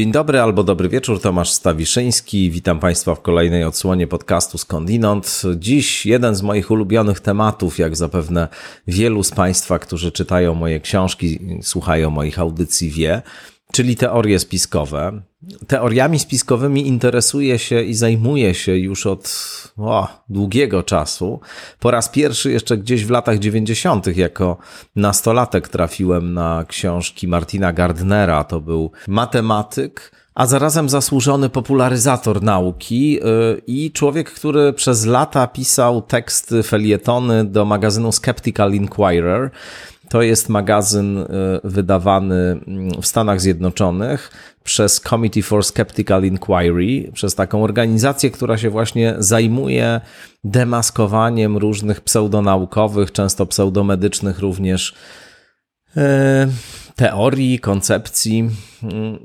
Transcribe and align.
Dzień 0.00 0.12
dobry 0.12 0.40
albo 0.40 0.62
dobry 0.62 0.88
wieczór, 0.88 1.20
Tomasz 1.20 1.50
Stawiszyński. 1.50 2.50
Witam 2.50 2.78
Państwa 2.78 3.14
w 3.14 3.22
kolejnej 3.22 3.64
odsłonie 3.64 4.06
podcastu 4.06 4.58
Skądinąd. 4.58 5.42
Dziś 5.56 6.06
jeden 6.06 6.34
z 6.34 6.42
moich 6.42 6.70
ulubionych 6.70 7.20
tematów, 7.20 7.78
jak 7.78 7.96
zapewne 7.96 8.48
wielu 8.86 9.22
z 9.22 9.30
Państwa, 9.30 9.78
którzy 9.78 10.12
czytają 10.12 10.54
moje 10.54 10.80
książki, 10.80 11.38
słuchają 11.62 12.10
moich 12.10 12.38
audycji 12.38 12.90
wie, 12.90 13.22
czyli 13.72 13.96
teorie 13.96 14.38
spiskowe. 14.38 15.22
Teoriami 15.66 16.18
spiskowymi 16.18 16.86
interesuję 16.86 17.58
się 17.58 17.82
i 17.82 17.94
zajmuję 17.94 18.54
się 18.54 18.76
już 18.76 19.06
od 19.06 19.30
o, 19.78 20.08
długiego 20.28 20.82
czasu. 20.82 21.40
Po 21.80 21.90
raz 21.90 22.08
pierwszy 22.08 22.52
jeszcze 22.52 22.78
gdzieś 22.78 23.04
w 23.04 23.10
latach 23.10 23.38
90. 23.38 24.16
jako 24.16 24.56
nastolatek 24.96 25.68
trafiłem 25.68 26.34
na 26.34 26.64
książki 26.68 27.28
Martina 27.28 27.72
Gardnera. 27.72 28.44
To 28.44 28.60
był 28.60 28.90
matematyk, 29.08 30.12
a 30.34 30.46
zarazem 30.46 30.88
zasłużony 30.88 31.48
popularyzator 31.48 32.42
nauki 32.42 33.12
yy, 33.12 33.20
i 33.66 33.92
człowiek, 33.92 34.30
który 34.30 34.72
przez 34.72 35.06
lata 35.06 35.46
pisał 35.46 36.02
teksty, 36.02 36.62
felietony 36.62 37.44
do 37.44 37.64
magazynu 37.64 38.12
Skeptical 38.12 38.72
Inquirer. 38.72 39.50
To 40.10 40.22
jest 40.22 40.48
magazyn 40.48 41.18
y, 41.18 41.26
wydawany 41.64 42.60
mm, 42.66 43.02
w 43.02 43.06
Stanach 43.06 43.40
Zjednoczonych 43.40 44.30
przez 44.64 45.00
Committee 45.00 45.42
for 45.42 45.64
Skeptical 45.64 46.24
Inquiry, 46.24 47.12
przez 47.12 47.34
taką 47.34 47.64
organizację, 47.64 48.30
która 48.30 48.58
się 48.58 48.70
właśnie 48.70 49.14
zajmuje 49.18 50.00
demaskowaniem 50.44 51.56
różnych 51.56 52.00
pseudonaukowych, 52.00 53.12
często 53.12 53.46
pseudomedycznych 53.46 54.38
również 54.38 54.94
y, 55.96 56.00
teorii, 56.96 57.58
koncepcji. 57.58 58.50
Mm, 58.82 59.18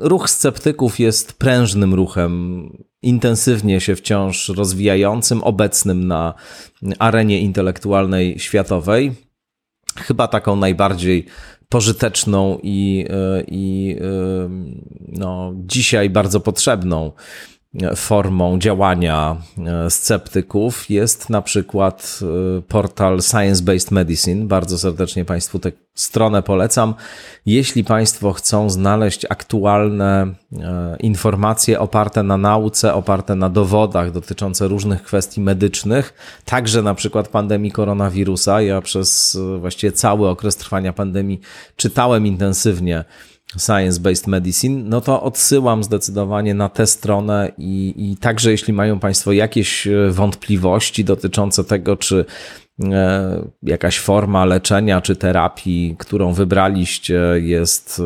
ruch 0.00 0.30
sceptyków 0.30 1.00
jest 1.00 1.32
prężnym 1.32 1.94
ruchem, 1.94 2.68
intensywnie 3.02 3.80
się 3.80 3.96
wciąż 3.96 4.48
rozwijającym, 4.48 5.42
obecnym 5.42 6.06
na 6.06 6.34
arenie 6.98 7.40
intelektualnej 7.40 8.38
światowej 8.38 9.23
chyba 9.96 10.28
taką 10.28 10.56
najbardziej 10.56 11.26
pożyteczną 11.68 12.58
i, 12.62 13.06
e, 13.10 13.44
i 13.46 13.96
e, 14.00 14.04
no, 15.08 15.52
dzisiaj 15.56 16.10
bardzo 16.10 16.40
potrzebną 16.40 17.12
formą 17.96 18.58
działania 18.58 19.36
e, 19.58 19.90
sceptyków 19.90 20.90
jest 20.90 21.30
na 21.30 21.42
przykład 21.42 22.20
e, 22.58 22.62
portal 22.62 23.22
Science 23.22 23.62
Based 23.62 23.90
Medicine. 23.90 24.46
Bardzo 24.46 24.78
serdecznie 24.78 25.24
Państwu 25.24 25.58
tę 25.58 25.72
stronę 25.94 26.42
polecam. 26.42 26.94
Jeśli 27.46 27.84
Państwo 27.84 28.32
chcą 28.32 28.70
znaleźć 28.70 29.26
aktualne 29.28 30.26
e, 30.52 30.96
informacje 31.00 31.80
oparte 31.80 32.22
na 32.22 32.36
nauce, 32.36 32.94
oparte 32.94 33.34
na 33.34 33.48
dowodach 33.48 34.12
dotyczące 34.12 34.68
różnych 34.68 35.02
kwestii 35.02 35.40
medycznych, 35.40 36.14
także 36.44 36.82
na 36.82 36.94
przykład 36.94 37.28
pandemii 37.28 37.72
koronawirusa, 37.72 38.62
ja 38.62 38.80
przez 38.80 39.38
właściwie 39.60 39.92
cały 39.92 40.28
okres 40.28 40.56
trwania 40.56 40.92
pandemii 40.92 41.40
czytałem 41.76 42.26
intensywnie 42.26 43.04
Science-Based 43.58 44.28
Medicine, 44.28 44.82
no 44.84 45.00
to 45.00 45.22
odsyłam 45.22 45.84
zdecydowanie 45.84 46.54
na 46.54 46.68
tę 46.68 46.86
stronę 46.86 47.52
i, 47.58 47.94
i 47.96 48.16
także 48.16 48.50
jeśli 48.50 48.72
mają 48.72 48.98
Państwo 48.98 49.32
jakieś 49.32 49.86
e, 49.86 50.10
wątpliwości 50.10 51.04
dotyczące 51.04 51.64
tego, 51.64 51.96
czy 51.96 52.24
e, 52.84 53.44
jakaś 53.62 53.98
forma 53.98 54.44
leczenia 54.44 55.00
czy 55.00 55.16
terapii, 55.16 55.96
którą 55.98 56.32
wybraliście, 56.32 57.20
jest 57.36 58.02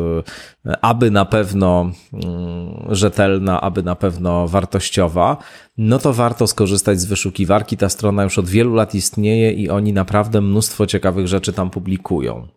e, 0.67 0.77
aby 0.85 1.11
na 1.11 1.25
pewno 1.25 1.91
mm, 2.13 2.95
rzetelna, 2.95 3.61
aby 3.61 3.83
na 3.83 3.95
pewno 3.95 4.49
wartościowa, 4.49 5.37
no 5.79 5.99
to 5.99 6.13
warto 6.13 6.47
skorzystać 6.47 7.01
z 7.01 7.05
wyszukiwarki. 7.05 7.77
Ta 7.77 7.89
strona 7.89 8.25
już 8.25 8.39
od 8.39 8.49
wielu 8.49 8.75
lat 8.75 8.95
istnieje 8.95 9.53
i 9.53 9.71
oni 9.71 9.93
naprawdę 9.93 10.41
mnóstwo 10.41 10.87
ciekawych 10.87 11.29
rzeczy 11.29 11.53
tam 11.53 11.71
publikują. 11.71 12.49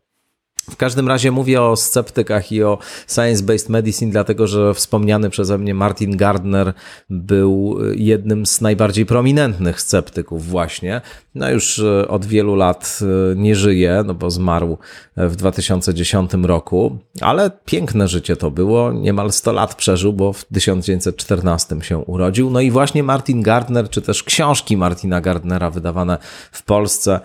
W 0.69 0.75
każdym 0.75 1.07
razie 1.07 1.31
mówię 1.31 1.61
o 1.61 1.75
sceptykach 1.75 2.51
i 2.51 2.63
o 2.63 2.77
science-based 3.07 3.69
medicine, 3.69 4.11
dlatego 4.11 4.47
że 4.47 4.73
wspomniany 4.73 5.29
przeze 5.29 5.57
mnie 5.57 5.73
Martin 5.73 6.17
Gardner 6.17 6.73
był 7.09 7.77
jednym 7.95 8.45
z 8.45 8.61
najbardziej 8.61 9.05
prominentnych 9.05 9.81
sceptyków 9.81 10.47
właśnie. 10.47 11.01
No 11.35 11.49
już 11.49 11.79
e, 11.79 12.07
od 12.07 12.25
wielu 12.25 12.55
lat 12.55 12.99
e, 13.01 13.35
nie 13.35 13.55
żyje, 13.55 14.03
no 14.05 14.13
bo 14.13 14.31
zmarł 14.31 14.77
w 15.17 15.35
2010 15.35 16.31
roku, 16.43 16.97
ale 17.21 17.51
piękne 17.65 18.07
życie 18.07 18.35
to 18.35 18.51
było. 18.51 18.93
Niemal 18.93 19.31
100 19.31 19.51
lat 19.51 19.75
przeżył, 19.75 20.13
bo 20.13 20.33
w 20.33 20.45
1914 20.45 21.75
się 21.81 21.97
urodził. 21.97 22.49
No 22.49 22.61
i 22.61 22.71
właśnie 22.71 23.03
Martin 23.03 23.41
Gardner, 23.41 23.89
czy 23.89 24.01
też 24.01 24.23
książki 24.23 24.77
Martina 24.77 25.21
Gardnera 25.21 25.69
wydawane 25.69 26.17
w 26.51 26.63
Polsce 26.63 27.19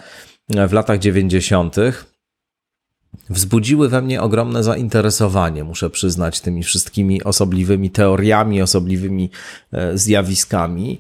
w 0.69 0.73
latach 0.73 0.99
90 0.99 1.77
wzbudziły 3.31 3.89
we 3.89 4.03
mnie 4.03 4.23
ogromne 4.23 4.65
zainteresowanie, 4.65 5.65
muszę 5.65 5.91
przyznać, 5.91 6.41
tymi 6.41 6.63
wszystkimi 6.63 7.25
osobliwymi 7.25 7.91
teoriami, 7.91 8.63
osobliwymi 8.63 9.31
e, 9.73 9.99
zjawiskami. 9.99 10.99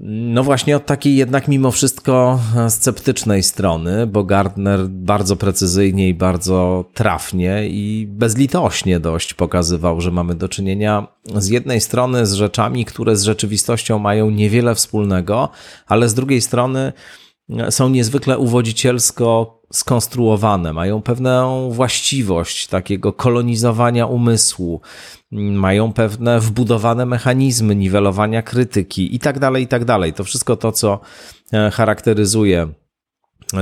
No 0.00 0.44
właśnie 0.44 0.76
od 0.76 0.86
takiej 0.86 1.16
jednak 1.16 1.48
mimo 1.48 1.70
wszystko 1.70 2.40
e, 2.56 2.70
sceptycznej 2.70 3.42
strony, 3.42 4.06
bo 4.06 4.24
Gardner 4.24 4.88
bardzo 4.88 5.36
precyzyjnie 5.36 6.08
i 6.08 6.14
bardzo 6.14 6.84
trafnie 6.94 7.68
i 7.68 8.06
bezlitośnie 8.10 9.00
dość 9.00 9.34
pokazywał, 9.34 10.00
że 10.00 10.10
mamy 10.10 10.34
do 10.34 10.48
czynienia 10.48 11.06
z 11.34 11.48
jednej 11.48 11.80
strony 11.80 12.26
z 12.26 12.32
rzeczami, 12.32 12.84
które 12.84 13.16
z 13.16 13.22
rzeczywistością 13.22 13.98
mają 13.98 14.30
niewiele 14.30 14.74
wspólnego, 14.74 15.48
ale 15.86 16.08
z 16.08 16.14
drugiej 16.14 16.40
strony 16.40 16.92
są 17.70 17.88
niezwykle 17.88 18.38
uwodzicielsko 18.38 19.58
skonstruowane, 19.72 20.72
mają 20.72 21.02
pewną 21.02 21.70
właściwość 21.70 22.66
takiego 22.66 23.12
kolonizowania 23.12 24.06
umysłu, 24.06 24.80
mają 25.32 25.92
pewne 25.92 26.40
wbudowane 26.40 27.06
mechanizmy 27.06 27.76
niwelowania 27.76 28.42
krytyki 28.42 29.14
i 29.14 29.18
tak 29.18 29.38
dalej, 29.38 29.64
i 29.64 29.66
tak 29.66 29.84
dalej. 29.84 30.12
To 30.12 30.24
wszystko 30.24 30.56
to, 30.56 30.72
co 30.72 31.00
e, 31.52 31.70
charakteryzuje 31.70 32.68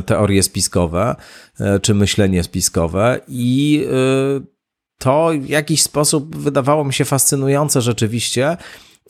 teorie 0.06 0.42
spiskowe 0.42 1.16
e, 1.60 1.80
czy 1.80 1.94
myślenie 1.94 2.42
spiskowe 2.42 3.20
i 3.28 3.84
e, 3.92 4.56
to 4.98 5.30
w 5.41 5.48
jakiś 5.48 5.82
sposób 5.82 6.36
wydawało 6.36 6.84
mi 6.84 6.92
się 6.92 7.04
fascynujące 7.04 7.80
rzeczywiście, 7.80 8.56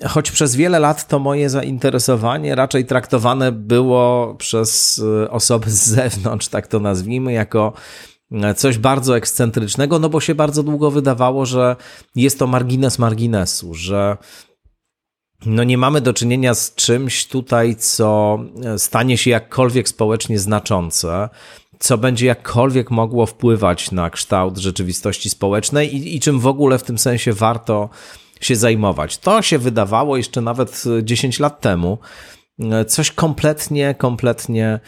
Choć 0.04 0.30
przez 0.30 0.56
wiele 0.56 0.78
lat 0.78 1.08
to 1.08 1.18
moje 1.18 1.50
zainteresowanie 1.50 2.54
raczej 2.54 2.84
traktowane 2.84 3.52
było 3.52 4.34
przez 4.34 4.98
y, 4.98 5.30
osoby 5.30 5.70
z 5.70 5.84
zewnątrz, 5.84 6.48
tak 6.48 6.66
to 6.66 6.80
nazwijmy, 6.80 7.32
jako 7.32 7.72
e, 8.32 8.54
coś 8.54 8.78
bardzo 8.78 9.16
ekscentrycznego, 9.16 9.98
no 9.98 10.08
bo 10.08 10.20
się 10.20 10.34
bardzo 10.34 10.62
długo 10.62 10.90
wydawało, 10.90 11.46
że 11.46 11.76
jest 12.14 12.38
to 12.38 12.46
margines 12.46 12.98
marginesu, 12.98 13.74
że 13.74 14.16
no 15.46 15.64
nie 15.64 15.78
mamy 15.78 16.00
do 16.00 16.12
czynienia 16.12 16.54
z 16.54 16.74
czymś 16.74 17.26
tutaj, 17.26 17.76
co 17.76 18.38
e, 18.64 18.78
stanie 18.78 19.18
się 19.18 19.30
jakkolwiek 19.30 19.88
społecznie 19.88 20.38
znaczące, 20.38 21.28
co 21.78 21.98
będzie 21.98 22.26
jakkolwiek 22.26 22.90
mogło 22.90 23.26
wpływać 23.26 23.92
na 23.92 24.10
kształt 24.10 24.58
rzeczywistości 24.58 25.30
społecznej 25.30 25.96
i, 25.96 26.16
i 26.16 26.20
czym 26.20 26.40
w 26.40 26.46
ogóle 26.46 26.78
w 26.78 26.82
tym 26.82 26.98
sensie 26.98 27.32
warto 27.32 27.88
się 28.40 28.56
zajmować. 28.56 29.18
To 29.18 29.42
się 29.42 29.58
wydawało 29.58 30.16
jeszcze 30.16 30.40
nawet 30.40 30.84
10 31.02 31.40
lat 31.40 31.60
temu 31.60 31.98
coś 32.86 33.10
kompletnie, 33.10 33.94
kompletnie 33.98 34.80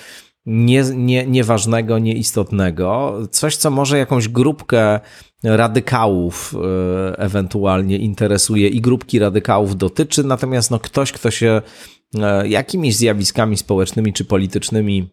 nie, 0.46 0.84
nie, 0.94 1.26
nieważnego, 1.26 1.98
nieistotnego, 1.98 3.18
coś, 3.30 3.56
co 3.56 3.70
może 3.70 3.98
jakąś 3.98 4.28
grupkę 4.28 5.00
radykałów 5.44 6.54
e, 6.54 7.18
ewentualnie 7.18 7.98
interesuje 7.98 8.68
i 8.68 8.80
grupki 8.80 9.18
radykałów 9.18 9.76
dotyczy, 9.76 10.24
natomiast 10.24 10.70
no, 10.70 10.78
ktoś, 10.78 11.12
kto 11.12 11.30
się 11.30 11.62
e, 12.18 12.48
jakimiś 12.48 12.96
zjawiskami 12.96 13.56
społecznymi 13.56 14.12
czy 14.12 14.24
politycznymi 14.24 15.08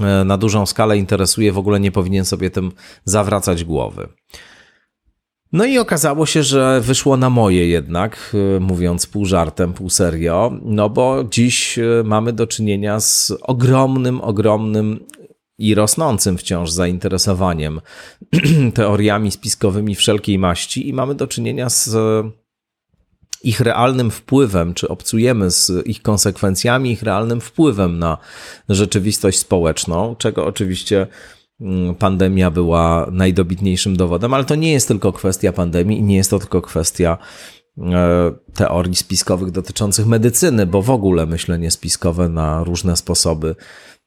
e, 0.00 0.24
na 0.24 0.36
dużą 0.38 0.66
skalę 0.66 0.98
interesuje, 0.98 1.52
w 1.52 1.58
ogóle 1.58 1.80
nie 1.80 1.92
powinien 1.92 2.24
sobie 2.24 2.50
tym 2.50 2.72
zawracać 3.04 3.64
głowy. 3.64 4.08
No 5.52 5.64
i 5.64 5.78
okazało 5.78 6.26
się, 6.26 6.42
że 6.42 6.80
wyszło 6.80 7.16
na 7.16 7.30
moje 7.30 7.68
jednak, 7.68 8.36
y, 8.56 8.60
mówiąc 8.60 9.06
pół 9.06 9.24
żartem, 9.24 9.72
pół 9.72 9.90
serio, 9.90 10.52
no 10.62 10.90
bo 10.90 11.24
dziś 11.30 11.78
y, 11.78 12.02
mamy 12.04 12.32
do 12.32 12.46
czynienia 12.46 13.00
z 13.00 13.32
ogromnym, 13.42 14.20
ogromnym 14.20 15.06
i 15.58 15.74
rosnącym 15.74 16.38
wciąż 16.38 16.70
zainteresowaniem 16.70 17.80
teoriami 18.74 19.30
spiskowymi 19.30 19.94
wszelkiej 19.94 20.38
maści 20.38 20.88
i 20.88 20.92
mamy 20.92 21.14
do 21.14 21.26
czynienia 21.26 21.68
z 21.68 21.96
ich 23.42 23.60
realnym 23.60 24.10
wpływem, 24.10 24.74
czy 24.74 24.88
obcujemy 24.88 25.50
z 25.50 25.86
ich 25.86 26.02
konsekwencjami, 26.02 26.92
ich 26.92 27.02
realnym 27.02 27.40
wpływem 27.40 27.98
na 27.98 28.18
rzeczywistość 28.68 29.38
społeczną, 29.38 30.16
czego 30.18 30.46
oczywiście 30.46 31.06
pandemia 31.98 32.50
była 32.50 33.06
najdobitniejszym 33.12 33.96
dowodem, 33.96 34.34
ale 34.34 34.44
to 34.44 34.54
nie 34.54 34.72
jest 34.72 34.88
tylko 34.88 35.12
kwestia 35.12 35.52
pandemii 35.52 35.98
i 35.98 36.02
nie 36.02 36.16
jest 36.16 36.30
to 36.30 36.38
tylko 36.38 36.62
kwestia 36.62 37.18
e, 37.78 38.32
teorii 38.54 38.96
spiskowych 38.96 39.50
dotyczących 39.50 40.06
medycyny, 40.06 40.66
bo 40.66 40.82
w 40.82 40.90
ogóle 40.90 41.26
myślenie 41.26 41.70
spiskowe 41.70 42.28
na 42.28 42.64
różne 42.64 42.96
sposoby 42.96 43.56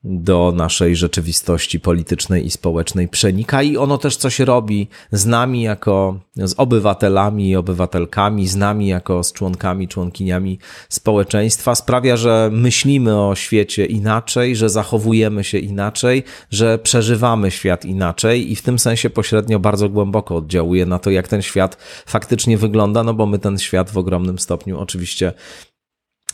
do 0.04 0.54
naszej 0.56 0.96
rzeczywistości 0.96 1.80
politycznej 1.80 2.46
i 2.46 2.52
społecznej 2.52 3.08
przenika 3.08 3.64
i 3.64 3.78
ono 3.78 3.98
też 3.98 4.18
coś 4.18 4.40
robi 4.40 4.88
z 5.12 5.26
nami 5.26 5.62
jako 5.62 6.20
z 6.36 6.54
obywatelami 6.58 7.50
i 7.50 7.56
obywatelkami, 7.56 8.48
z 8.48 8.56
nami 8.56 8.88
jako 8.88 9.24
z 9.24 9.34
członkami, 9.34 9.88
członkiniami 9.88 10.60
społeczeństwa. 10.90 11.76
Sprawia, 11.76 12.18
że 12.18 12.50
myślimy 12.54 13.22
o 13.22 13.36
świecie 13.36 13.86
inaczej, 13.86 14.56
że 14.56 14.70
zachowujemy 14.70 15.44
się 15.44 15.58
inaczej, 15.58 16.24
że 16.50 16.80
przeżywamy 16.80 17.52
świat 17.52 17.86
inaczej 17.86 18.52
i 18.52 18.56
w 18.56 18.62
tym 18.62 18.80
sensie 18.80 19.10
pośrednio 19.10 19.60
bardzo 19.60 19.90
głęboko 19.90 20.36
oddziałuje 20.36 20.86
na 20.86 21.00
to, 21.00 21.10
jak 21.10 21.28
ten 21.28 21.42
świat 21.42 21.78
faktycznie 22.06 22.58
wygląda, 22.58 23.04
no 23.04 23.14
bo 23.14 23.26
my 23.26 23.40
ten 23.40 23.58
świat 23.58 23.92
w 23.92 23.98
ogromnym 23.98 24.40
stopniu 24.40 24.80
oczywiście 24.80 25.34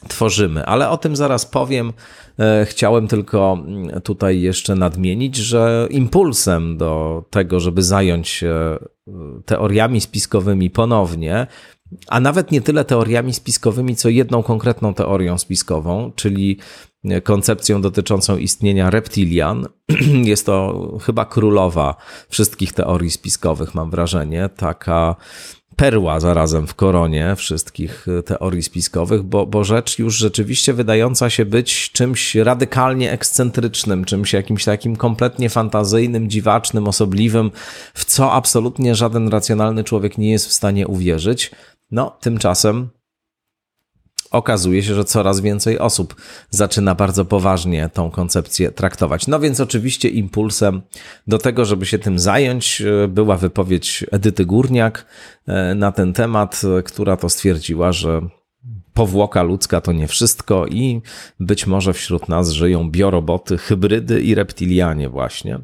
tworzymy. 0.07 0.66
Ale 0.66 0.90
o 0.90 0.98
tym 0.98 1.16
zaraz 1.16 1.46
powiem. 1.46 1.94
E, 2.40 2.66
chciałem 2.66 3.07
tylko 3.07 3.63
mm, 3.66 4.01
tutaj 4.01 4.42
jeszcze 4.42 4.75
nadmienić, 4.75 5.36
że 5.36 5.88
impulsem 5.92 6.78
do 6.78 7.24
tego, 7.30 7.60
żeby 7.60 7.84
zająć 7.84 8.28
się 8.28 8.50
e, 8.50 8.80
teoriami 9.46 10.01
spiskowymi 10.01 10.69
ponownie, 10.69 11.48
a 12.07 12.19
nawet 12.19 12.51
nie 12.51 12.62
tyle 12.62 12.86
teoriami 12.86 13.34
spiskowymi, 13.34 13.96
co 13.96 14.10
jedną 14.10 14.44
konkretną 14.44 14.94
teorią 14.94 15.38
spiskową, 15.38 16.12
czyli 16.16 16.60
koncepcją 17.24 17.81
dotyczącą 17.81 18.38
istnienia 18.38 18.90
reptilian. 18.90 19.68
Jest 20.24 20.46
to 20.46 20.98
chyba 21.06 21.25
królowa 21.25 21.96
wszystkich 22.30 22.74
teorii 22.74 23.12
spiskowych, 23.12 23.75
mam 23.75 23.90
wrażenie. 23.90 24.50
Taka 24.57 25.16
perła 25.79 26.19
zarazem 26.19 26.67
w 26.67 26.75
koronie 26.75 27.35
wszystkich 27.35 28.07
e, 28.07 28.23
teorii 28.23 28.63
spiskowych, 28.63 29.23
bo, 29.23 29.45
bo 29.45 29.63
rzecz 29.63 29.99
już 29.99 30.17
rzeczywiście 30.17 30.73
wydająca 30.73 31.29
się 31.29 31.45
być 31.45 31.91
czymś 31.91 32.35
radykalnie 32.35 33.11
ekscentrycznym, 33.11 34.05
czymś 34.05 34.33
jakimś 34.33 34.65
takim 34.65 34.95
kompletnie 34.95 35.49
fantazyjnym, 35.49 36.29
dziwacznym, 36.29 36.87
osobliwym, 36.87 37.51
w 37.93 38.05
co 38.05 38.31
absolutnie 38.31 38.95
żaden 38.95 39.27
racjonalny 39.27 39.83
człowiek 39.83 40.17
nie 40.17 40.31
jest 40.31 40.47
w 40.47 40.53
stanie 40.53 40.87
uwierzyć. 40.87 41.51
No, 41.91 42.17
tymczasem 42.19 42.89
okazuje 44.31 44.83
się, 44.83 44.95
że 44.95 45.05
coraz 45.05 45.39
więcej 45.39 45.79
osób 45.79 46.15
zaczyna 46.49 46.95
bardzo 46.95 47.25
poważnie 47.25 47.89
tą 47.93 48.11
koncepcję 48.11 48.71
traktować. 48.71 49.27
No 49.27 49.39
więc 49.39 49.59
oczywiście 49.59 50.09
impulsem 50.09 50.81
do 51.27 51.37
tego, 51.37 51.65
żeby 51.65 51.85
się 51.85 51.99
tym 51.99 52.19
zająć, 52.19 52.81
e, 52.81 53.07
była 53.07 53.37
wypowiedź 53.37 54.05
Edyty 54.11 54.45
Górniak 54.45 55.05
e, 55.47 55.75
na 55.75 55.91
ten 55.91 56.13
temat, 56.13 56.61
e, 56.79 56.83
która 56.83 57.17
to 57.17 57.29
stwierdziła, 57.29 57.91
że 57.91 58.21
powłoka 58.93 59.43
ludzka 59.43 59.81
to 59.81 59.91
nie 59.91 60.07
wszystko 60.07 60.67
i 60.67 61.01
być 61.39 61.67
może 61.67 61.93
wśród 61.93 62.29
nas 62.29 62.49
żyją 62.49 62.91
bioroboty, 62.91 63.57
hybrydy 63.57 64.21
i 64.21 64.35
reptilianie 64.35 65.09
właśnie. 65.09 65.59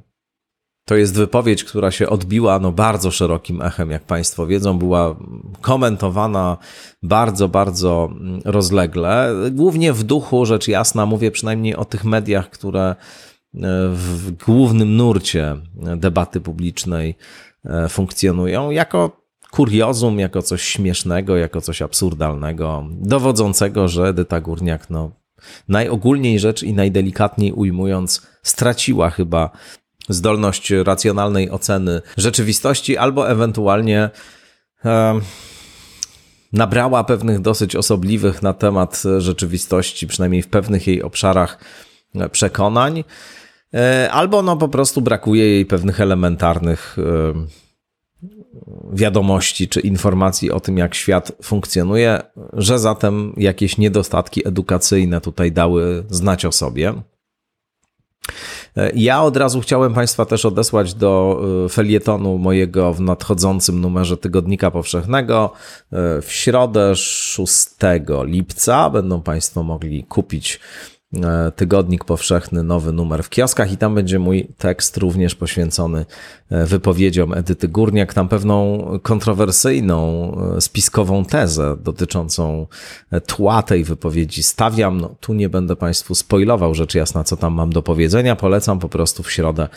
To 0.85 0.95
jest 0.95 1.15
wypowiedź, 1.15 1.63
która 1.63 1.91
się 1.91 2.09
odbiła 2.09 2.59
no, 2.59 2.71
bardzo 2.71 3.11
szerokim 3.11 3.61
echem, 3.61 3.91
jak 3.91 4.03
Państwo 4.03 4.47
wiedzą, 4.47 4.77
była 4.77 5.15
komentowana 5.61 6.57
bardzo, 7.03 7.49
bardzo 7.49 8.09
rozlegle. 8.45 9.33
Głównie 9.51 9.93
w 9.93 10.03
duchu, 10.03 10.45
rzecz 10.45 10.67
jasna, 10.67 11.05
mówię 11.05 11.31
przynajmniej 11.31 11.75
o 11.75 11.85
tych 11.85 12.03
mediach, 12.03 12.49
które 12.49 12.81
e, 12.89 12.95
w 13.93 14.31
głównym 14.45 14.97
nurcie 14.97 15.55
debaty 15.97 16.41
publicznej 16.41 17.15
e, 17.65 17.89
funkcjonują, 17.89 18.71
jako 18.71 19.25
kuriozum, 19.51 20.19
jako 20.19 20.41
coś 20.41 20.61
śmiesznego, 20.61 21.37
jako 21.37 21.61
coś 21.61 21.81
absurdalnego, 21.81 22.83
dowodzącego, 22.91 23.87
że 23.87 24.07
Edyta 24.07 24.41
Górniak, 24.41 24.89
no, 24.89 25.11
najogólniej 25.67 26.39
rzecz 26.39 26.63
i 26.63 26.73
najdelikatniej 26.73 27.53
ujmując, 27.53 28.27
straciła 28.43 29.09
chyba 29.09 29.49
zdolność 30.09 30.71
racjonalnej 30.71 31.51
oceny 31.51 32.01
rzeczywistości, 32.17 32.97
albo 32.97 33.29
ewentualnie 33.29 34.09
e, 34.85 35.19
nabrała 36.53 37.03
pewnych 37.03 37.39
dosyć 37.39 37.75
osobliwych 37.75 38.41
na 38.41 38.53
temat 38.53 39.03
rzeczywistości, 39.17 40.07
przynajmniej 40.07 40.41
w 40.41 40.47
pewnych 40.47 40.87
jej 40.87 41.03
obszarach 41.03 41.59
e, 42.15 42.29
przekonań, 42.29 43.03
e, 43.73 44.09
albo 44.11 44.41
no 44.41 44.57
po 44.57 44.67
prostu 44.67 45.01
brakuje 45.01 45.49
jej 45.49 45.65
pewnych 45.65 46.01
elementarnych 46.01 46.97
e, 46.99 47.65
wiadomości 48.93 49.67
czy 49.67 49.79
informacji 49.79 50.51
o 50.51 50.59
tym, 50.59 50.77
jak 50.77 50.95
świat 50.95 51.31
funkcjonuje, 51.43 52.21
że 52.53 52.79
zatem 52.79 53.33
jakieś 53.37 53.77
niedostatki 53.77 54.47
edukacyjne 54.47 55.21
tutaj 55.21 55.51
dały 55.51 56.03
znać 56.09 56.45
o 56.45 56.51
sobie. 56.51 56.93
Ja 58.95 59.23
od 59.23 59.37
razu 59.37 59.61
chciałem 59.61 59.93
Państwa 59.93 60.25
też 60.25 60.45
odesłać 60.45 60.93
do 60.93 61.41
y, 61.65 61.69
felietonu 61.69 62.37
mojego 62.37 62.93
w 62.93 63.01
nadchodzącym 63.01 63.81
numerze 63.81 64.17
Tygodnika 64.17 64.71
Powszechnego. 64.71 65.51
Y, 66.17 66.21
w 66.21 66.31
środę 66.31 66.95
6 66.95 67.67
lipca 68.25 68.89
będą 68.89 69.21
Państwo 69.21 69.63
mogli 69.63 70.03
kupić 70.03 70.59
tygodnik 71.55 72.05
powszechny, 72.05 72.63
nowy 72.63 72.93
numer 72.93 73.23
w 73.23 73.29
kioskach 73.29 73.71
i 73.71 73.77
tam 73.77 73.95
będzie 73.95 74.19
mój 74.19 74.47
tekst 74.57 74.97
również 74.97 75.35
poświęcony 75.35 76.05
e, 76.49 76.65
wypowiedziom 76.65 77.33
Edyty 77.33 77.67
Górniak, 77.67 78.13
tam 78.13 78.27
pewną 78.27 78.83
kontrowersyjną, 79.03 80.31
e, 80.57 80.61
spiskową 80.61 81.25
tezę 81.25 81.77
dotyczącą 81.83 82.67
tła 83.27 83.63
tej 83.63 83.83
wypowiedzi 83.83 84.43
stawiam. 84.43 85.01
No, 85.01 85.15
tu 85.19 85.33
nie 85.33 85.49
będę 85.49 85.75
Państwu 85.75 86.15
spoilował 86.15 86.75
rzecz 86.75 86.95
jasna, 86.95 87.23
co 87.23 87.37
tam 87.37 87.53
mam 87.53 87.73
do 87.73 87.81
powiedzenia. 87.81 88.35
Polecam 88.35 88.79
po 88.79 88.89
prostu 88.89 89.23
w 89.23 89.31
środę 89.31 89.67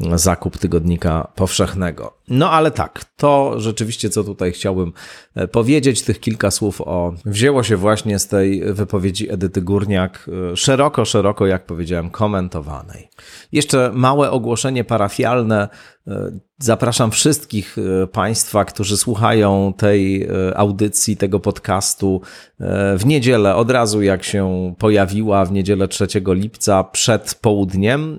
zakup 0.00 0.58
tygodnika 0.58 1.32
powszechnego. 1.34 2.18
No 2.28 2.50
ale 2.50 2.70
tak, 2.70 3.04
to 3.16 3.60
rzeczywiście, 3.60 4.10
co 4.10 4.24
tutaj 4.24 4.52
chciałbym 4.52 4.92
e, 5.34 5.48
powiedzieć, 5.48 6.02
tych 6.02 6.20
kilka 6.20 6.50
słów 6.50 6.80
o 6.80 7.12
wzięło 7.24 7.62
się 7.62 7.76
właśnie 7.76 8.18
z 8.18 8.28
tej 8.28 8.74
wypowiedzi 8.74 9.32
Edyty 9.32 9.62
Górniak, 9.62 10.30
e, 10.52 10.56
szeroko, 10.56 11.04
szeroko, 11.04 11.46
jak 11.46 11.66
powiedziałem, 11.66 12.10
komentowanej. 12.10 13.08
Jeszcze 13.52 13.90
małe 13.94 14.30
ogłoszenie 14.30 14.84
parafialne. 14.84 15.68
E, 16.06 16.30
zapraszam 16.58 17.10
wszystkich 17.10 17.76
Państwa, 18.12 18.64
którzy 18.64 18.96
słuchają 18.96 19.72
tej 19.76 20.28
audycji, 20.54 21.16
tego 21.16 21.40
podcastu 21.40 22.20
w 22.98 23.00
niedzielę, 23.04 23.56
od 23.56 23.70
razu 23.70 24.02
jak 24.02 24.24
się 24.24 24.74
pojawiła, 24.78 25.44
w 25.44 25.52
niedzielę 25.52 25.88
3 25.88 26.06
lipca 26.26 26.84
przed 26.84 27.34
południem, 27.34 28.18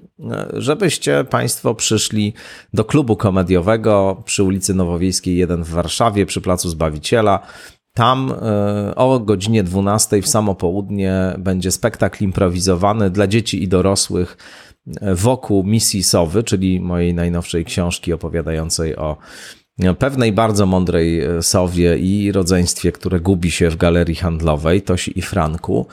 żebyście 0.54 1.24
Państwo 1.24 1.76
przyszli 1.76 2.34
do 2.74 2.86
klubu 2.86 3.16
komediowego 3.16 3.95
przy 4.26 4.44
ulicy 4.44 4.74
Nowowiejskiej 4.74 5.38
1 5.38 5.64
w 5.64 5.70
Warszawie, 5.70 6.26
przy 6.26 6.42
Placu 6.42 6.70
Zbawiciela. 6.70 7.40
Tam 7.94 8.34
o 8.96 9.20
godzinie 9.20 9.64
12 9.64 10.22
w 10.22 10.28
samo 10.28 10.56
południe 10.56 11.36
będzie 11.38 11.72
spektakl 11.72 12.24
improwizowany 12.24 13.10
dla 13.10 13.28
dzieci 13.28 13.64
i 13.64 13.68
dorosłych 13.68 14.38
wokół 15.16 15.64
misji 15.64 16.04
Sowy, 16.04 16.44
czyli 16.44 16.80
mojej 16.80 17.14
najnowszej 17.14 17.66
książki 17.66 18.14
opowiadającej 18.14 18.96
o 18.96 19.18
pewnej 20.00 20.32
bardzo 20.32 20.66
mądrej 20.66 21.22
sowie 21.42 21.98
i 21.98 22.32
rodzeństwie, 22.32 22.92
które 22.92 23.20
gubi 23.20 23.52
się 23.52 23.70
w 23.70 23.78
galerii 23.78 24.16
handlowej 24.16 24.82
Tosi 24.82 25.20
i 25.20 25.22
Franku. 25.22 25.88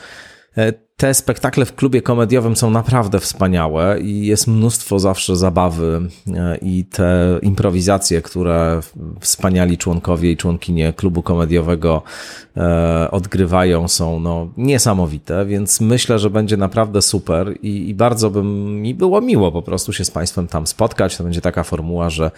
Te 1.02 1.14
spektakle 1.14 1.64
w 1.64 1.74
klubie 1.74 2.02
komediowym 2.02 2.56
są 2.56 2.70
naprawdę 2.70 3.20
wspaniałe 3.20 4.00
i 4.00 4.26
jest 4.26 4.46
mnóstwo 4.46 4.98
zawsze 4.98 5.36
zabawy 5.36 6.00
e, 6.34 6.56
i 6.56 6.84
te 6.84 7.38
improwizacje, 7.42 8.22
które 8.22 8.80
wspaniali 9.20 9.78
członkowie 9.78 10.32
i 10.32 10.36
członkinie 10.36 10.92
klubu 10.92 11.22
komediowego 11.22 12.02
e, 12.56 13.10
odgrywają 13.10 13.88
są 13.88 14.20
no, 14.20 14.48
niesamowite, 14.56 15.46
więc 15.46 15.80
myślę, 15.80 16.18
że 16.18 16.30
będzie 16.30 16.56
naprawdę 16.56 17.02
super 17.02 17.54
i, 17.62 17.88
i 17.88 17.94
bardzo 17.94 18.30
by 18.30 18.42
mi 18.42 18.94
było 18.94 19.20
miło 19.20 19.52
po 19.52 19.62
prostu 19.62 19.92
się 19.92 20.04
z 20.04 20.10
Państwem 20.10 20.48
tam 20.48 20.66
spotkać. 20.66 21.16
To 21.16 21.24
będzie 21.24 21.40
taka 21.40 21.64
formuła, 21.64 22.10
że 22.10 22.30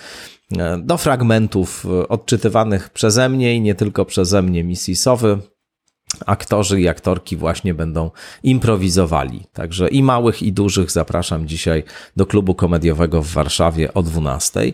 e, 0.59 0.79
do 0.79 0.97
fragmentów 0.97 1.87
odczytywanych 2.09 2.91
przeze 2.91 3.29
mnie 3.29 3.55
i 3.55 3.61
nie 3.61 3.75
tylko 3.75 4.05
przeze 4.05 4.43
mnie 4.43 4.65
misji 4.65 4.97
Sowy 4.97 5.39
aktorzy 6.27 6.81
i 6.81 6.89
aktorki 6.89 7.37
właśnie 7.37 7.75
będą 7.75 8.11
improwizowali. 8.43 9.43
Także 9.53 9.89
i 9.89 10.03
małych, 10.03 10.43
i 10.43 10.53
dużych 10.53 10.91
zapraszam 10.91 11.49
dzisiaj 11.49 11.83
do 12.17 12.27
klubu 12.27 12.55
komediowego 12.55 13.23
w 13.23 13.29
Warszawie 13.29 13.95
o 13.95 14.03
12. 14.03 14.73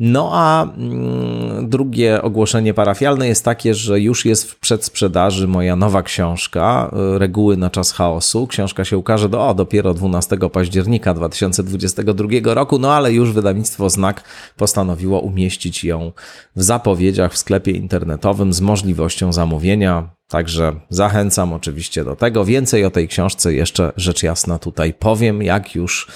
No 0.00 0.30
a 0.32 0.62
mm, 0.62 1.68
drugie 1.68 2.22
ogłoszenie 2.22 2.74
parafialne 2.74 3.28
jest 3.28 3.44
takie, 3.44 3.74
że 3.74 4.00
już 4.00 4.24
jest 4.24 4.50
w 4.50 4.58
przedsprzedaży 4.58 5.48
moja 5.48 5.76
nowa 5.76 6.02
książka 6.02 6.90
y, 7.14 7.18
Reguły 7.18 7.56
na 7.56 7.70
czas 7.70 7.92
chaosu. 7.92 8.46
Książka 8.46 8.84
się 8.84 8.98
ukaże 8.98 9.28
do, 9.28 9.48
o, 9.48 9.54
dopiero 9.54 9.94
12 9.94 10.36
października 10.52 11.14
2022 11.14 12.28
roku, 12.54 12.78
no 12.78 12.92
ale 12.92 13.12
już 13.12 13.32
wydawnictwo 13.32 13.90
Znak 13.90 14.24
postanowiło 14.56 15.20
umieścić 15.20 15.84
ją 15.84 16.12
w 16.56 16.62
zapowiedziach 16.62 17.32
w 17.32 17.38
sklepie 17.38 17.72
internetowym 17.72 18.52
z 18.52 18.60
możliwością 18.60 19.32
zamówienia 19.32 20.19
Także 20.30 20.72
zachęcam 20.90 21.52
oczywiście 21.52 22.04
do 22.04 22.16
tego. 22.16 22.44
Więcej 22.44 22.84
o 22.84 22.90
tej 22.90 23.08
książce 23.08 23.54
jeszcze 23.54 23.92
rzecz 23.96 24.22
jasna 24.22 24.58
tutaj 24.58 24.94
powiem, 24.94 25.42
jak 25.42 25.74
już 25.74 26.08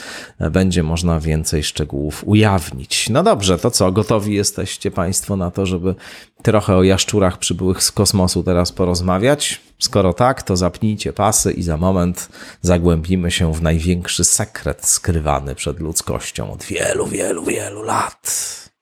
będzie 0.51 0.83
można 0.83 1.21
więcej 1.21 1.63
szczegółów 1.63 2.23
ujawnić. 2.27 3.09
No 3.11 3.23
dobrze, 3.23 3.59
to 3.59 3.71
co, 3.71 3.93
gotowi 3.93 4.35
jesteście 4.35 4.91
Państwo 4.91 5.37
na 5.37 5.51
to, 5.51 5.67
żeby 5.67 5.95
trochę 6.43 6.77
o 6.77 6.83
jaszczurach 6.83 7.39
przybyłych 7.39 7.83
z 7.83 7.93
kosmosu 7.93 8.43
teraz 8.43 8.73
porozmawiać? 8.73 9.61
Skoro 9.79 10.13
tak, 10.13 10.43
to 10.43 10.57
zapnijcie 10.57 11.13
pasy 11.13 11.53
i 11.53 11.63
za 11.63 11.77
moment 11.77 12.29
zagłębimy 12.63 13.31
się 13.31 13.55
w 13.55 13.63
największy 13.63 14.25
sekret 14.25 14.87
skrywany 14.87 15.55
przed 15.55 15.81
ludzkością 15.81 16.53
od 16.53 16.65
wielu, 16.65 17.07
wielu, 17.07 17.45
wielu 17.45 17.83
lat. 17.83 18.74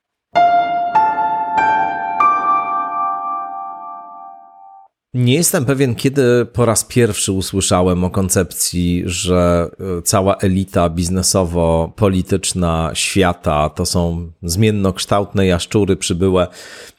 Nie 5.14 5.34
jestem 5.34 5.64
pewien, 5.64 5.94
kiedy 5.94 6.46
po 6.46 6.64
raz 6.64 6.84
pierwszy 6.84 7.32
usłyszałem 7.32 8.04
o 8.04 8.10
koncepcji, 8.10 9.02
że 9.06 9.70
e, 9.98 10.02
cała 10.02 10.36
elita 10.36 10.90
biznesowo-polityczna 10.90 12.90
świata 12.94 13.68
to 13.68 13.86
są 13.86 14.32
zmiennokształtne 14.42 15.46
jaszczury 15.46 15.96
przybyłe 15.96 16.46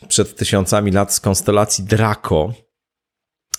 przed 0.08 0.36
tysiącami 0.36 0.91
lat 0.91 1.13
z 1.13 1.20
konstelacji 1.20 1.84
Draco 1.84 2.53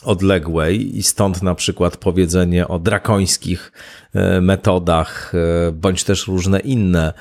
odległej 0.04 0.98
i 0.98 1.02
stąd 1.02 1.42
na 1.42 1.54
przykład 1.54 1.96
powiedzenie 1.96 2.68
o 2.68 2.78
drakońskich 2.78 3.72
e, 4.14 4.40
metodach, 4.40 5.32
e, 5.34 5.72
bądź 5.72 6.04
też 6.04 6.28
różne 6.28 6.60
inne 6.60 7.12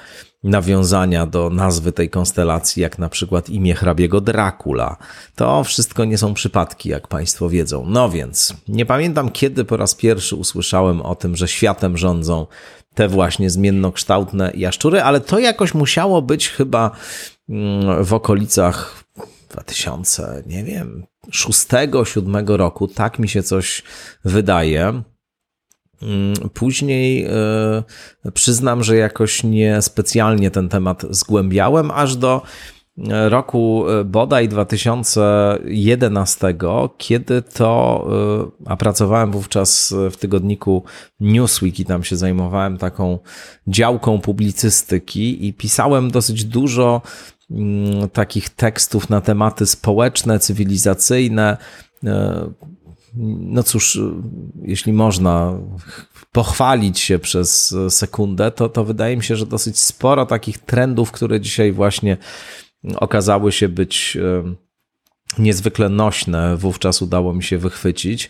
nawiązania 0.43 1.25
do 1.25 1.49
nazwy 1.49 1.91
tej 1.91 2.09
konstelacji, 2.09 2.81
jak 2.81 2.99
na 2.99 3.09
przykład 3.09 3.49
imię 3.49 3.75
hrabiego 3.75 4.21
Dracula. 4.21 4.97
To 5.35 5.63
wszystko 5.63 6.05
nie 6.05 6.17
są 6.17 6.33
przypadki, 6.33 6.89
jak 6.89 7.07
Państwo 7.07 7.49
wiedzą. 7.49 7.85
No 7.87 8.09
więc, 8.09 8.53
nie 8.67 8.85
pamiętam 8.85 9.29
kiedy 9.29 9.65
po 9.65 9.77
raz 9.77 9.95
pierwszy 9.95 10.35
usłyszałem 10.35 11.01
o 11.01 11.15
tym, 11.15 11.35
że 11.35 11.47
światem 11.47 11.97
rządzą 11.97 12.47
te 12.95 13.07
właśnie 13.07 13.49
zmiennokształtne 13.49 14.51
jaszczury, 14.55 15.01
ale 15.01 15.21
to 15.21 15.39
jakoś 15.39 15.73
musiało 15.73 16.21
być 16.21 16.49
chyba 16.49 16.91
mm, 17.49 18.05
w 18.05 18.13
okolicach 18.13 19.03
2000, 19.49 20.43
nie 20.45 20.63
wiem, 20.63 21.05
6-7 21.31 22.55
roku, 22.55 22.87
tak 22.87 23.19
mi 23.19 23.29
się 23.29 23.43
coś 23.43 23.83
wydaje. 24.25 25.03
Mm, 26.03 26.33
później 26.53 27.25
e, 27.25 27.29
przyznam, 28.33 28.83
że 28.83 28.95
jakoś 28.95 29.43
nie 29.43 29.81
specjalnie 29.81 30.51
ten 30.51 30.69
temat 30.69 31.05
zgłębiałem, 31.09 31.91
aż 31.91 32.15
do 32.15 32.41
e, 33.09 33.29
roku 33.29 33.85
e, 33.89 34.03
bodaj 34.03 34.49
2011, 34.49 36.55
kiedy 36.97 37.41
to, 37.41 38.07
a 38.65 38.77
pracowałem 38.77 39.31
wówczas 39.31 39.95
w 40.11 40.17
tygodniku 40.17 40.83
Newsweek 41.19 41.79
i 41.79 41.85
tam 41.85 42.03
się 42.03 42.15
zajmowałem 42.15 42.77
taką 42.77 43.19
działką 43.67 44.19
publicystyki 44.19 45.47
i 45.47 45.53
pisałem 45.53 46.11
dosyć 46.11 46.45
dużo 46.45 47.01
mm, 47.51 48.09
takich 48.09 48.49
tekstów 48.49 49.09
na 49.09 49.21
tematy 49.21 49.65
społeczne, 49.65 50.39
cywilizacyjne, 50.39 51.57
no 53.17 53.63
cóż, 53.63 53.99
jeśli 54.61 54.93
można 54.93 55.53
pochwalić 56.31 56.99
się 56.99 57.19
przez 57.19 57.75
sekundę, 57.89 58.51
to, 58.51 58.69
to 58.69 58.83
wydaje 58.85 59.17
mi 59.17 59.23
się, 59.23 59.35
że 59.35 59.45
dosyć 59.45 59.79
sporo 59.79 60.25
takich 60.25 60.57
trendów, 60.57 61.11
które 61.11 61.41
dzisiaj 61.41 61.71
właśnie 61.71 62.17
okazały 62.95 63.51
się 63.51 63.69
być 63.69 64.17
niezwykle 65.37 65.89
nośne, 65.89 66.57
wówczas 66.57 67.01
udało 67.01 67.33
mi 67.33 67.43
się 67.43 67.57
wychwycić, 67.57 68.29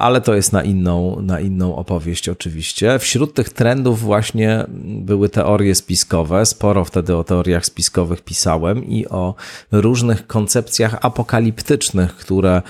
ale 0.00 0.20
to 0.20 0.34
jest 0.34 0.52
na 0.52 0.62
inną, 0.62 1.20
na 1.22 1.40
inną 1.40 1.76
opowieść 1.76 2.28
oczywiście. 2.28 2.98
Wśród 2.98 3.34
tych 3.34 3.48
trendów 3.48 4.00
właśnie 4.00 4.64
były 4.84 5.28
teorie 5.28 5.74
spiskowe, 5.74 6.46
sporo 6.46 6.84
wtedy 6.84 7.16
o 7.16 7.24
teoriach 7.24 7.66
spiskowych 7.66 8.22
pisałem 8.22 8.84
i 8.84 9.06
o 9.06 9.34
różnych 9.72 10.26
koncepcjach 10.26 10.96
apokaliptycznych, 11.00 12.16
które 12.16 12.62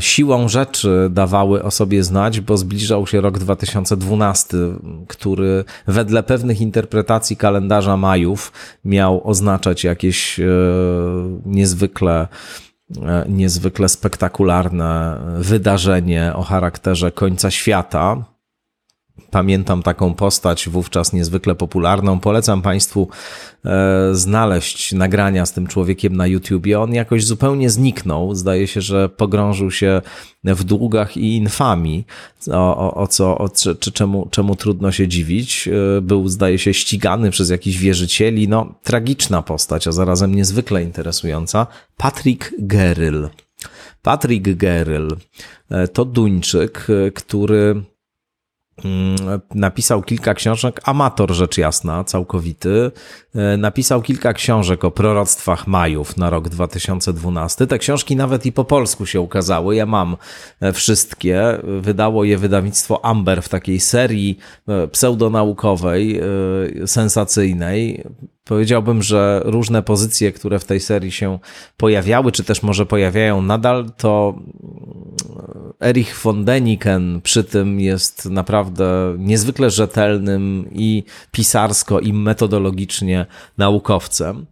siłą 0.00 0.48
rzeczy 0.48 1.08
dawały 1.10 1.62
o 1.62 1.70
sobie 1.70 2.04
znać, 2.04 2.40
bo 2.40 2.56
zbliżał 2.56 3.06
się 3.06 3.20
rok 3.20 3.38
2012, 3.38 4.58
który 5.08 5.64
wedle 5.86 6.22
pewnych 6.22 6.60
interpretacji 6.60 7.36
kalendarza 7.36 7.96
Majów 7.96 8.52
miał 8.84 9.28
oznaczać 9.28 9.84
jakieś 9.84 10.40
e, 10.40 10.44
niezwykle 11.46 12.28
e, 12.96 13.24
niezwykle 13.28 13.88
spektakularne 13.88 15.20
wydarzenie 15.38 16.32
o 16.34 16.42
charakterze 16.42 17.12
końca 17.12 17.50
świata. 17.50 18.31
Pamiętam 19.30 19.82
taką 19.82 20.14
postać, 20.14 20.68
wówczas 20.68 21.12
niezwykle 21.12 21.54
popularną. 21.54 22.20
Polecam 22.20 22.62
Państwu 22.62 23.08
e, 23.64 24.08
znaleźć 24.12 24.92
nagrania 24.92 25.46
z 25.46 25.52
tym 25.52 25.66
człowiekiem 25.66 26.16
na 26.16 26.26
YouTubie. 26.26 26.80
On 26.80 26.94
jakoś 26.94 27.24
zupełnie 27.24 27.70
zniknął. 27.70 28.34
Zdaje 28.34 28.66
się, 28.66 28.80
że 28.80 29.08
pogrążył 29.08 29.70
się 29.70 30.02
w 30.44 30.64
długach 30.64 31.16
i 31.16 31.36
infamii, 31.36 32.06
o, 32.50 32.76
o, 32.76 32.94
o 32.94 33.06
co, 33.06 33.38
o, 33.38 33.48
czy, 33.48 33.76
czy 33.76 33.92
czemu, 33.92 34.28
czemu 34.30 34.56
trudno 34.56 34.92
się 34.92 35.08
dziwić. 35.08 35.68
E, 35.68 36.00
był, 36.00 36.28
zdaje 36.28 36.58
się, 36.58 36.74
ścigany 36.74 37.30
przez 37.30 37.50
jakichś 37.50 37.76
wierzycieli. 37.76 38.48
No, 38.48 38.74
tragiczna 38.82 39.42
postać, 39.42 39.86
a 39.86 39.92
zarazem 39.92 40.34
niezwykle 40.34 40.82
interesująca. 40.82 41.66
Patrick 41.96 42.52
Geryl. 42.58 43.28
Patrick 44.02 44.48
Geryl 44.56 45.16
e, 45.70 45.88
to 45.88 46.04
Duńczyk, 46.04 46.86
który 47.14 47.91
napisał 49.54 50.02
kilka 50.02 50.34
książek, 50.34 50.80
amator 50.84 51.32
rzecz 51.32 51.58
jasna, 51.58 52.04
całkowity. 52.04 52.90
E, 53.34 53.56
napisał 53.56 54.02
kilka 54.02 54.32
książek 54.32 54.84
o 54.84 54.90
proroctwach 54.90 55.66
Majów 55.66 56.16
na 56.16 56.30
rok 56.30 56.48
2012. 56.48 57.66
Te 57.66 57.78
książki 57.78 58.16
nawet 58.16 58.46
i 58.46 58.52
po 58.52 58.64
polsku 58.64 59.06
się 59.06 59.20
ukazały. 59.20 59.76
Ja 59.76 59.86
mam 59.86 60.16
e, 60.60 60.72
wszystkie. 60.72 61.58
Wydało 61.80 62.24
je 62.24 62.38
wydawnictwo 62.38 63.04
Amber 63.04 63.42
w 63.42 63.48
takiej 63.48 63.80
serii 63.80 64.38
e, 64.68 64.88
pseudonaukowej, 64.88 66.20
sensacyjnej. 66.86 68.04
Powiedziałbym, 68.44 69.02
że 69.02 69.42
różne 69.44 69.82
pozycje, 69.82 70.32
które 70.32 70.58
w 70.58 70.64
tej 70.64 70.80
serii 70.80 71.12
się 71.12 71.38
pojawiały, 71.76 72.32
czy 72.32 72.44
też 72.44 72.62
może 72.62 72.86
pojawiają 72.86 73.42
nadal, 73.42 73.90
to 73.96 74.34
Erich 75.80 76.16
von 76.22 76.44
Deniken 76.44 77.20
przy 77.22 77.44
tym 77.44 77.80
jest 77.80 78.26
naprawdę 78.26 79.14
niezwykle 79.18 79.70
rzetelnym 79.70 80.68
i 80.72 81.04
pisarsko, 81.30 82.00
i 82.00 82.12
metodologicznie 82.12 83.26
naukowcem. 83.58 84.46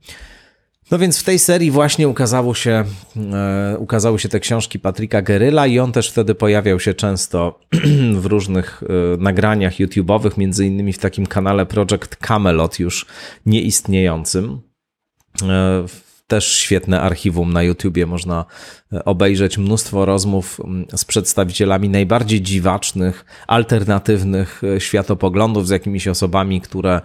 No 0.90 0.98
więc 0.98 1.20
w 1.20 1.24
tej 1.24 1.38
serii 1.38 1.70
właśnie 1.70 2.08
ukazało 2.08 2.54
się, 2.54 2.84
e, 3.32 3.76
ukazały 3.78 4.18
się 4.18 4.28
te 4.28 4.40
książki 4.40 4.78
Patryka 4.78 5.22
Geryla 5.22 5.66
i 5.66 5.78
on 5.78 5.92
też 5.92 6.10
wtedy 6.10 6.34
pojawiał 6.34 6.80
się 6.80 6.94
często 6.94 7.60
w 8.20 8.26
różnych 8.26 8.82
e, 8.82 9.16
nagraniach 9.22 9.74
YouTube'owych, 9.74 10.38
między 10.38 10.66
innymi 10.66 10.92
w 10.92 10.98
takim 10.98 11.26
kanale 11.26 11.66
Project 11.66 12.16
Camelot 12.16 12.78
już 12.78 13.06
nieistniejącym. 13.46 14.60
E, 15.42 15.84
też 16.30 16.54
świetne 16.54 17.00
archiwum 17.00 17.52
na 17.52 17.62
YouTubie. 17.62 18.06
Można 18.06 18.44
e, 18.92 19.04
obejrzeć 19.04 19.58
mnóstwo 19.58 20.04
rozmów 20.04 20.60
mm, 20.64 20.87
z 20.96 21.04
przedstawicielami 21.04 21.88
najbardziej 21.88 22.42
dziwacznych, 22.42 23.25
alternatywnych 23.46 24.62
e, 24.76 24.80
światopoglądów, 24.80 25.66
z 25.66 25.70
jakimiś 25.70 26.08
osobami, 26.08 26.60
które 26.60 27.00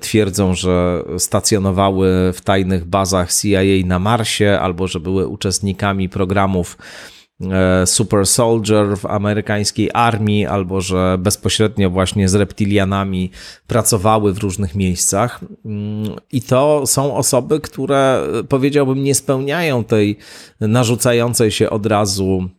twierdzą, 0.00 0.54
że 0.54 1.04
stacjonowały 1.18 2.32
w 2.32 2.40
tajnych 2.40 2.84
bazach 2.84 3.32
CIA 3.32 3.86
na 3.86 3.98
Marsie 3.98 4.58
albo 4.60 4.88
że 4.88 5.00
były 5.00 5.26
uczestnikami 5.26 6.08
programów 6.08 6.78
super 7.84 8.26
Soldier 8.26 8.96
w 8.96 9.06
amerykańskiej 9.06 9.90
armii, 9.94 10.46
albo 10.46 10.80
że 10.80 11.16
bezpośrednio 11.18 11.90
właśnie 11.90 12.28
z 12.28 12.34
reptilianami 12.34 13.30
pracowały 13.66 14.32
w 14.32 14.38
różnych 14.38 14.74
miejscach. 14.74 15.40
Mm, 15.64 16.16
I 16.32 16.42
to 16.42 16.86
są 16.86 17.16
osoby, 17.16 17.60
które 17.60 18.22
powiedziałbym 18.48 19.02
nie 19.02 19.14
spełniają 19.14 19.84
tej 19.84 20.18
narzucającej 20.60 21.50
się 21.50 21.70
od 21.70 21.86
razu 21.86 22.50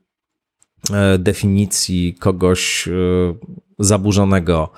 definicji 1.20 2.14
kogoś 2.20 2.90
zaburzonego 3.84 4.70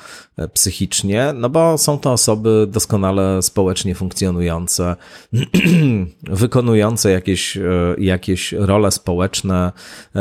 psychicznie, 0.54 1.34
no 1.36 1.50
bo 1.50 1.78
są 1.78 2.00
to 2.00 2.12
osoby 2.12 2.68
doskonale 2.70 3.42
społecznie 3.42 3.96
funkcjonujące, 3.96 4.96
wykonujące 6.24 7.12
jakieś, 7.12 7.58
jakieś 7.98 8.52
role 8.52 8.92
społeczne, 8.92 9.72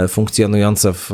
funkcjonujące 0.08 0.92
w 0.92 1.10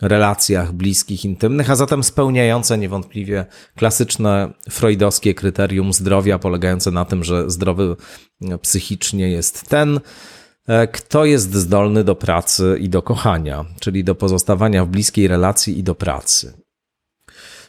relacjach 0.00 0.72
bliskich, 0.72 1.24
intymnych, 1.24 1.70
a 1.70 1.76
zatem 1.76 2.04
spełniające 2.04 2.78
niewątpliwie 2.78 3.46
klasyczne 3.76 4.52
freudowskie 4.70 5.34
kryterium 5.34 5.92
zdrowia, 5.92 6.38
polegające 6.38 6.90
na 6.90 7.04
tym, 7.04 7.24
że 7.24 7.50
zdrowy 7.50 7.96
psychicznie 8.62 9.30
jest 9.30 9.68
ten, 9.68 10.00
e, 10.66 10.88
kto 10.88 11.24
jest 11.24 11.54
zdolny 11.54 12.04
do 12.04 12.14
pracy 12.14 12.76
i 12.80 12.88
do 12.88 13.02
kochania, 13.02 13.64
czyli 13.80 14.04
do 14.04 14.14
pozostawania 14.14 14.84
w 14.84 14.88
bliskiej 14.88 15.28
relacji 15.28 15.78
i 15.78 15.82
do 15.82 15.94
pracy. 15.94 16.67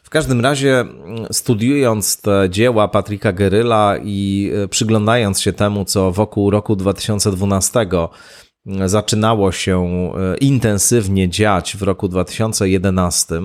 W 0.09 0.11
każdym 0.11 0.41
razie, 0.41 0.85
studiując 1.31 2.21
te 2.21 2.47
dzieła 2.49 2.87
Patryka 2.87 3.33
Geryla 3.33 3.97
i 4.03 4.51
e, 4.63 4.67
przyglądając 4.67 5.41
się 5.41 5.53
temu, 5.53 5.85
co 5.85 6.11
wokół 6.11 6.49
roku 6.49 6.75
2012 6.75 7.87
zaczynało 8.85 9.51
się 9.51 9.83
e, 9.83 10.37
intensywnie 10.37 11.29
dziać 11.29 11.77
w 11.77 11.81
roku 11.81 12.07
2011. 12.07 13.35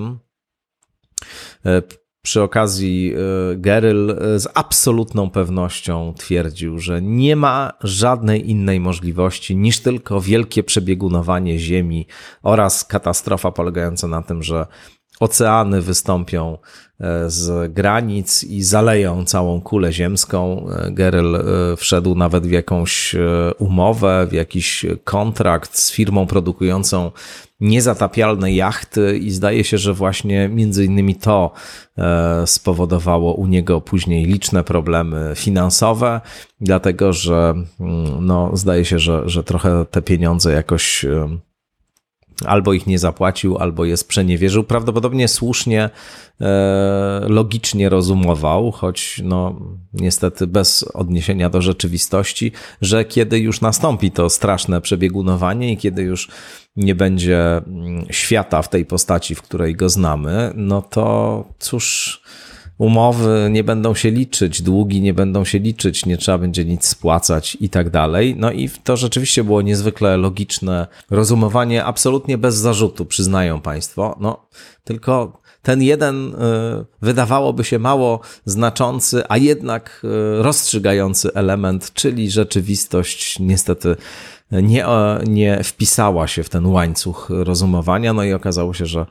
E, 1.65 1.81
przy 2.21 2.41
okazji 2.41 3.13
Geryl 3.55 4.15
z 4.35 4.47
absolutną 4.53 5.29
pewnością 5.29 6.13
twierdził, 6.17 6.79
że 6.79 7.01
nie 7.01 7.35
ma 7.35 7.73
żadnej 7.81 8.49
innej 8.49 8.79
możliwości 8.79 9.55
niż 9.55 9.79
tylko 9.79 10.21
wielkie 10.21 10.63
przebiegunowanie 10.63 11.59
Ziemi 11.59 12.07
oraz 12.43 12.85
katastrofa 12.85 13.51
polegająca 13.51 14.07
na 14.07 14.21
tym, 14.21 14.43
że 14.43 14.67
oceany 15.19 15.81
wystąpią 15.81 16.57
e, 16.99 17.29
z 17.29 17.73
granic 17.73 18.43
i 18.43 18.63
zaleją 18.63 19.25
całą 19.25 19.61
kulę 19.61 19.93
ziemską. 19.93 20.69
E, 20.69 20.91
Geryl 20.91 21.35
e, 21.35 21.41
wszedł 21.77 22.15
nawet 22.15 22.47
w 22.47 22.51
jakąś 22.51 23.15
umowę, 23.59 24.27
w 24.29 24.33
jakiś 24.33 24.85
kontrakt 25.03 25.77
z 25.77 25.91
firmą 25.91 26.27
produkującą 26.27 27.11
niezatapialne 27.59 28.53
jachty 28.53 29.17
i 29.17 29.31
zdaje 29.31 29.63
się, 29.63 29.77
że 29.77 29.93
właśnie 29.93 30.49
między 30.49 30.85
innymi 30.85 31.15
to 31.15 31.51
spowodowało 32.45 33.33
u 33.33 33.47
niego 33.47 33.81
później 33.81 34.25
liczne 34.25 34.63
problemy 34.63 35.31
finansowe, 35.35 36.21
dlatego 36.61 37.13
że 37.13 37.53
mm, 37.79 38.25
no, 38.25 38.51
zdaje 38.53 38.85
się, 38.85 38.99
że, 38.99 39.29
że 39.29 39.43
trochę 39.43 39.85
te 39.91 40.01
pieniądze 40.01 40.51
jakoś 40.51 41.05
albo 42.45 42.73
ich 42.73 42.87
nie 42.87 42.99
zapłacił, 42.99 43.57
albo 43.57 43.85
je 43.85 43.97
sprzeniewierzył. 43.97 44.63
Prawdopodobnie 44.63 45.27
słusznie, 45.27 45.89
e, 46.41 47.25
logicznie 47.27 47.89
rozumował, 47.89 48.71
choć 48.71 49.21
no, 49.23 49.59
niestety 49.93 50.47
bez 50.47 50.83
odniesienia 50.83 51.49
do 51.49 51.61
rzeczywistości, 51.61 52.51
że 52.81 53.05
kiedy 53.05 53.39
już 53.39 53.61
nastąpi 53.61 54.11
to 54.11 54.29
straszne 54.29 54.81
przebiegunowanie 54.81 55.71
i 55.71 55.77
kiedy 55.77 56.01
już 56.01 56.29
nie 56.75 56.95
będzie 56.95 57.57
mm, 57.57 58.05
świata 58.09 58.61
w 58.61 58.69
tej 58.69 58.85
postaci, 58.85 59.35
w 59.35 59.41
której 59.41 59.75
go 59.75 59.89
znamy, 59.89 60.51
no 60.55 60.81
to 60.81 61.45
cóż 61.59 62.21
umowy 62.77 63.49
nie 63.51 63.63
będą 63.63 63.95
się 63.95 64.11
liczyć, 64.11 64.61
długi 64.61 65.01
nie 65.01 65.13
będą 65.13 65.45
się 65.45 65.59
liczyć, 65.59 66.05
nie 66.05 66.17
trzeba 66.17 66.37
będzie 66.37 66.65
nic 66.65 66.87
spłacać 66.87 67.57
i 67.61 67.69
tak 67.69 67.89
dalej. 67.89 68.35
No 68.37 68.51
i 68.51 68.69
to 68.69 68.97
rzeczywiście 68.97 69.43
było 69.43 69.61
niezwykle 69.61 70.17
logiczne 70.17 70.87
rozumowanie, 71.09 71.85
absolutnie 71.85 72.37
bez 72.37 72.55
zarzutu, 72.55 73.05
przyznają 73.05 73.61
Państwo. 73.61 74.17
No, 74.19 74.47
tylko 74.83 75.41
ten 75.61 75.81
jeden 75.81 76.33
y, 76.33 76.35
wydawałoby 77.01 77.63
się 77.63 77.79
mało 77.79 78.19
znaczący, 78.45 79.23
a 79.29 79.37
jednak 79.37 80.01
y, 80.03 80.43
rozstrzygający 80.43 81.33
element, 81.33 81.93
czyli 81.93 82.31
rzeczywistość 82.31 83.39
niestety 83.39 83.95
nie, 84.51 84.85
nie 85.27 85.63
wpisała 85.63 86.27
się 86.27 86.43
w 86.43 86.49
ten 86.49 86.65
łańcuch 86.65 87.29
rozumowania, 87.29 88.13
no 88.13 88.23
i 88.23 88.33
okazało 88.33 88.73
się, 88.73 88.85
że 88.85 89.05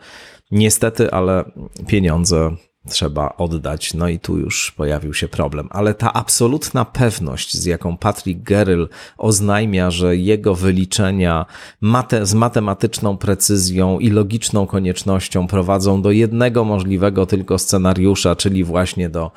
niestety, 0.51 1.11
ale 1.11 1.45
pieniądze 1.87 2.57
trzeba 2.89 3.35
oddać. 3.37 3.95
No 3.95 4.09
i 4.09 4.19
tu 4.19 4.39
już 4.39 4.73
pojawił 4.77 5.15
się 5.15 5.29
problem. 5.29 5.69
Ale 5.71 5.95
ta 5.95 6.13
absolutna 6.13 6.85
pewność, 6.85 7.57
z 7.57 7.65
jaką 7.65 7.97
Patrick 7.97 8.43
Geryl 8.43 8.89
oznajmia, 9.19 9.91
że 9.91 10.17
jego 10.17 10.55
wyliczenia 10.55 11.47
mate, 11.81 12.27
z 12.27 12.35
matematyczną 12.35 13.17
precyzją 13.17 13.99
i 13.99 14.11
logiczną 14.11 14.67
koniecznością 14.67 15.47
prowadzą 15.47 16.03
do 16.03 16.11
jednego 16.11 16.65
możliwego 16.65 17.27
tylko 17.27 17.59
scenariusza, 17.59 18.37
czyli 18.37 18.65
właśnie 18.65 19.09
do 19.11 19.31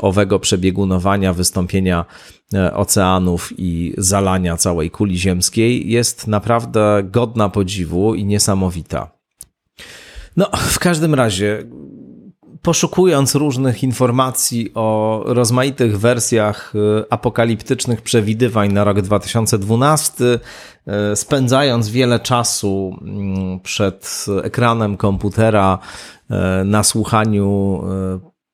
owego 0.00 0.38
przebiegunowania, 0.38 1.32
wystąpienia 1.32 2.04
e, 2.54 2.74
oceanów 2.74 3.52
i 3.58 3.94
zalania 3.98 4.56
całej 4.56 4.90
kuli 4.90 5.18
ziemskiej, 5.18 5.90
jest 5.90 6.26
naprawdę 6.26 7.02
godna 7.04 7.48
podziwu 7.48 8.14
i 8.14 8.24
niesamowita. 8.24 9.18
No, 10.36 10.50
w 10.56 10.78
każdym 10.78 11.14
razie, 11.14 11.64
poszukując 12.68 13.34
różnych 13.34 13.82
informacji 13.82 14.70
o 14.74 15.22
rozmaitych 15.26 15.98
wersjach 15.98 16.72
y, 16.74 17.04
apokaliptycznych 17.10 18.02
przewidywań 18.02 18.72
na 18.72 18.84
rok 18.84 19.00
2012, 19.00 20.24
y, 21.12 21.16
spędzając 21.16 21.88
wiele 21.88 22.20
czasu 22.20 22.96
mm, 23.02 23.60
przed 23.60 24.26
ekranem 24.42 24.96
komputera 24.96 25.78
y, 26.30 26.64
na 26.64 26.82
słuchaniu 26.82 27.82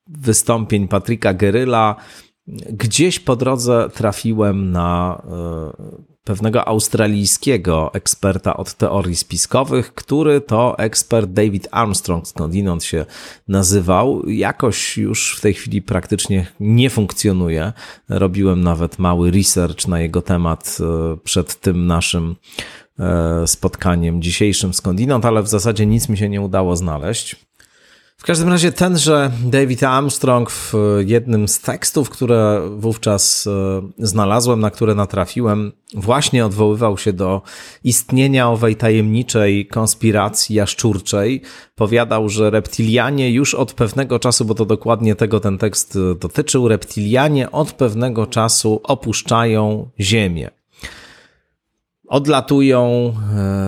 wystąpień 0.06 0.88
Patryka 0.88 1.34
Geryla, 1.34 1.96
gdzieś 2.70 3.20
po 3.20 3.36
drodze 3.36 3.88
trafiłem 3.94 4.72
na 4.72 5.22
pewnego 6.24 6.68
australijskiego 6.68 7.90
eksperta 7.94 8.56
od 8.56 8.74
teorii 8.74 9.16
spiskowych, 9.16 9.94
który 9.94 10.40
to 10.40 10.78
ekspert 10.78 11.30
David 11.30 11.68
Armstrong, 11.70 12.28
skądinąd 12.28 12.84
się 12.84 13.06
nazywał. 13.48 14.28
Jakoś 14.28 14.96
już 14.96 15.36
w 15.38 15.40
tej 15.40 15.54
chwili 15.54 15.82
praktycznie 15.82 16.46
nie 16.60 16.90
funkcjonuje. 16.90 17.72
Robiłem 18.08 18.60
nawet 18.60 18.98
mały 18.98 19.30
research 19.30 19.88
na 19.88 20.00
jego 20.00 20.22
temat 20.22 20.78
e, 20.80 21.16
przed 21.24 21.60
tym 21.60 21.86
naszym 21.86 22.36
e, 22.98 23.46
spotkaniem 23.46 24.22
dzisiejszym 24.22 24.74
skądinąd, 24.74 25.24
ale 25.24 25.42
w 25.42 25.48
zasadzie 25.48 25.86
nic 25.86 26.08
mi 26.08 26.18
się 26.18 26.28
nie 26.28 26.40
udało 26.40 26.76
znaleźć. 26.76 27.36
W 28.16 28.26
każdym 28.26 28.48
razie 28.48 28.72
tenże 28.72 29.30
David 29.44 29.82
Armstrong 29.82 30.50
w 30.50 30.74
jednym 31.06 31.48
z 31.48 31.60
tekstów, 31.60 32.10
które 32.10 32.62
wówczas 32.76 33.46
e, 33.46 33.82
znalazłem, 33.98 34.60
na 34.60 34.70
które 34.70 34.94
natrafiłem, 34.94 35.72
właśnie 35.94 36.46
odwoływał 36.46 36.98
się 36.98 37.12
do 37.12 37.42
istnienia 37.84 38.50
owej 38.50 38.76
tajemniczej 38.76 39.66
konspiracji 39.66 40.56
jaszczurczej. 40.56 41.42
Powiadał, 41.74 42.28
że 42.28 42.50
reptilianie 42.50 43.30
już 43.30 43.54
od 43.54 43.72
pewnego 43.72 44.18
czasu, 44.18 44.44
bo 44.44 44.54
to 44.54 44.64
dokładnie 44.64 45.14
tego 45.14 45.40
ten 45.40 45.58
tekst 45.58 45.96
e, 45.96 46.14
dotyczył, 46.14 46.68
reptilianie 46.68 47.50
od 47.50 47.72
pewnego 47.72 48.26
czasu 48.26 48.80
opuszczają 48.84 49.90
Ziemię 50.00 50.50
odlatują, 52.08 53.12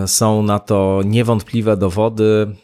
e, 0.02 0.09
są 0.09 0.42
na 0.42 0.59
to 0.59 1.00
niewątpliwe 1.04 1.76
dowody 1.76 2.56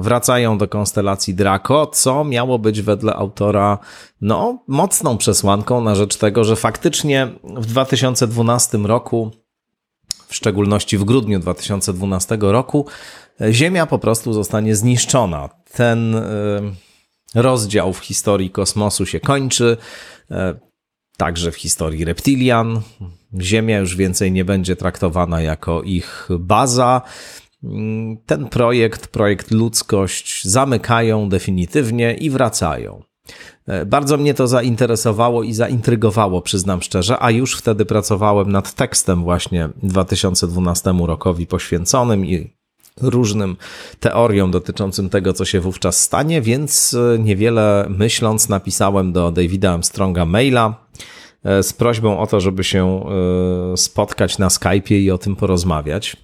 wracają 0.00 0.58
do 0.58 0.68
konstelacji 0.68 1.34
Draco, 1.34 1.86
co 1.86 2.24
miało 2.24 2.58
być 2.58 2.82
wedle 2.82 3.14
autora 3.14 3.78
no, 4.20 4.58
mocną 4.68 5.18
przesłanką 5.18 5.80
na 5.80 5.94
rzecz 5.94 6.16
tego, 6.16 6.44
że 6.44 6.56
faktycznie 6.56 7.28
w 7.44 7.66
2012 7.66 8.78
roku, 8.78 9.30
w 10.26 10.34
szczególności 10.34 10.98
w 10.98 11.04
grudniu 11.04 11.38
2012 11.38 12.38
roku, 12.40 12.86
Ziemia 13.50 13.86
po 13.86 13.98
prostu 13.98 14.32
zostanie 14.32 14.76
zniszczona. 14.76 15.48
Ten 15.72 16.14
y, 16.14 16.22
rozdział 17.34 17.92
w 17.92 17.98
historii 17.98 18.50
kosmosu 18.50 19.06
się 19.06 19.20
kończy, 19.20 19.76
y, 20.30 20.34
także 21.16 21.52
w 21.52 21.56
historii 21.56 22.04
reptilian. 22.04 22.80
Ziemia 23.40 23.78
już 23.78 23.96
więcej 23.96 24.32
nie 24.32 24.44
będzie 24.44 24.76
traktowana 24.76 25.40
jako 25.40 25.82
ich 25.82 26.28
baza 26.38 27.02
ten 28.26 28.48
projekt, 28.48 29.06
projekt 29.06 29.50
ludzkość 29.50 30.44
zamykają 30.44 31.28
definitywnie 31.28 32.14
i 32.14 32.30
wracają. 32.30 33.02
E, 33.66 33.86
bardzo 33.86 34.16
mnie 34.16 34.34
to 34.34 34.46
zainteresowało 34.46 35.42
i 35.42 35.52
zaintrygowało, 35.52 36.42
przyznam 36.42 36.82
szczerze, 36.82 37.16
a 37.20 37.30
już 37.30 37.56
wtedy 37.56 37.84
pracowałem 37.84 38.52
nad 38.52 38.74
tekstem 38.74 39.22
właśnie 39.22 39.68
2012 39.82 40.94
rokowi 41.06 41.46
poświęconym 41.46 42.26
i 42.26 42.50
różnym 43.02 43.56
teoriom 44.00 44.50
dotyczącym 44.50 45.08
tego, 45.08 45.32
co 45.32 45.44
się 45.44 45.60
wówczas 45.60 46.00
stanie, 46.02 46.42
więc 46.42 46.94
e, 46.94 47.18
niewiele 47.18 47.86
myśląc 47.88 48.48
napisałem 48.48 49.12
do 49.12 49.32
Davida 49.32 49.72
Armstronga 49.72 50.24
maila 50.24 50.86
e, 51.44 51.62
z 51.62 51.72
prośbą 51.72 52.18
o 52.18 52.26
to, 52.26 52.40
żeby 52.40 52.64
się 52.64 53.04
spotkać 53.76 54.38
na 54.38 54.48
Skype'ie 54.48 54.94
i 54.94 55.10
o 55.10 55.18
tym 55.18 55.36
porozmawiać. 55.36 56.16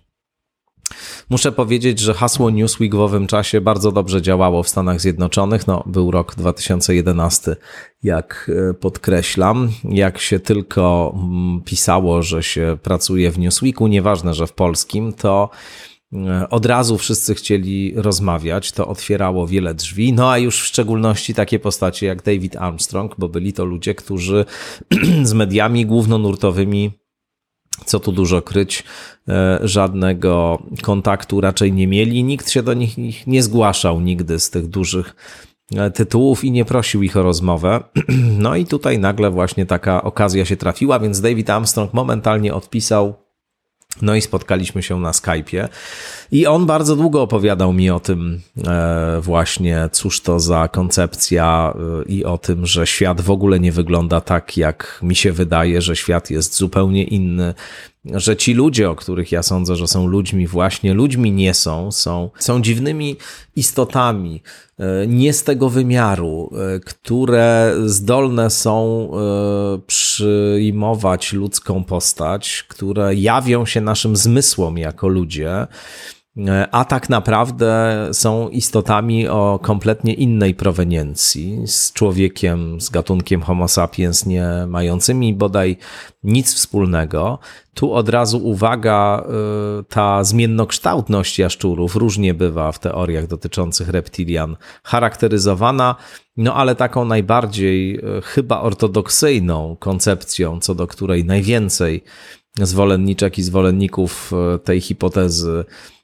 Muszę 1.31 1.53
powiedzieć, 1.53 1.99
że 1.99 2.14
hasło 2.14 2.51
Newsweek 2.51 2.95
w 2.95 3.01
owym 3.01 3.27
czasie 3.27 3.61
bardzo 3.61 3.93
dobrze 3.93 4.23
działało 4.23 4.62
w 4.62 4.69
Stanach 4.69 5.01
Zjednoczonych. 5.01 5.66
No, 5.66 5.83
był 5.87 6.11
rok 6.11 6.35
2011, 6.35 7.57
jak 8.03 8.51
e, 8.71 8.75
podkreślam. 8.75 9.71
Jak 9.85 10.19
się 10.19 10.40
tylko 10.40 11.14
mm, 11.16 11.61
pisało, 11.64 12.23
że 12.23 12.43
się 12.43 12.79
pracuje 12.83 13.31
w 13.31 13.38
Newsweeku, 13.38 13.87
nieważne, 13.87 14.35
że 14.35 14.47
w 14.47 14.53
polskim, 14.53 15.12
to 15.12 15.51
e, 16.12 16.49
od 16.51 16.66
razu 16.66 16.99
wszyscy 16.99 17.35
chcieli 17.35 17.93
rozmawiać, 17.97 18.73
to 18.73 18.88
otwierało 18.88 19.47
wiele 19.47 19.75
drzwi, 19.75 20.12
no 20.12 20.31
a 20.31 20.38
już 20.38 20.62
w 20.62 20.66
szczególności 20.66 21.35
takie 21.35 21.59
postacie 21.59 22.07
jak 22.07 22.23
David 22.23 22.57
Armstrong, 22.57 23.14
bo 23.19 23.29
byli 23.29 23.53
to 23.53 23.64
ludzie, 23.64 23.95
którzy 23.95 24.45
z 25.23 25.33
mediami 25.33 25.87
głównonurtowymi 25.87 27.01
co 27.85 28.01
tu 28.01 28.12
dużo 28.12 28.43
kryć, 28.43 28.85
e, 29.29 29.59
żadnego 29.62 30.62
kontaktu 30.83 31.40
raczej 31.40 31.73
nie 31.73 31.87
mieli. 31.87 32.25
Nikt 32.25 32.51
się 32.51 32.62
do 32.62 32.75
nich 32.75 33.27
nie 33.27 33.43
zgłaszał 33.43 34.01
nigdy 34.01 34.40
z 34.40 34.51
tych 34.51 34.66
dużych 34.66 35.16
e, 35.77 35.90
tytułów 35.90 36.45
i 36.45 36.51
nie 36.51 36.64
prosił 36.64 37.03
ich 37.03 37.16
o 37.16 37.23
rozmowę. 37.23 37.81
No 38.38 38.57
i 38.57 38.66
tutaj 38.66 38.99
nagle 38.99 39.31
właśnie 39.31 39.66
taka 39.66 40.03
okazja 40.03 40.45
się 40.45 40.57
trafiła, 40.57 40.99
więc 40.99 41.21
David 41.21 41.51
Armstrong 41.51 41.95
momentalnie 41.95 42.55
odpisał 42.55 43.14
no 44.03 44.14
i 44.14 44.21
spotkaliśmy 44.21 44.83
się 44.83 45.01
na 45.01 45.11
Skype'ie 45.11 45.69
i 46.33 46.47
on 46.47 46.66
bardzo 46.66 46.97
długo 46.97 47.23
opowiadał 47.23 47.73
mi 47.73 47.90
o 47.90 48.01
tym 48.01 48.40
e, 48.66 49.21
właśnie, 49.21 49.88
cóż 49.93 50.21
to 50.21 50.40
za 50.40 50.69
koncepcja 50.69 51.75
i 52.07 52.25
o 52.25 52.38
tym, 52.38 52.66
że 52.66 52.87
świat 52.87 53.21
w 53.21 53.31
ogóle 53.31 53.61
nie 53.61 53.73
wygląda 53.73 54.21
tak, 54.21 54.57
jak 54.57 55.01
mi 55.03 55.14
się 55.14 55.33
wydaje, 55.33 55.83
że 55.83 55.97
świat 55.97 56.31
jest 56.31 56.57
zupełnie 56.57 57.05
inny, 57.05 57.55
że 58.05 58.37
ci 58.37 58.55
ludzie, 58.55 58.90
o 58.90 58.97
których 58.97 59.33
ja 59.33 59.43
sądzę, 59.43 59.77
że 59.77 59.87
są 59.87 60.07
ludźmi, 60.07 60.47
właśnie 60.47 60.95
ludźmi 60.95 61.33
nie 61.33 61.55
są, 61.55 61.93
są, 61.93 62.31
są 62.38 62.62
dziwnymi 62.62 63.16
istotami, 63.57 64.43
e, 64.79 65.07
nie 65.07 65.33
z 65.33 65.45
tego 65.45 65.71
wymiaru, 65.71 66.51
e, 66.77 66.81
które 66.81 67.75
zdolne 67.85 68.51
są 68.51 69.09
e, 69.12 69.79
przyjmować 69.87 71.33
ludzką 71.33 71.85
postać, 71.85 72.64
które 72.69 73.14
jawią 73.14 73.66
się 73.66 73.81
naszym 73.81 74.16
zmysłom 74.16 74.79
jako 74.79 75.09
ludzie. 75.09 75.51
E, 75.51 75.66
a 76.71 76.85
tak 76.85 77.09
naprawdę 77.09 78.09
są 78.12 78.49
istotami 78.49 79.29
o 79.29 79.59
kompletnie 79.62 80.14
innej 80.14 80.55
proweniencji, 80.55 81.62
z 81.66 81.93
człowiekiem, 81.93 82.81
z 82.81 82.90
gatunkiem 82.90 83.43
Homo 83.43 83.69
sapiens, 83.69 84.27
nie 84.27 84.47
mającymi 84.69 85.35
bodaj 85.35 85.77
nic 86.23 86.55
wspólnego. 86.55 87.38
Tu 87.75 87.93
od 87.93 88.09
razu 88.09 88.47
uwaga, 88.47 89.25
e, 89.25 89.83
ta 89.83 90.25
zmiennokształtność 90.25 91.38
jaszczurów 91.38 91.97
różnie 91.97 92.35
bywa 92.35 92.73
w 92.73 92.79
teoriach 92.79 93.27
dotyczących 93.27 93.88
reptilian 93.88 94.57
charakteryzowana, 94.85 95.97
no 96.37 96.55
ale 96.55 96.75
taką 96.75 97.05
najbardziej 97.05 97.97
e, 97.97 98.01
chyba 98.23 98.61
ortodoksyjną 98.61 99.77
koncepcją, 99.81 100.61
co 100.61 100.75
do 100.75 100.87
której 100.87 101.25
najwięcej 101.25 102.05
zwolenniczek 102.59 103.38
i 103.38 103.43
zwolenników 103.43 104.33
tej 104.64 104.81
hipotezy 104.81 105.64
E, 105.64 106.00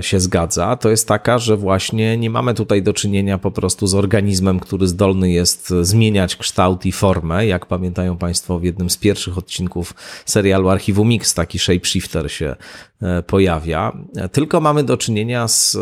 się 0.00 0.20
zgadza, 0.20 0.76
to 0.76 0.90
jest 0.90 1.08
taka, 1.08 1.38
że 1.38 1.56
właśnie 1.56 2.16
nie 2.16 2.30
mamy 2.30 2.54
tutaj 2.54 2.82
do 2.82 2.92
czynienia 2.92 3.38
po 3.38 3.50
prostu 3.50 3.86
z 3.86 3.94
organizmem, 3.94 4.60
który 4.60 4.86
zdolny 4.86 5.30
jest 5.30 5.74
zmieniać 5.82 6.36
kształt 6.36 6.86
i 6.86 6.92
formę. 6.92 7.46
Jak 7.46 7.66
pamiętają 7.66 8.16
Państwo, 8.16 8.58
w 8.58 8.64
jednym 8.64 8.90
z 8.90 8.96
pierwszych 8.96 9.38
odcinków 9.38 9.94
serialu 10.26 10.68
Archiwum 10.68 11.08
Mix 11.08 11.34
taki 11.34 11.58
shapeshifter 11.58 12.32
się 12.32 12.56
e, 13.02 13.22
pojawia. 13.22 13.92
Tylko 14.32 14.60
mamy 14.60 14.84
do 14.84 14.96
czynienia 14.96 15.48
z 15.48 15.76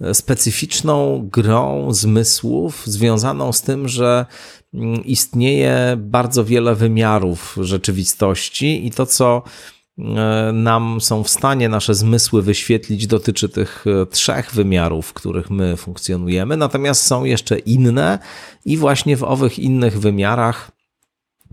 e, 0.00 0.14
specyficzną 0.14 1.28
grą 1.32 1.92
zmysłów 1.92 2.82
związaną 2.86 3.52
z 3.52 3.62
tym, 3.62 3.88
że 3.88 4.26
mm, 4.74 5.04
istnieje 5.04 5.96
bardzo 5.98 6.44
wiele 6.44 6.74
wymiarów 6.74 7.58
rzeczywistości 7.60 8.86
i 8.86 8.90
to, 8.90 9.06
co 9.06 9.42
E, 9.42 9.75
nam 10.52 11.00
są 11.00 11.22
w 11.22 11.28
stanie 11.28 11.68
nasze 11.68 11.94
zmysły 11.94 12.42
wyświetlić, 12.42 13.06
dotyczy 13.06 13.48
tych 13.48 13.84
e, 13.86 14.06
trzech 14.06 14.52
wymiarów, 14.54 15.06
w 15.06 15.12
których 15.12 15.50
my 15.50 15.76
funkcjonujemy, 15.76 16.56
natomiast 16.56 17.06
są 17.06 17.24
jeszcze 17.24 17.58
inne 17.58 18.18
i 18.64 18.76
właśnie 18.76 19.16
w 19.16 19.22
owych 19.22 19.58
innych 19.58 20.00
wymiarach 20.00 20.70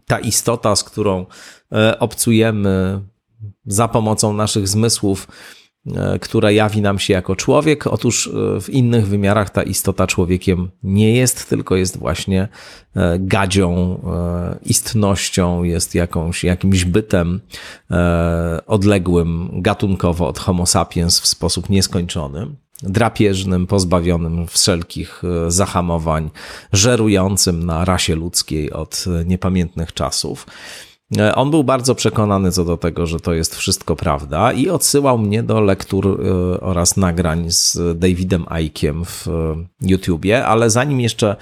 ta 0.07 0.19
istota, 0.19 0.75
z 0.75 0.83
którą 0.83 1.25
e, 1.71 1.99
obcujemy 1.99 3.01
za 3.65 3.87
pomocą 3.87 4.33
naszych 4.33 4.67
zmysłów, 4.67 5.27
E, 5.27 5.62
która 6.21 6.51
jawi 6.51 6.81
nam 6.81 6.99
się 6.99 7.13
jako 7.13 7.35
człowiek. 7.35 7.87
Otóż 7.87 8.27
e, 8.27 8.61
w 8.61 8.69
innych 8.69 9.07
wymiarach 9.07 9.49
ta 9.49 9.63
istota 9.63 10.07
człowiekiem 10.07 10.71
nie 10.83 11.15
jest, 11.15 11.49
tylko 11.49 11.75
jest 11.75 11.97
właśnie 11.97 12.47
e, 12.95 13.19
gadzią, 13.19 13.73
istnością, 14.65 15.63
jest 15.63 15.95
jakąś, 15.95 16.43
jakimś 16.43 16.85
bytem 16.85 17.41
odległym 18.67 19.49
gatunkowo 19.61 20.27
od 20.27 20.39
Homo 20.39 20.65
sapiens 20.65 21.19
w 21.19 21.27
sposób 21.27 21.69
nieskończony 21.69 22.47
drapieżnym, 22.83 23.67
pozbawionym 23.67 24.47
wszelkich 24.47 25.23
zahamowań, 25.47 26.29
żerującym 26.73 27.65
na 27.65 27.85
rasie 27.85 28.15
ludzkiej 28.15 28.71
od 28.71 29.05
niepamiętnych 29.25 29.93
czasów. 29.93 30.45
E, 31.17 31.35
on 31.35 31.51
był 31.51 31.63
bardzo 31.63 31.95
przekonany 31.95 32.51
co 32.51 32.65
do 32.65 32.77
tego, 32.77 33.05
że 33.05 33.19
to 33.19 33.33
jest 33.33 33.55
wszystko 33.55 33.95
prawda 33.95 34.53
i 34.53 34.69
odsyłał 34.69 35.17
mnie 35.17 35.43
do 35.43 35.61
lektur 35.61 36.07
e, 36.07 36.61
oraz 36.61 36.97
nagrań 36.97 37.45
z 37.51 37.77
Davidem 37.99 38.45
Aikiem 38.49 39.05
w 39.05 39.27
e, 39.27 39.31
YouTubie, 39.81 40.45
ale 40.45 40.69
zanim 40.69 41.01
jeszcze 41.01 41.35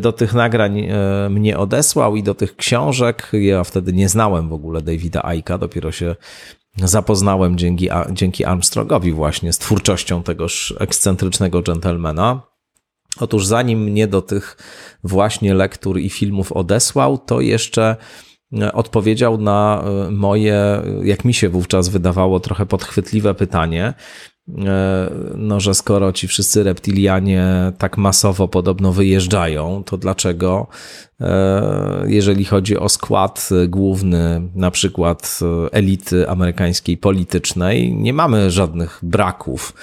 do 0.00 0.12
tych 0.12 0.34
nagrań 0.34 0.88
mnie 1.30 1.58
odesłał 1.58 2.16
i 2.16 2.22
do 2.22 2.34
tych 2.34 2.56
książek, 2.56 3.30
ja 3.32 3.64
wtedy 3.64 3.92
nie 3.92 4.08
znałem 4.08 4.48
w 4.48 4.52
ogóle 4.52 4.82
Davida 4.82 5.24
Aika, 5.24 5.58
dopiero 5.58 5.92
się 5.92 6.16
zapoznałem 6.76 7.58
dzięki, 7.58 7.88
dzięki 8.12 8.44
Armstrongowi 8.44 9.12
właśnie 9.12 9.52
z 9.52 9.58
twórczością 9.58 10.22
tegoż 10.22 10.74
ekscentrycznego 10.80 11.62
dżentelmena. 11.62 12.42
Otóż 13.20 13.46
zanim 13.46 13.82
mnie 13.82 14.06
do 14.06 14.22
tych 14.22 14.56
właśnie 15.04 15.54
lektur 15.54 15.98
i 15.98 16.10
filmów 16.10 16.52
odesłał, 16.52 17.18
to 17.18 17.40
jeszcze 17.40 17.96
odpowiedział 18.72 19.38
na 19.38 19.84
e, 19.84 20.10
moje, 20.10 20.82
jak 21.02 21.24
mi 21.24 21.34
się 21.34 21.48
wówczas 21.48 21.88
wydawało, 21.88 22.40
trochę 22.40 22.66
podchwytliwe 22.66 23.34
pytanie. 23.34 23.94
E, 24.48 25.10
no, 25.36 25.60
że 25.60 25.74
skoro 25.74 26.12
ci 26.12 26.28
wszyscy 26.28 26.62
reptilianie 26.62 27.72
tak 27.78 27.98
masowo 27.98 28.48
podobno 28.48 28.92
wyjeżdżają, 28.92 29.82
to 29.86 29.96
dlaczego, 29.96 30.66
e, 31.20 32.04
jeżeli 32.06 32.44
chodzi 32.44 32.78
o 32.78 32.88
skład 32.88 33.48
główny, 33.68 34.42
na 34.54 34.70
przykład 34.70 35.40
elity 35.72 36.28
amerykańskiej 36.28 36.96
politycznej, 36.96 37.94
nie 37.94 38.12
mamy 38.12 38.50
żadnych 38.50 39.00
braków, 39.02 39.74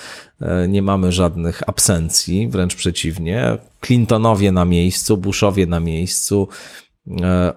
nie 0.67 0.81
mamy 0.81 1.12
żadnych 1.12 1.69
absencji, 1.69 2.47
wręcz 2.47 2.75
przeciwnie. 2.75 3.57
Clintonowie 3.81 4.51
na 4.51 4.65
miejscu, 4.65 5.17
Bushowie 5.17 5.65
na 5.65 5.79
miejscu, 5.79 6.47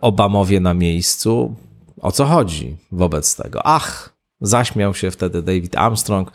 Obamowie 0.01 0.61
na 0.61 0.75
miejscu. 0.75 1.57
O 2.01 2.13
co 2.13 2.25
chodzi 2.25 2.77
wobec 2.93 3.37
tego? 3.37 3.67
Ach, 3.67 4.17
zaśmiał 4.41 4.95
się 4.95 5.11
wtedy 5.11 5.43
David 5.43 5.77
Armstrong. 5.77 6.33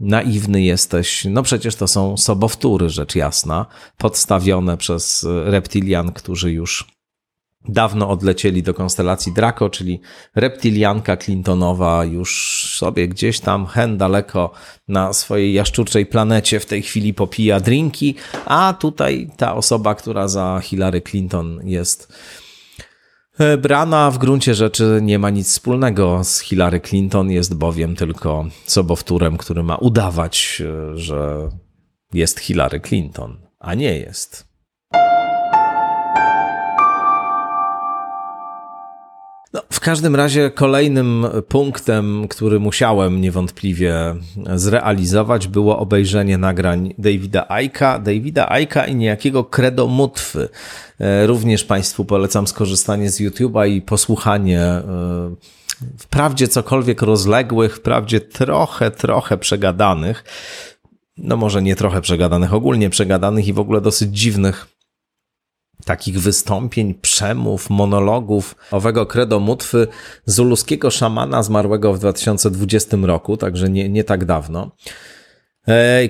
Naiwny 0.00 0.62
jesteś. 0.62 1.26
No 1.30 1.42
przecież 1.42 1.76
to 1.76 1.88
są 1.88 2.16
sobowtóry, 2.16 2.88
rzecz 2.88 3.14
jasna, 3.14 3.66
podstawione 3.98 4.76
przez 4.76 5.26
reptilian, 5.44 6.12
którzy 6.12 6.52
już 6.52 6.96
dawno 7.68 8.10
odlecieli 8.10 8.62
do 8.62 8.74
konstelacji 8.74 9.32
Draco, 9.32 9.70
czyli 9.70 10.00
reptilianka 10.34 11.16
Clintonowa 11.16 12.04
już 12.04 12.76
sobie 12.78 13.08
gdzieś 13.08 13.40
tam 13.40 13.66
hen 13.66 13.98
daleko 13.98 14.50
na 14.88 15.12
swojej 15.12 15.52
jaszczurczej 15.52 16.06
planecie 16.06 16.60
w 16.60 16.66
tej 16.66 16.82
chwili 16.82 17.14
popija 17.14 17.60
drinki, 17.60 18.14
a 18.46 18.74
tutaj 18.80 19.30
ta 19.36 19.54
osoba, 19.54 19.94
która 19.94 20.28
za 20.28 20.60
Hillary 20.62 21.02
Clinton 21.02 21.60
jest 21.64 22.12
E, 22.12 22.45
Brana 23.58 24.10
w 24.10 24.18
gruncie 24.18 24.54
rzeczy 24.54 24.98
nie 25.02 25.18
ma 25.18 25.30
nic 25.30 25.48
wspólnego 25.48 26.24
z 26.24 26.40
Hillary 26.40 26.80
Clinton, 26.80 27.30
jest 27.30 27.54
bowiem 27.54 27.96
tylko 27.96 28.44
sobowtórem, 28.66 29.36
który 29.36 29.62
ma 29.62 29.76
udawać, 29.76 30.62
e, 30.64 30.98
że 30.98 31.48
jest 32.12 32.40
Hillary 32.40 32.80
Clinton, 32.80 33.36
a 33.58 33.74
nie 33.74 33.98
jest. 33.98 34.55
No, 39.52 39.62
w 39.72 39.80
każdym 39.80 40.16
razie 40.16 40.50
kolejnym 40.50 41.26
punktem, 41.48 42.28
który 42.28 42.60
musiałem 42.60 43.20
niewątpliwie 43.20 44.14
zrealizować, 44.54 45.48
było 45.48 45.78
obejrzenie 45.78 46.38
nagrań 46.38 46.94
Davida 46.98 47.48
Aika, 47.48 47.98
Davida 47.98 48.48
Aika 48.48 48.86
i 48.86 48.94
niejakiego 48.94 49.44
Credo 49.44 49.86
Mutwy. 49.86 50.48
E, 51.00 51.26
również 51.26 51.64
Państwu 51.64 52.04
polecam 52.04 52.46
skorzystanie 52.46 53.10
z 53.10 53.20
YouTube'a 53.20 53.68
i 53.68 53.82
posłuchanie 53.82 54.60
e, 54.60 54.82
wprawdzie 55.98 56.48
cokolwiek 56.48 57.02
rozległych, 57.02 57.76
wprawdzie 57.76 58.20
trochę, 58.20 58.90
trochę 58.90 59.38
przegadanych, 59.38 60.24
no 61.18 61.36
może 61.36 61.62
nie 61.62 61.76
trochę 61.76 62.00
przegadanych, 62.00 62.54
ogólnie 62.54 62.90
przegadanych 62.90 63.48
i 63.48 63.52
w 63.52 63.58
ogóle 63.58 63.80
dosyć 63.80 64.18
dziwnych 64.18 64.75
takich 65.84 66.20
wystąpień, 66.20 66.94
przemów, 66.94 67.70
monologów 67.70 68.54
owego 68.70 69.06
credo 69.06 69.40
mutwy 69.40 69.86
zuluskiego 70.26 70.90
szamana 70.90 71.42
zmarłego 71.42 71.92
w 71.92 71.98
2020 71.98 72.96
roku, 73.02 73.36
także 73.36 73.68
nie, 73.68 73.88
nie 73.88 74.04
tak 74.04 74.24
dawno. 74.24 74.70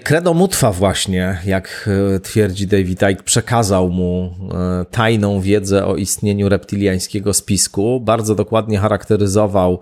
Credo 0.04 0.34
Mutwa 0.34 0.72
właśnie, 0.72 1.38
jak 1.46 1.88
e, 2.16 2.20
twierdzi 2.20 2.66
David 2.66 3.02
Icke, 3.02 3.22
przekazał 3.22 3.88
mu 3.88 4.34
e, 4.54 4.84
tajną 4.90 5.40
wiedzę 5.40 5.86
o 5.86 5.96
istnieniu 5.96 6.48
reptiliańskiego 6.48 7.34
spisku. 7.34 8.00
Bardzo 8.00 8.34
dokładnie 8.34 8.78
charakteryzował 8.78 9.80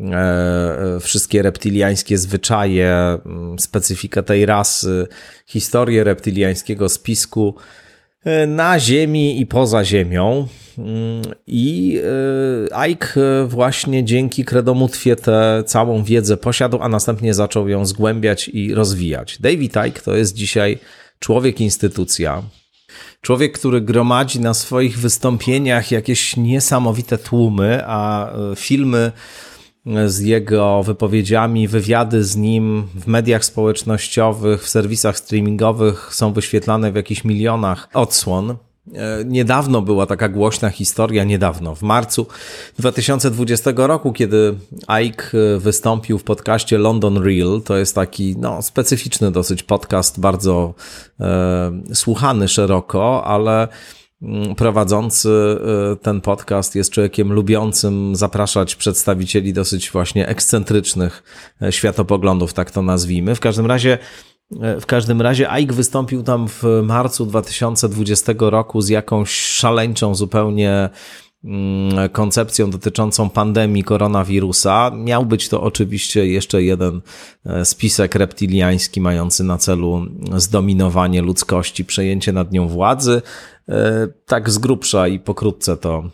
e, 0.00 0.98
wszystkie 1.00 1.42
reptiliańskie 1.42 2.18
zwyczaje, 2.18 3.18
specyfikę 3.58 4.22
tej 4.22 4.46
rasy, 4.46 5.06
historię 5.46 6.04
reptiliańskiego 6.04 6.88
spisku 6.88 7.54
na 8.46 8.80
Ziemi 8.80 9.40
i 9.40 9.46
poza 9.46 9.84
Ziemią. 9.84 10.48
Mm, 10.78 11.22
I 11.46 11.98
e, 12.72 12.88
Ike 12.88 13.46
właśnie 13.46 14.04
dzięki 14.04 14.44
kredomutwie 14.44 15.16
tę 15.16 15.62
całą 15.66 16.04
wiedzę 16.04 16.36
posiadł, 16.36 16.78
a 16.80 16.88
następnie 16.88 17.34
zaczął 17.34 17.68
ją 17.68 17.86
zgłębiać 17.86 18.48
i 18.48 18.74
rozwijać. 18.74 19.38
David 19.40 19.76
Ike 19.76 20.00
to 20.00 20.16
jest 20.16 20.34
dzisiaj 20.34 20.78
człowiek 21.18 21.60
instytucja. 21.60 22.42
Człowiek, 23.20 23.58
który 23.58 23.80
gromadzi 23.80 24.40
na 24.40 24.54
swoich 24.54 24.98
wystąpieniach 24.98 25.90
jakieś 25.90 26.36
niesamowite 26.36 27.18
tłumy, 27.18 27.82
a 27.86 28.32
e, 28.32 28.56
filmy 28.56 29.12
z 30.06 30.20
jego 30.20 30.82
wypowiedziami, 30.82 31.68
wywiady 31.68 32.24
z 32.24 32.36
nim 32.36 32.88
w 32.94 33.06
mediach 33.06 33.44
społecznościowych, 33.44 34.62
w 34.64 34.68
serwisach 34.68 35.18
streamingowych 35.18 36.14
są 36.14 36.32
wyświetlane 36.32 36.92
w 36.92 36.96
jakichś 36.96 37.24
milionach 37.24 37.88
odsłon. 37.94 38.56
E, 38.94 39.24
niedawno 39.24 39.82
była 39.82 40.06
taka 40.06 40.28
głośna 40.28 40.70
historia, 40.70 41.24
niedawno, 41.24 41.74
w 41.74 41.82
marcu 41.82 42.26
2020 42.78 43.70
roku, 43.76 44.12
kiedy 44.12 44.54
Ike 44.88 45.24
e, 45.34 45.58
wystąpił 45.58 46.18
w 46.18 46.24
podcaście 46.24 46.78
London 46.78 47.18
Real. 47.24 47.60
To 47.64 47.76
jest 47.76 47.94
taki 47.94 48.36
no, 48.38 48.62
specyficzny 48.62 49.30
dosyć 49.30 49.62
podcast, 49.62 50.20
bardzo 50.20 50.74
e, 51.20 51.72
słuchany 51.94 52.48
szeroko, 52.48 53.24
ale 53.24 53.68
prowadzący 54.56 55.58
e, 55.92 55.96
ten 55.96 56.20
podcast 56.20 56.74
jest 56.74 56.90
człowiekiem 56.90 57.32
lubiącym 57.32 58.16
zapraszać 58.16 58.76
przedstawicieli 58.76 59.52
dosyć 59.52 59.90
właśnie 59.90 60.28
ekscentrycznych 60.28 61.22
światopoglądów, 61.70 62.52
tak 62.52 62.70
to 62.70 62.82
nazwijmy. 62.82 63.34
W 63.34 63.40
każdym 63.40 63.66
razie 63.66 63.98
w 64.80 64.86
każdym 64.86 65.22
razie 65.22 65.50
Ike 65.50 65.74
wystąpił 65.74 66.22
tam 66.22 66.48
w 66.48 66.62
marcu 66.82 67.26
2020 67.26 68.32
roku 68.38 68.80
z 68.80 68.88
jakąś 68.88 69.30
szaleńczą 69.30 70.14
zupełnie 70.14 70.70
mm, 70.70 70.90
koncepcją 72.12 72.70
dotyczącą 72.70 73.30
pandemii 73.30 73.84
koronawirusa. 73.84 74.90
Miał 74.90 75.26
być 75.26 75.48
to 75.48 75.62
oczywiście 75.62 76.26
jeszcze 76.26 76.62
jeden 76.62 77.00
e, 77.46 77.64
spisek 77.64 78.14
reptiliański 78.14 79.00
mający 79.00 79.44
na 79.44 79.58
celu 79.58 80.06
zdominowanie 80.36 81.22
ludzkości, 81.22 81.84
przejęcie 81.84 82.32
nad 82.32 82.52
nią 82.52 82.68
władzy. 82.68 83.22
E, 83.68 84.08
tak 84.26 84.50
z 84.50 84.58
grubsza 84.58 85.08
i 85.08 85.18
pokrótce 85.18 85.76
to 85.76 86.04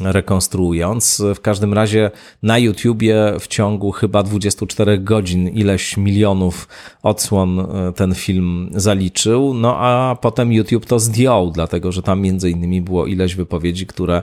rekonstruując. 0.00 1.22
W 1.34 1.40
każdym 1.40 1.74
razie 1.74 2.10
na 2.42 2.58
YouTubie 2.58 3.32
w 3.40 3.46
ciągu 3.46 3.92
chyba 3.92 4.22
24 4.22 4.98
godzin 4.98 5.48
ileś 5.48 5.96
milionów 5.96 6.68
odsłon 7.02 7.60
e, 7.60 7.92
ten 7.92 8.14
film 8.14 8.70
zaliczył, 8.74 9.54
no 9.54 9.76
a 9.78 10.16
potem 10.20 10.52
YouTube 10.52 10.86
to 10.86 10.98
zdjął, 10.98 11.50
dlatego 11.50 11.92
że 11.92 12.02
tam 12.02 12.20
między 12.20 12.50
innymi 12.50 12.80
było 12.80 13.06
ileś 13.06 13.34
wypowiedzi, 13.34 13.86
które 13.86 14.22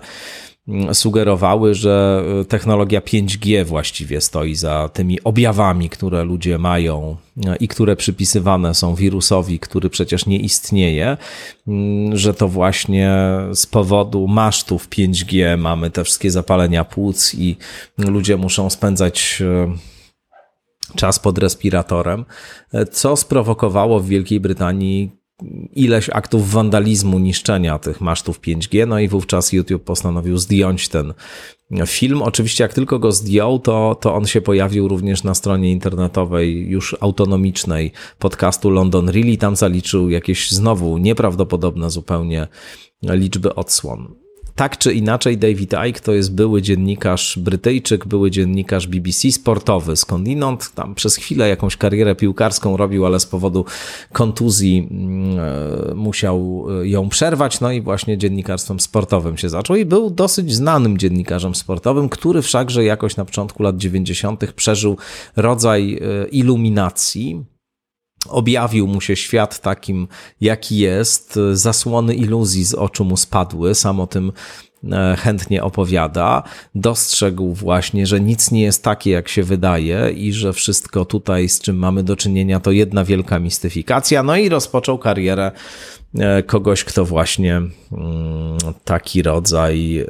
sugerowały, 0.94 1.76
że 1.76 2.24
e, 2.42 2.46
technologia 2.46 3.02
5G 3.02 3.66
właściwie 3.66 4.22
stoi 4.22 4.56
za 4.56 4.90
tymi 4.94 5.24
objawami, 5.24 5.90
które 5.90 6.24
ludzie 6.24 6.58
mają 6.58 7.16
e, 7.46 7.56
i 7.56 7.68
które 7.68 7.96
przypisywane 7.96 8.74
są 8.74 8.96
wirusowi, 8.96 9.60
który 9.60 9.90
przecież 9.90 10.26
nie 10.26 10.40
istnieje, 10.40 11.18
mm, 11.68 12.18
że 12.18 12.34
to 12.34 12.48
właśnie 12.48 13.12
z 13.54 13.66
powodu 13.66 14.28
masztów 14.28 14.90
5G 14.90 15.58
mamy 15.58 15.92
te 15.92 16.04
wszystkie 16.04 16.32
zapalenia 16.32 16.86
płuc 16.86 17.36
i 17.36 17.58
ludzie 17.98 18.38
muszą 18.38 18.70
spędzać 18.70 19.42
e, 19.42 19.76
czas 20.96 21.20
pod 21.20 21.38
respiratorem, 21.38 22.26
co 22.92 23.16
sprowokowało 23.16 24.00
w 24.00 24.08
Wielkiej 24.08 24.40
Brytanii 24.40 25.25
ileś 25.74 26.10
aktów 26.10 26.52
wandalizmu, 26.52 27.20
niszczenia 27.20 27.80
tych 27.80 28.02
masztów 28.02 28.40
5G, 28.40 28.88
no 28.88 29.00
i 29.00 29.08
wówczas 29.08 29.54
YouTube 29.54 29.84
postanowił 29.84 30.38
zdjąć 30.38 30.90
ten 30.90 31.14
film. 31.86 32.22
Oczywiście 32.22 32.64
jak 32.64 32.74
tylko 32.74 33.00
go 33.00 33.12
zdjął, 33.12 33.60
to, 33.60 33.96
to 34.02 34.16
on 34.16 34.26
się 34.26 34.42
pojawił 34.42 34.88
również 34.88 35.24
na 35.24 35.36
stronie 35.36 35.72
internetowej 35.72 36.70
już 36.70 36.96
autonomicznej 37.00 37.92
podcastu 38.20 38.70
London 38.70 39.10
Really, 39.10 39.38
tam 39.38 39.56
zaliczył 39.56 40.10
jakieś 40.10 40.52
znowu 40.52 40.98
nieprawdopodobne 40.98 41.90
zupełnie 41.90 42.48
liczby 43.04 43.56
odsłon. 43.56 44.25
Tak 44.56 44.78
czy 44.78 44.94
inaczej, 44.94 45.38
David 45.38 45.74
Icke 45.90 46.02
to 46.02 46.12
jest 46.14 46.36
były 46.36 46.62
dziennikarz 46.62 47.40
Brytyjczyk, 47.40 48.06
były 48.06 48.32
dziennikarz 48.32 48.88
BBC 48.88 49.32
sportowy 49.32 49.96
skądinąd. 49.96 50.72
Tam 50.76 50.96
przez 50.96 51.16
chwilę 51.16 51.50
jakąś 51.50 51.78
karierę 51.78 52.16
piłkarską 52.16 52.78
robił, 52.78 53.06
ale 53.06 53.20
z 53.20 53.26
powodu 53.26 53.66
kontuzji 54.12 54.88
mm, 54.92 55.40
e, 55.92 55.96
musiał 55.96 56.66
e, 56.82 56.88
ją 56.88 57.10
przerwać. 57.10 57.62
No 57.62 57.72
i 57.72 57.82
właśnie 57.82 58.18
dziennikarstwem 58.18 58.80
sportowym 58.80 59.38
się 59.38 59.50
zaczął 59.50 59.76
i 59.76 59.86
był 59.86 60.10
dosyć 60.10 60.54
znanym 60.54 60.98
dziennikarzem 60.98 61.56
sportowym, 61.56 62.10
który 62.10 62.42
wszakże 62.42 62.84
jakoś 62.84 63.18
na 63.18 63.26
początku 63.26 63.64
lat 63.64 63.78
90. 63.78 64.54
przeżył 64.54 64.98
rodzaj 65.36 65.94
e, 65.94 66.28
iluminacji 66.28 67.55
objawił 68.30 68.88
mu 68.88 69.02
się 69.02 69.16
świat 69.16 69.62
takim, 69.62 70.08
jaki 70.42 70.78
jest, 70.78 71.40
zasłony 71.54 72.16
iluzji 72.16 72.66
z 72.66 72.74
oczu 72.74 73.06
mu 73.06 73.18
spadły, 73.18 73.76
sam 73.76 74.00
o 74.00 74.08
tym 74.08 74.32
e, 74.92 75.16
chętnie 75.20 75.64
opowiada, 75.64 76.44
dostrzegł 76.76 77.54
właśnie, 77.54 78.08
że 78.08 78.20
nic 78.20 78.52
nie 78.52 78.62
jest 78.62 78.84
takie, 78.84 79.12
jak 79.12 79.28
się 79.28 79.44
wydaje 79.44 80.12
i 80.16 80.34
że 80.34 80.54
wszystko 80.54 81.06
tutaj, 81.06 81.50
z 81.50 81.60
czym 81.60 81.78
mamy 81.78 82.04
do 82.04 82.16
czynienia, 82.16 82.60
to 82.60 82.72
jedna 82.72 83.06
wielka 83.06 83.40
mistyfikacja. 83.40 84.24
No 84.24 84.38
i 84.38 84.50
rozpoczął 84.50 84.98
karierę 84.98 85.52
e, 86.20 86.44
kogoś, 86.44 86.84
kto 86.84 87.06
właśnie 87.06 87.56
mm, 87.56 87.72
taki 88.84 89.22
rodzaj 89.22 90.00
e, 90.00 90.06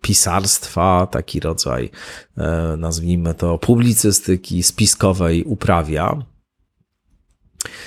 pisarstwa, 0.00 1.08
taki 1.10 1.40
rodzaj, 1.40 1.90
e, 2.38 2.76
nazwijmy 2.78 3.34
to, 3.34 3.58
publicystyki 3.58 4.62
spiskowej 4.62 5.44
uprawia. 5.44 6.22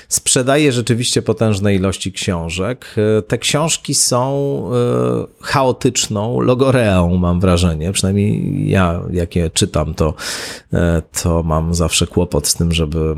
Sprzedaje 0.07 0.71
rzeczywiście 0.71 1.21
potężne 1.21 1.75
ilości 1.75 2.11
książek. 2.11 2.95
E, 3.17 3.21
te 3.21 3.37
książki 3.37 3.93
są 3.93 4.29
e, 4.73 5.43
chaotyczną 5.43 6.39
logoreą, 6.39 7.17
mam 7.17 7.39
wrażenie. 7.39 7.91
Przynajmniej 7.91 8.53
ja, 8.69 9.01
jak 9.11 9.35
je 9.35 9.49
czytam, 9.49 9.93
to, 9.93 10.13
to 11.21 11.43
mam 11.43 11.75
zawsze 11.75 12.07
kłopot 12.07 12.47
z 12.47 12.53
tym, 12.53 12.71
żeby 12.71 13.15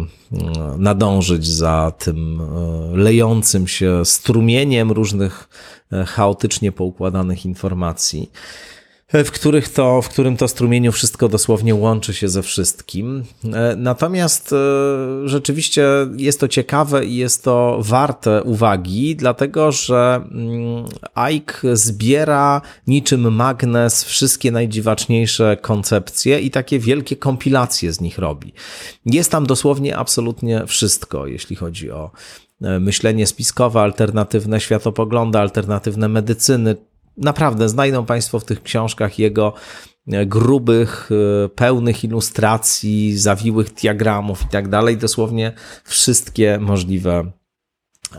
nadążyć 0.78 1.48
za 1.48 1.92
tym 2.00 2.42
lejącym 2.94 3.68
się 3.68 4.06
strumieniem 4.06 4.92
różnych 4.92 5.50
chaotycznie 6.06 6.72
poukładanych 6.72 7.46
informacji 7.46 8.32
w, 9.13 9.32
których 9.32 9.70
to, 9.70 10.02
w 10.02 10.10
którym 10.10 10.38
to 10.38 10.48
strumieniu 10.48 10.91
wszystko 10.91 11.30
dosłownie 11.30 11.76
łączy 11.76 12.13
się 12.13 12.28
ze 12.30 12.44
wszystkim. 12.44 13.24
E, 13.54 13.76
natomiast 13.76 14.54
e, 14.54 14.58
rzeczywiście 15.26 15.88
jest 16.18 16.39
to 16.39 16.48
ciekawe 16.48 17.06
i 17.06 17.15
jest 17.15 17.44
to 17.44 17.80
warte 17.82 18.44
uwagi, 18.44 19.15
dlatego 19.15 19.72
że 19.72 20.22
mm, 20.32 20.86
Ike 21.15 21.76
zbiera 21.76 22.62
niczym 22.88 23.36
magnes 23.36 24.04
wszystkie 24.04 24.52
najdziwaczniejsze 24.52 25.58
koncepcje 25.62 26.39
i 26.39 26.52
takie 26.52 26.80
wielkie 26.80 27.15
kompilacje 27.15 27.94
z 27.94 28.02
nich 28.02 28.18
robi. 28.18 28.54
Jest 29.06 29.32
tam 29.32 29.46
dosłownie 29.46 29.98
absolutnie 29.98 30.68
wszystko, 30.68 31.28
jeśli 31.28 31.56
chodzi 31.56 31.91
o 31.91 32.12
e, 32.62 32.80
myślenie 32.80 33.28
spiskowe, 33.28 33.82
alternatywne 33.82 34.60
światopoglądy, 34.60 35.39
alternatywne 35.39 36.10
medycyny, 36.10 36.76
Naprawdę 37.17 37.69
znajdą 37.69 38.06
Państwo 38.06 38.39
w 38.39 38.45
tych 38.45 38.63
książkach 38.63 39.19
jego 39.19 39.54
e, 40.08 40.25
grubych, 40.25 41.10
e, 41.45 41.49
pełnych 41.49 42.04
ilustracji, 42.04 43.17
zawiłych 43.17 43.73
diagramów 43.73 44.41
i 44.41 44.47
tak 44.47 44.69
dalej, 44.69 44.97
dosłownie 44.97 45.54
wszystkie 45.84 46.60
możliwe 46.60 47.32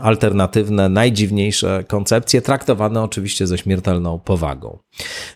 alternatywne, 0.01 0.89
najdziwniejsze 0.89 1.83
koncepcje, 1.87 2.41
traktowane 2.41 3.03
oczywiście 3.03 3.47
ze 3.47 3.57
śmiertelną 3.57 4.19
powagą. 4.19 4.79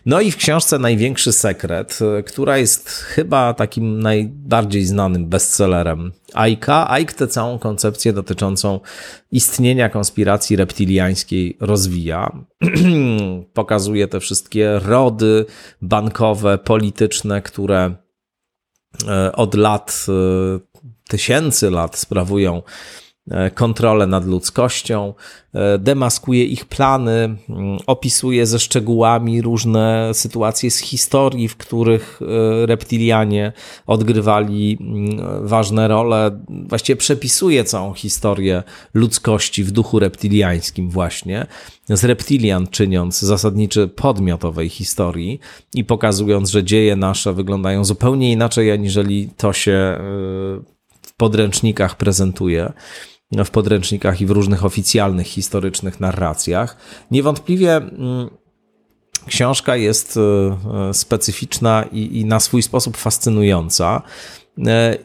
No 0.06 0.20
i 0.20 0.30
w 0.30 0.36
książce 0.36 0.78
Największy 0.78 1.32
Sekret, 1.32 1.98
która 2.26 2.58
jest 2.58 2.88
chyba 2.88 3.54
takim 3.54 3.98
najbardziej 3.98 4.84
znanym 4.84 5.28
bestsellerem 5.28 6.12
Aika, 6.34 6.98
Ike 7.00 7.14
tę 7.14 7.28
całą 7.28 7.58
koncepcję 7.58 8.12
dotyczącą 8.12 8.80
istnienia 9.32 9.88
konspiracji 9.88 10.56
reptiliańskiej 10.56 11.56
rozwija. 11.60 12.32
Pokazuje 13.54 14.08
te 14.08 14.20
wszystkie 14.20 14.78
rody 14.78 15.46
bankowe, 15.82 16.58
polityczne, 16.58 17.42
które 17.42 17.94
e, 19.08 19.32
od 19.32 19.54
lat, 19.54 20.06
e, 20.08 20.12
tysięcy 21.08 21.70
lat 21.70 21.96
sprawują 21.96 22.62
kontrolę 23.54 24.06
nad 24.06 24.26
ludzkością, 24.26 25.14
e, 25.54 25.78
demaskuje 25.78 26.44
ich 26.44 26.64
plany, 26.64 27.36
opisuje 27.86 28.46
ze 28.46 28.58
szczegółami 28.58 29.42
różne 29.42 30.10
sytuacje 30.12 30.70
z 30.70 30.78
historii, 30.78 31.48
w 31.48 31.56
których 31.56 32.20
e, 32.22 32.66
reptilianie 32.66 33.52
odgrywali 33.86 34.78
ważne 35.40 35.88
role. 35.88 36.44
Właściwie 36.48 36.96
przepisuje 36.96 37.64
całą 37.64 37.94
historię 37.94 38.62
ludzkości 38.94 39.64
w 39.64 39.70
duchu 39.70 39.98
reptiliańskim, 39.98 40.90
właśnie 40.90 41.46
z 41.88 42.04
reptilian 42.04 42.66
czyniąc 42.66 43.20
zasadniczy 43.20 43.88
podmiot 43.88 44.44
owej 44.44 44.68
historii 44.68 45.40
i 45.74 45.84
pokazując, 45.84 46.50
że 46.50 46.64
dzieje 46.64 46.96
nasze 46.96 47.32
wyglądają 47.32 47.84
zupełnie 47.84 48.32
inaczej, 48.32 48.70
aniżeli 48.70 49.28
to 49.36 49.52
się 49.52 49.98
w 51.02 51.12
podręcznikach 51.16 51.96
prezentuje 51.96 52.72
w 53.44 53.50
podręcznikach 53.50 54.20
i 54.20 54.26
w 54.26 54.30
różnych 54.30 54.64
oficjalnych, 54.64 55.26
historycznych 55.26 56.00
narracjach. 56.00 56.76
Niewątpliwie 57.10 57.76
mm, 57.76 58.30
książka 59.26 59.76
jest 59.76 60.16
e, 60.16 60.20
e, 60.88 60.94
specyficzna 60.94 61.84
i, 61.92 62.20
i 62.20 62.24
na 62.24 62.40
swój 62.40 62.62
sposób 62.62 62.96
fascynująca. 62.96 64.02
E, 64.66 64.98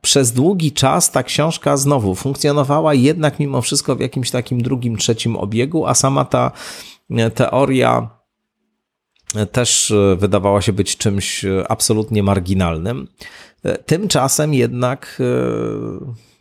przez 0.00 0.32
długi 0.32 0.72
czas 0.72 1.10
ta 1.10 1.22
książka 1.22 1.76
znowu 1.76 2.14
funkcjonowała 2.14 2.94
jednak 2.94 3.38
mimo 3.38 3.62
wszystko 3.62 3.96
w 3.96 4.00
jakimś 4.00 4.30
takim 4.30 4.62
drugim, 4.62 4.96
trzecim 4.96 5.36
obiegu, 5.36 5.86
a 5.86 5.94
sama 5.94 6.24
ta 6.24 6.52
teoria 7.34 8.10
też 9.52 9.92
wydawała 10.16 10.62
się 10.62 10.72
być 10.72 10.96
czymś 10.96 11.44
absolutnie 11.68 12.22
marginalnym. 12.22 13.08
Tymczasem 13.86 14.54
jednak 14.54 15.22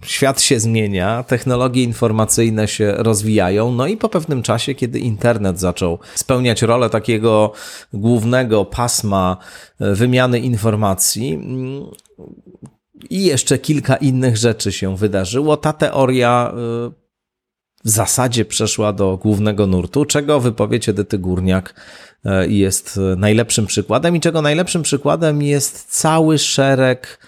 świat 0.03 0.41
się 0.41 0.59
zmienia, 0.59 1.23
technologie 1.23 1.83
informacyjne 1.83 2.67
się 2.67 2.93
rozwijają, 2.97 3.71
no 3.71 3.87
i 3.87 3.97
po 3.97 4.09
pewnym 4.09 4.43
czasie, 4.43 4.75
kiedy 4.75 4.99
internet 4.99 5.59
zaczął 5.59 5.99
spełniać 6.15 6.61
rolę 6.61 6.89
takiego 6.89 7.51
głównego 7.93 8.65
pasma 8.65 9.37
e, 9.79 9.95
wymiany 9.95 10.39
informacji, 10.39 11.33
mm, 11.33 11.85
i 13.09 13.25
jeszcze 13.25 13.57
kilka 13.57 13.95
innych 13.95 14.37
rzeczy 14.37 14.71
się 14.71 14.97
wydarzyło, 14.97 15.57
ta 15.57 15.73
teoria 15.73 16.53
e, 16.53 16.55
w 17.85 17.89
zasadzie 17.89 18.45
przeszła 18.45 18.93
do 18.93 19.17
głównego 19.17 19.67
nurtu, 19.67 20.05
czego 20.05 20.39
wypowiedź 20.39 20.89
Edyty 20.89 21.17
Górniak 21.17 21.81
e, 22.25 22.47
jest 22.47 22.99
najlepszym 23.17 23.65
przykładem 23.65 24.15
i 24.15 24.19
czego 24.19 24.41
najlepszym 24.41 24.81
przykładem 24.81 25.41
jest 25.41 25.85
cały 25.89 26.37
szereg 26.37 27.19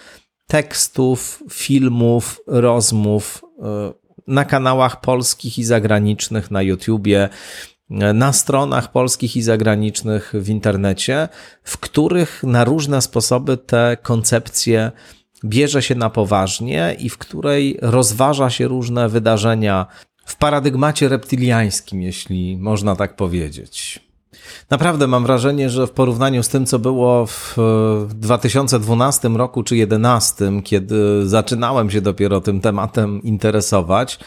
tekstów, 0.46 1.42
filmów, 1.50 2.40
rozmów 2.46 3.44
e, 3.62 3.92
na 4.26 4.44
kanałach 4.44 5.00
polskich 5.00 5.58
i 5.58 5.64
zagranicznych 5.64 6.50
na 6.50 6.62
YouTubie, 6.62 7.28
e, 7.90 8.12
na 8.12 8.32
stronach 8.32 8.92
polskich 8.92 9.36
i 9.36 9.42
zagranicznych 9.42 10.32
w 10.34 10.48
internecie, 10.48 11.28
w 11.62 11.78
których 11.78 12.42
na 12.42 12.64
różne 12.64 13.02
sposoby 13.02 13.56
te 13.56 13.96
koncepcje 14.02 14.92
bierze 15.44 15.82
się 15.82 15.94
na 15.94 16.10
poważnie 16.10 16.96
i 16.98 17.08
w 17.08 17.18
której 17.18 17.78
rozważa 17.82 18.50
się 18.50 18.68
różne 18.68 19.08
wydarzenia 19.08 19.86
w 20.26 20.36
paradygmacie 20.36 21.08
reptiliańskim, 21.08 22.02
jeśli 22.02 22.56
można 22.56 22.96
tak 22.96 23.16
powiedzieć. 23.16 24.05
Naprawdę 24.70 25.06
mam 25.06 25.22
wrażenie, 25.22 25.70
że 25.70 25.86
w 25.86 25.90
porównaniu 25.90 26.42
z 26.42 26.48
tym, 26.48 26.66
co 26.66 26.78
było 26.78 27.26
w 27.26 27.56
2012 28.14 29.28
roku 29.28 29.62
czy 29.62 29.74
2011, 29.74 30.62
kiedy 30.64 31.28
zaczynałem 31.28 31.90
się 31.90 32.00
dopiero 32.00 32.40
tym 32.40 32.60
tematem 32.60 33.22
interesować, 33.22 34.18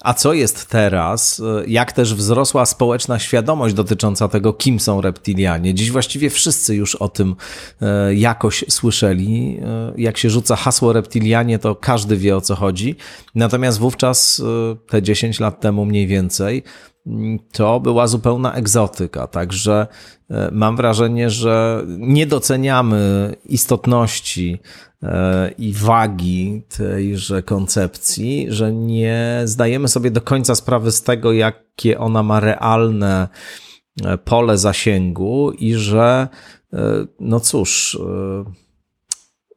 a 0.00 0.14
co 0.14 0.32
jest 0.32 0.68
teraz? 0.68 1.42
Jak 1.66 1.92
też 1.92 2.14
wzrosła 2.14 2.66
społeczna 2.66 3.18
świadomość 3.18 3.74
dotycząca 3.74 4.28
tego, 4.28 4.52
kim 4.52 4.80
są 4.80 5.00
reptilianie? 5.00 5.74
Dziś 5.74 5.90
właściwie 5.90 6.30
wszyscy 6.30 6.74
już 6.74 6.94
o 6.94 7.08
tym 7.08 7.36
e, 7.82 8.14
jakoś 8.14 8.64
słyszeli. 8.68 9.58
E, 9.62 9.92
jak 9.96 10.18
się 10.18 10.30
rzuca 10.30 10.56
hasło 10.56 10.92
reptilianie, 10.92 11.58
to 11.58 11.74
każdy 11.74 12.16
wie 12.16 12.36
o 12.36 12.40
co 12.40 12.54
chodzi. 12.54 12.96
Natomiast 13.34 13.78
wówczas, 13.78 14.42
e, 14.72 14.76
te 14.88 15.02
10 15.02 15.40
lat 15.40 15.60
temu 15.60 15.84
mniej 15.84 16.06
więcej, 16.06 16.62
to 17.52 17.80
była 17.80 18.06
zupełna 18.06 18.52
egzotyka. 18.52 19.26
Także 19.26 19.86
e, 20.30 20.50
mam 20.52 20.76
wrażenie, 20.76 21.30
że 21.30 21.84
nie 21.88 22.26
doceniamy 22.26 23.34
istotności 23.44 24.58
e, 25.02 25.50
i 25.58 25.72
wagi 25.72 26.62
tejże 26.76 27.42
koncepcji, 27.42 28.46
że 28.48 28.72
nie 28.72 29.42
zdajemy 29.44 29.88
sobie 29.88 30.10
do 30.10 30.20
końca 30.20 30.54
sprawy 30.54 30.92
z 30.92 31.02
tego, 31.02 31.32
jakie 31.32 31.98
ona 31.98 32.22
ma 32.22 32.40
realne 32.40 33.28
e, 34.04 34.18
pole 34.18 34.58
zasięgu 34.58 35.52
i 35.52 35.74
że, 35.74 36.28
no 37.20 37.40
cóż, 37.40 37.98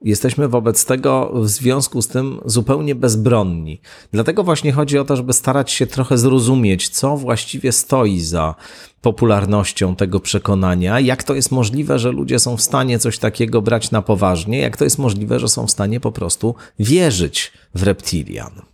Jesteśmy 0.03 0.47
wobec 0.47 0.85
tego 0.85 1.31
w 1.35 1.49
związku 1.49 2.01
z 2.01 2.07
tym 2.07 2.39
zupełnie 2.45 2.95
bezbronni. 2.95 3.81
Dlatego 4.11 4.43
właśnie 4.43 4.71
chodzi 4.71 4.97
o 4.97 5.05
to, 5.05 5.15
żeby 5.15 5.33
starać 5.33 5.71
się 5.71 5.87
trochę 5.87 6.17
zrozumieć, 6.17 6.89
co 6.89 7.17
właściwie 7.17 7.71
stoi 7.71 8.19
za 8.19 8.55
popularnością 9.01 9.95
tego 9.95 10.19
przekonania, 10.19 10.99
jak 10.99 11.23
to 11.23 11.35
jest 11.35 11.51
możliwe, 11.51 11.99
że 11.99 12.11
ludzie 12.11 12.39
są 12.39 12.57
w 12.57 12.61
stanie 12.61 12.99
coś 12.99 13.17
takiego 13.17 13.61
brać 13.61 13.91
na 13.91 14.01
poważnie, 14.01 14.59
jak 14.59 14.77
to 14.77 14.83
jest 14.83 14.97
możliwe, 14.97 15.39
że 15.39 15.47
są 15.47 15.67
w 15.67 15.71
stanie 15.71 15.99
po 15.99 16.11
prostu 16.11 16.55
wierzyć 16.79 17.51
w 17.75 17.83
reptilian. 17.83 18.72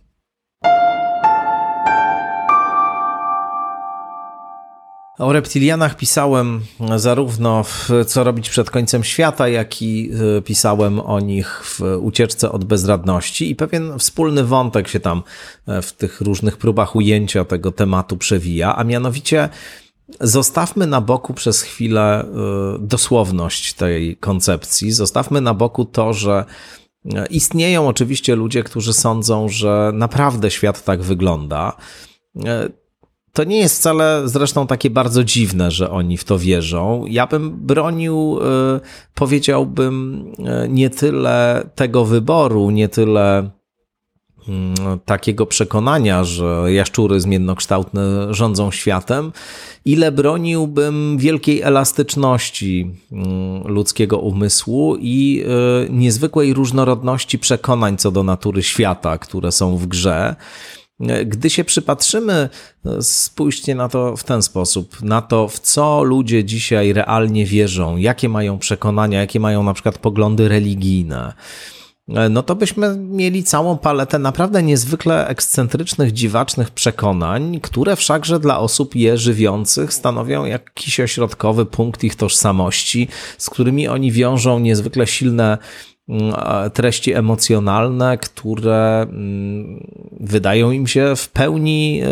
O 5.20 5.32
reptilianach 5.32 5.96
pisałem 5.96 6.60
zarówno 6.96 7.62
w 7.64 7.88
Co 8.06 8.24
robić 8.24 8.50
przed 8.50 8.70
końcem 8.70 9.04
świata, 9.04 9.48
jak 9.48 9.82
i 9.82 10.10
e, 10.38 10.42
pisałem 10.42 11.00
o 11.00 11.20
nich 11.20 11.62
w 11.64 11.80
Ucieczce 12.00 12.52
od 12.52 12.64
bezradności 12.64 13.50
i 13.50 13.56
pewien 13.56 13.98
wspólny 13.98 14.44
wątek 14.44 14.88
się 14.88 15.00
tam 15.00 15.22
e, 15.66 15.82
w 15.82 15.92
tych 15.92 16.20
różnych 16.20 16.56
próbach 16.56 16.96
ujęcia 16.96 17.44
tego 17.44 17.72
tematu 17.72 18.16
przewija, 18.16 18.76
a 18.76 18.84
mianowicie 18.84 19.48
zostawmy 20.20 20.86
na 20.86 21.00
boku 21.00 21.34
przez 21.34 21.62
chwilę 21.62 22.24
e, 22.24 22.26
dosłowność 22.78 23.74
tej 23.74 24.16
koncepcji, 24.16 24.92
zostawmy 24.92 25.40
na 25.40 25.54
boku 25.54 25.84
to, 25.84 26.12
że 26.12 26.44
istnieją 27.30 27.88
oczywiście 27.88 28.36
ludzie, 28.36 28.62
którzy 28.62 28.92
sądzą, 28.92 29.48
że 29.48 29.90
naprawdę 29.94 30.50
świat 30.50 30.84
tak 30.84 31.02
wygląda. 31.02 31.76
To 33.32 33.44
nie 33.44 33.58
jest 33.58 33.78
wcale 33.78 34.22
zresztą 34.24 34.66
takie 34.66 34.90
bardzo 34.90 35.24
dziwne, 35.24 35.70
że 35.70 35.90
oni 35.90 36.16
w 36.16 36.24
to 36.24 36.38
wierzą. 36.38 37.04
Ja 37.08 37.26
bym 37.26 37.50
bronił, 37.50 38.38
e, 38.42 38.80
powiedziałbym, 39.14 40.24
e, 40.46 40.68
nie 40.68 40.90
tyle 40.90 41.70
tego 41.74 42.04
wyboru, 42.04 42.70
nie 42.70 42.88
tyle 42.88 43.50
mm, 44.48 44.74
takiego 45.04 45.46
przekonania, 45.46 46.24
że 46.24 46.72
jaszczury 46.72 47.20
zmiennokształtne 47.20 48.34
rządzą 48.34 48.70
światem, 48.70 49.32
ile 49.84 50.12
broniłbym 50.12 51.18
wielkiej 51.18 51.62
elastyczności 51.62 52.90
ludzkiego 53.64 54.18
umysłu 54.18 54.96
i 55.00 55.44
niezwykłej 55.90 56.54
różnorodności 56.54 57.38
przekonań 57.38 57.96
co 57.96 58.10
do 58.10 58.22
natury 58.22 58.62
świata, 58.62 59.18
które 59.18 59.52
są 59.52 59.76
w 59.76 59.86
grze. 59.86 60.36
Gdy 61.26 61.50
się 61.50 61.64
przypatrzymy, 61.64 62.48
spójrzcie 63.00 63.74
na 63.74 63.88
to 63.88 64.16
w 64.16 64.24
ten 64.24 64.42
sposób, 64.42 65.02
na 65.02 65.22
to, 65.22 65.48
w 65.48 65.58
co 65.58 66.02
ludzie 66.02 66.44
dzisiaj 66.44 66.92
realnie 66.92 67.46
wierzą, 67.46 67.96
jakie 67.96 68.28
mają 68.28 68.58
przekonania, 68.58 69.20
jakie 69.20 69.40
mają 69.40 69.62
na 69.62 69.74
przykład 69.74 69.98
poglądy 69.98 70.48
religijne. 70.48 71.32
No 72.30 72.42
to 72.42 72.54
byśmy 72.54 72.96
mieli 72.96 73.44
całą 73.44 73.78
paletę 73.78 74.18
naprawdę 74.18 74.62
niezwykle 74.62 75.28
ekscentrycznych, 75.28 76.12
dziwacznych 76.12 76.70
przekonań, 76.70 77.60
które 77.60 77.96
wszakże 77.96 78.40
dla 78.40 78.58
osób 78.58 78.96
je 78.96 79.18
żywiących 79.18 79.94
stanowią 79.94 80.44
jakiś 80.44 81.00
ośrodkowy 81.00 81.66
punkt 81.66 82.04
ich 82.04 82.14
tożsamości, 82.14 83.08
z 83.38 83.50
którymi 83.50 83.88
oni 83.88 84.12
wiążą 84.12 84.58
niezwykle 84.58 85.06
silne 85.06 85.58
treści 86.74 87.12
emocjonalne, 87.12 88.18
które 88.18 89.02
mm, 89.02 89.86
wydają 90.20 90.70
im 90.70 90.86
się 90.86 91.16
w 91.16 91.28
pełni 91.28 92.02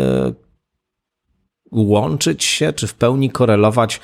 łączyć 1.71 2.43
się, 2.43 2.73
czy 2.73 2.87
w 2.87 2.93
pełni 2.93 3.29
korelować 3.29 4.01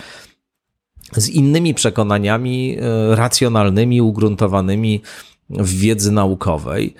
z 1.12 1.30
innymi 1.30 1.74
przekonaniami 1.74 2.78
racjonalnymi, 3.12 4.02
ugruntowanymi 4.02 5.02
w 5.50 5.80
wiedzy 5.80 6.12
naukowej. 6.12 6.93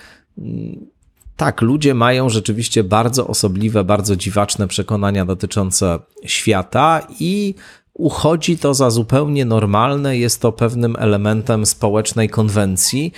Tak, 1.36 1.62
ludzie 1.62 1.94
mają 1.94 2.30
rzeczywiście 2.30 2.84
bardzo 2.84 3.28
osobliwe, 3.28 3.84
bardzo 3.84 4.16
dziwaczne 4.16 4.68
przekonania 4.68 5.26
dotyczące 5.26 6.00
świata 6.26 7.08
i 7.20 7.56
uchodzi 7.96 8.58
to 8.58 8.74
za 8.74 8.90
zupełnie 8.90 9.46
normalne, 9.46 10.18
jest 10.18 10.42
to 10.42 10.52
pewnym 10.52 10.96
elementem 11.00 11.66
społecznej 11.66 12.30
konwencji, 12.30 13.14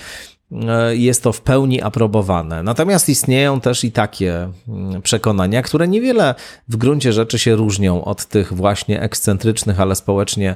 e, 0.51 0.95
jest 0.95 1.23
to 1.23 1.33
w 1.33 1.41
pełni 1.41 1.81
aprobowane. 1.81 2.63
Natomiast 2.63 3.09
istnieją 3.09 3.61
też 3.61 3.83
i 3.83 3.91
takie 3.91 4.49
mm, 4.67 5.01
przekonania, 5.01 5.61
które 5.61 5.87
niewiele 5.87 6.35
w 6.67 6.75
gruncie 6.75 7.13
rzeczy 7.13 7.39
się 7.39 7.55
różnią 7.55 8.03
od 8.03 8.25
tych 8.25 8.53
właśnie 8.53 9.01
ekscentrycznych, 9.01 9.79
ale 9.79 9.95
społecznie 9.95 10.55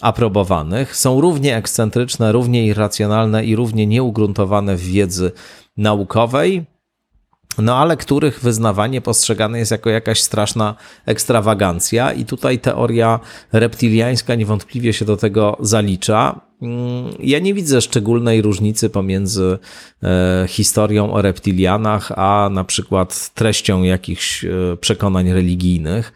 aprobowanych. 0.00 0.96
Są 0.96 1.20
równie 1.20 1.56
ekscentryczne, 1.56 2.32
równie 2.32 2.66
irracjonalne 2.66 3.44
i 3.44 3.56
równie 3.56 3.86
nieugruntowane 3.86 4.76
w 4.76 4.80
wiedzy 4.80 5.32
naukowej 5.76 6.64
no 7.58 7.76
ale 7.76 7.96
których 7.96 8.40
wyznawanie 8.40 9.00
postrzegane 9.00 9.58
jest 9.58 9.70
jako 9.70 9.90
jakaś 9.90 10.20
straszna 10.22 10.74
ekstrawagancja, 11.06 12.12
i 12.12 12.24
tutaj 12.24 12.58
teoria 12.58 13.20
reptiliańska 13.52 14.34
niewątpliwie 14.34 14.92
się 14.92 15.04
do 15.04 15.16
tego 15.16 15.56
zalicza. 15.60 16.40
Mm, 16.62 17.14
ja 17.20 17.38
nie 17.38 17.54
widzę 17.54 17.80
szczególnej 17.80 18.42
różnicy 18.42 18.90
pomiędzy 18.90 19.58
e, 20.02 20.44
historią 20.48 21.12
o 21.12 21.22
reptilianach, 21.22 22.12
a 22.16 22.48
na 22.52 22.64
przykład 22.64 23.34
treścią 23.34 23.82
jakichś 23.82 24.44
e, 24.44 24.48
przekonań 24.80 25.32
religijnych. 25.32 26.12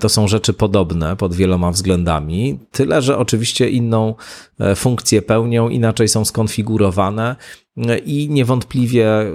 To 0.00 0.08
są 0.08 0.28
rzeczy 0.28 0.52
podobne 0.52 1.16
pod 1.16 1.34
wieloma 1.34 1.70
względami, 1.70 2.58
tyle 2.70 3.02
że 3.02 3.18
oczywiście 3.18 3.70
inną 3.70 4.14
e, 4.60 4.74
funkcję 4.74 5.22
pełnią, 5.22 5.68
inaczej 5.68 6.08
są 6.08 6.24
skonfigurowane 6.24 7.36
i 8.04 8.28
niewątpliwie 8.30 9.06
e, 9.06 9.32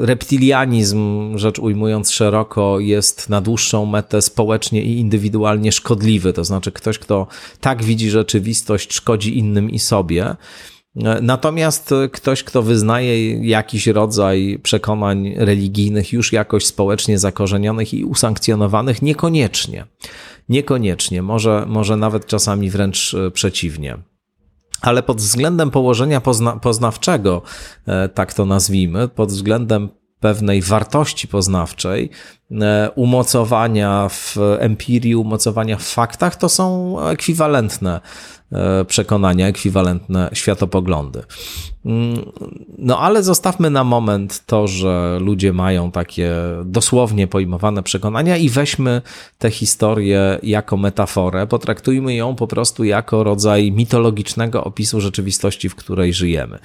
reptilianizm, 0.00 1.32
rzecz 1.38 1.58
ujmując 1.58 2.10
szeroko, 2.10 2.80
jest 2.80 3.28
na 3.28 3.40
dłuższą 3.40 3.86
metę 3.86 4.22
społecznie 4.22 4.82
i 4.82 4.98
indywidualnie 4.98 5.72
szkodliwy. 5.72 6.32
To 6.32 6.44
znaczy, 6.44 6.72
ktoś, 6.72 6.98
kto 6.98 7.26
tak 7.60 7.82
widzi 7.82 8.10
rzeczywistość, 8.10 8.92
szkodzi 8.94 9.38
innym 9.38 9.70
i 9.70 9.78
sobie. 9.78 10.36
Natomiast 11.22 11.94
ktoś, 12.12 12.44
kto 12.44 12.62
wyznaje 12.62 13.44
jakiś 13.48 13.86
rodzaj 13.86 14.60
przekonań 14.62 15.34
religijnych 15.36 16.12
już 16.12 16.32
jakoś 16.32 16.66
społecznie 16.66 17.18
zakorzenionych 17.18 17.94
i 17.94 18.04
usankcjonowanych, 18.04 19.02
niekoniecznie. 19.02 19.86
Niekoniecznie, 20.48 21.22
może, 21.22 21.64
może 21.68 21.96
nawet 21.96 22.26
czasami 22.26 22.70
wręcz 22.70 23.14
e, 23.14 23.30
przeciwnie. 23.30 23.98
Ale 24.80 25.02
pod 25.02 25.16
względem 25.16 25.70
położenia 25.70 26.20
pozna 26.20 26.56
poznawczego, 26.56 27.42
e, 27.86 28.08
tak 28.08 28.34
to 28.34 28.46
nazwijmy, 28.46 29.08
pod 29.08 29.28
względem 29.28 29.88
pewnej 30.20 30.62
wartości 30.62 31.28
poznawczej, 31.28 32.10
e, 32.50 32.90
umocowania 32.94 34.08
w 34.08 34.36
empirii, 34.58 35.16
umocowania 35.16 35.76
w 35.76 35.82
faktach, 35.82 36.36
to 36.36 36.48
są 36.48 36.96
ekwiwalentne 37.00 38.00
przekonania, 38.86 39.46
ekwiwalentne 39.48 40.30
światopoglądy. 40.32 41.22
Mm, 41.86 42.32
no 42.78 42.98
ale 42.98 43.22
zostawmy 43.22 43.70
na 43.70 43.84
moment 43.84 44.46
to, 44.46 44.68
że 44.68 45.18
ludzie 45.20 45.52
mają 45.52 45.90
takie 45.90 46.32
dosłownie 46.64 47.26
pojmowane 47.26 47.82
przekonania 47.82 48.36
i 48.36 48.48
weźmy 48.48 49.02
tę 49.38 49.50
historię 49.50 50.38
jako 50.42 50.76
metaforę, 50.76 51.46
potraktujmy 51.46 52.14
ją 52.14 52.34
po 52.34 52.46
prostu 52.46 52.84
jako 52.84 53.24
rodzaj 53.24 53.72
mitologicznego 53.72 54.64
opisu 54.64 55.00
rzeczywistości, 55.00 55.68
w 55.68 55.74
której 55.74 56.12
żyjemy. 56.12 56.58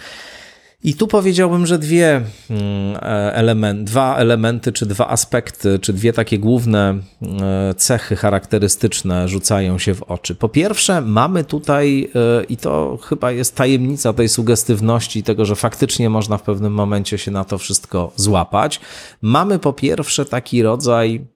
I 0.84 0.93
tu 0.93 1.07
powiedziałbym, 1.07 1.65
że 1.65 1.80
dwie 1.80 2.21
mm, 2.49 2.95
e, 2.95 2.99
element, 3.34 3.84
dwa 3.84 4.17
elementy, 4.17 4.71
czy 4.71 4.86
dwa 4.86 5.07
aspekty, 5.07 5.80
czy 5.80 5.93
dwie 5.93 6.13
takie 6.13 6.39
główne 6.39 6.99
e, 7.41 7.73
cechy 7.73 8.15
charakterystyczne 8.15 9.28
rzucają 9.28 9.80
się 9.80 9.93
w 9.93 10.03
oczy. 10.03 10.36
Po 10.36 10.49
pierwsze, 10.49 11.01
mamy 11.01 11.43
tutaj, 11.43 12.11
e, 12.15 12.43
i 12.43 12.57
to 12.57 12.99
chyba 13.03 13.32
jest 13.32 13.55
tajemnica 13.55 14.13
tej 14.13 14.30
sugestywności, 14.30 15.23
tego, 15.23 15.45
że 15.45 15.55
faktycznie 15.55 16.09
można 16.09 16.38
w 16.38 16.43
pewnym 16.43 16.73
momencie 16.73 17.17
się 17.17 17.32
na 17.32 17.43
to 17.43 17.57
wszystko 17.57 18.11
złapać. 18.15 18.80
Mamy 19.21 19.59
po 19.59 19.73
pierwsze 19.73 20.25
taki 20.25 20.63
rodzaj 20.63 21.28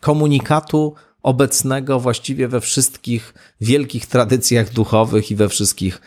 komunikatu 0.00 0.94
obecnego 1.22 2.00
właściwie 2.00 2.48
we 2.48 2.60
wszystkich 2.60 3.34
wielkich 3.60 4.06
tradycjach 4.06 4.72
duchowych 4.72 5.30
i 5.30 5.36
we 5.36 5.48
wszystkich 5.48 6.00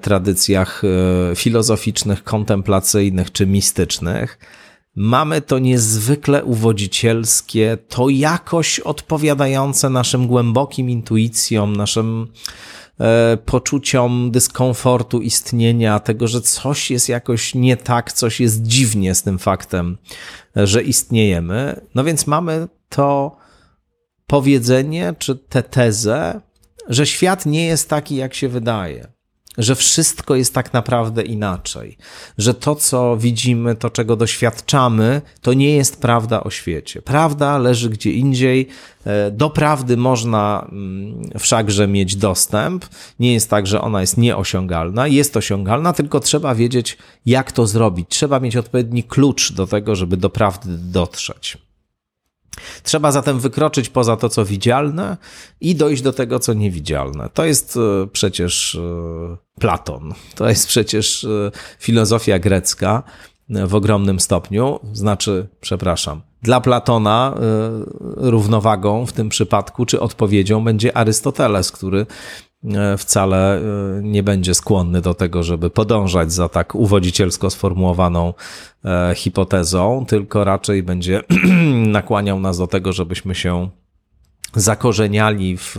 tradycjach 0.00 0.82
e, 0.84 1.36
filozoficznych, 1.36 2.24
kontemplacyjnych 2.24 3.32
czy 3.32 3.46
mistycznych. 3.46 4.38
Mamy 4.96 5.40
to 5.40 5.58
niezwykle 5.58 6.44
uwodzicielskie, 6.44 7.78
to 7.88 8.08
jakoś 8.08 8.80
odpowiadające 8.80 9.90
naszym 9.90 10.26
głębokim 10.26 10.90
intuicjom, 10.90 11.76
naszym 11.76 12.26
e, 13.00 13.38
poczuciom 13.44 14.30
dyskomfortu 14.30 15.20
istnienia, 15.20 16.00
tego, 16.00 16.28
że 16.28 16.40
coś 16.40 16.90
jest 16.90 17.08
jakoś 17.08 17.54
nie 17.54 17.76
tak, 17.76 18.12
coś 18.12 18.40
jest 18.40 18.62
dziwnie 18.62 19.14
z 19.14 19.22
tym 19.22 19.38
faktem, 19.38 19.98
że 20.56 20.82
istniejemy. 20.82 21.80
No 21.94 22.04
więc 22.04 22.26
mamy 22.26 22.68
to 22.88 23.36
powiedzenie, 24.26 25.14
czy 25.18 25.36
tę 25.36 25.62
tezę, 25.62 26.40
że 26.88 27.06
świat 27.06 27.46
nie 27.46 27.66
jest 27.66 27.88
taki, 27.88 28.16
jak 28.16 28.34
się 28.34 28.48
wydaje 28.48 29.17
że 29.58 29.74
wszystko 29.74 30.34
jest 30.34 30.54
tak 30.54 30.72
naprawdę 30.72 31.22
inaczej, 31.22 31.98
że 32.38 32.54
to, 32.54 32.74
co 32.74 33.16
widzimy, 33.16 33.74
to, 33.74 33.90
czego 33.90 34.16
doświadczamy, 34.16 35.22
to 35.42 35.52
nie 35.52 35.76
jest 35.76 36.00
prawda 36.00 36.44
o 36.44 36.50
świecie. 36.50 37.02
Prawda 37.02 37.58
leży 37.58 37.90
gdzie 37.90 38.12
indziej. 38.12 38.68
E, 39.04 39.30
do 39.30 39.50
prawdy 39.50 39.96
można 39.96 40.68
mm, 40.72 41.30
wszakże 41.38 41.88
mieć 41.88 42.16
dostęp. 42.16 42.84
Nie 43.20 43.32
jest 43.32 43.50
tak, 43.50 43.66
że 43.66 43.80
ona 43.80 44.00
jest 44.00 44.16
nieosiągalna. 44.16 45.06
Jest 45.06 45.36
osiągalna, 45.36 45.92
tylko 45.92 46.20
trzeba 46.20 46.54
wiedzieć, 46.54 46.98
jak 47.26 47.52
to 47.52 47.66
zrobić. 47.66 48.06
Trzeba 48.08 48.40
mieć 48.40 48.56
odpowiedni 48.56 49.04
klucz 49.04 49.52
do 49.52 49.66
tego, 49.66 49.96
żeby 49.96 50.16
do 50.16 50.30
prawdy 50.30 50.78
dotrzeć. 50.78 51.67
Trzeba 52.82 53.12
zatem 53.12 53.40
wykroczyć 53.40 53.88
poza 53.88 54.16
to, 54.16 54.28
co 54.28 54.44
widzialne 54.44 55.16
i 55.60 55.74
dojść 55.74 56.02
do 56.02 56.12
tego, 56.12 56.38
co 56.38 56.54
niewidzialne. 56.54 57.28
To 57.34 57.44
jest 57.44 57.76
e, 57.76 58.06
przecież 58.12 58.74
e, 58.74 59.36
Platon, 59.60 60.14
to 60.34 60.48
jest 60.48 60.66
przecież 60.66 61.24
e, 61.24 61.50
filozofia 61.78 62.38
grecka 62.38 63.02
w 63.48 63.74
ogromnym 63.74 64.20
stopniu. 64.20 64.80
Znaczy, 64.92 65.48
przepraszam, 65.60 66.20
dla 66.42 66.60
Platona 66.60 67.34
równowagą 68.16 69.06
w 69.06 69.12
tym 69.12 69.28
przypadku, 69.28 69.86
czy 69.86 70.00
odpowiedzią 70.00 70.64
będzie 70.64 70.96
Arystoteles, 70.96 71.72
który 71.72 72.06
wcale 72.98 73.58
e, 73.58 73.62
nie 74.02 74.22
będzie 74.22 74.54
skłonny 74.54 75.00
do 75.00 75.14
tego, 75.14 75.42
żeby 75.42 75.70
podążać 75.70 76.32
za 76.32 76.48
tak 76.48 76.74
uwodzicielsko 76.74 77.50
sformułowaną 77.50 78.34
e, 78.84 79.14
hipotezą, 79.14 80.04
tylko 80.08 80.44
raczej 80.44 80.82
będzie 80.82 81.22
nakłaniał 81.86 82.40
nas 82.40 82.58
do 82.58 82.66
tego, 82.66 82.92
żebyśmy 82.92 83.34
się 83.34 83.68
zakorzeniali 84.54 85.56
w 85.56 85.76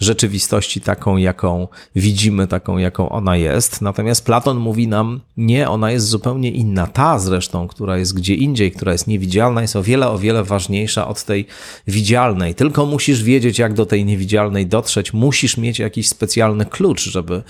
rzeczywistości 0.00 0.80
taką, 0.80 1.16
jaką 1.16 1.68
widzimy, 1.96 2.46
taką, 2.46 2.78
jaką 2.78 3.08
ona 3.08 3.36
jest. 3.36 3.82
Natomiast 3.82 4.24
Platon 4.24 4.58
mówi 4.58 4.88
nam, 4.88 5.20
nie, 5.36 5.70
ona 5.70 5.90
jest 5.90 6.06
zupełnie 6.06 6.50
inna. 6.50 6.86
Ta 6.86 7.18
zresztą, 7.18 7.68
która 7.68 7.98
jest 7.98 8.14
gdzie 8.14 8.34
indziej, 8.34 8.72
która 8.72 8.92
jest 8.92 9.06
niewidzialna, 9.06 9.62
jest 9.62 9.76
o 9.76 9.82
wiele, 9.82 10.08
o 10.08 10.18
wiele 10.18 10.44
ważniejsza 10.44 11.08
od 11.08 11.24
tej 11.24 11.46
widzialnej. 11.86 12.54
Tylko 12.54 12.86
musisz 12.86 13.22
wiedzieć, 13.22 13.58
jak 13.58 13.74
do 13.74 13.86
tej 13.86 14.04
niewidzialnej 14.04 14.66
dotrzeć. 14.66 15.12
Musisz 15.12 15.56
mieć 15.56 15.78
jakiś 15.78 16.08
specjalny 16.08 16.66
klucz, 16.66 17.10
żeby 17.10 17.42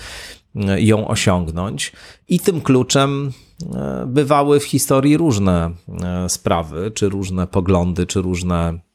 e, 0.55 0.81
ją 0.81 1.07
osiągnąć. 1.07 1.91
I 2.29 2.39
tym 2.39 2.61
kluczem 2.61 3.31
e, 3.75 4.05
bywały 4.07 4.59
w 4.59 4.63
historii 4.63 5.17
różne 5.17 5.71
e, 6.03 6.29
sprawy, 6.29 6.91
czy 6.91 7.09
różne 7.09 7.47
poglądy, 7.47 8.05
czy 8.05 8.21
różne 8.21 8.86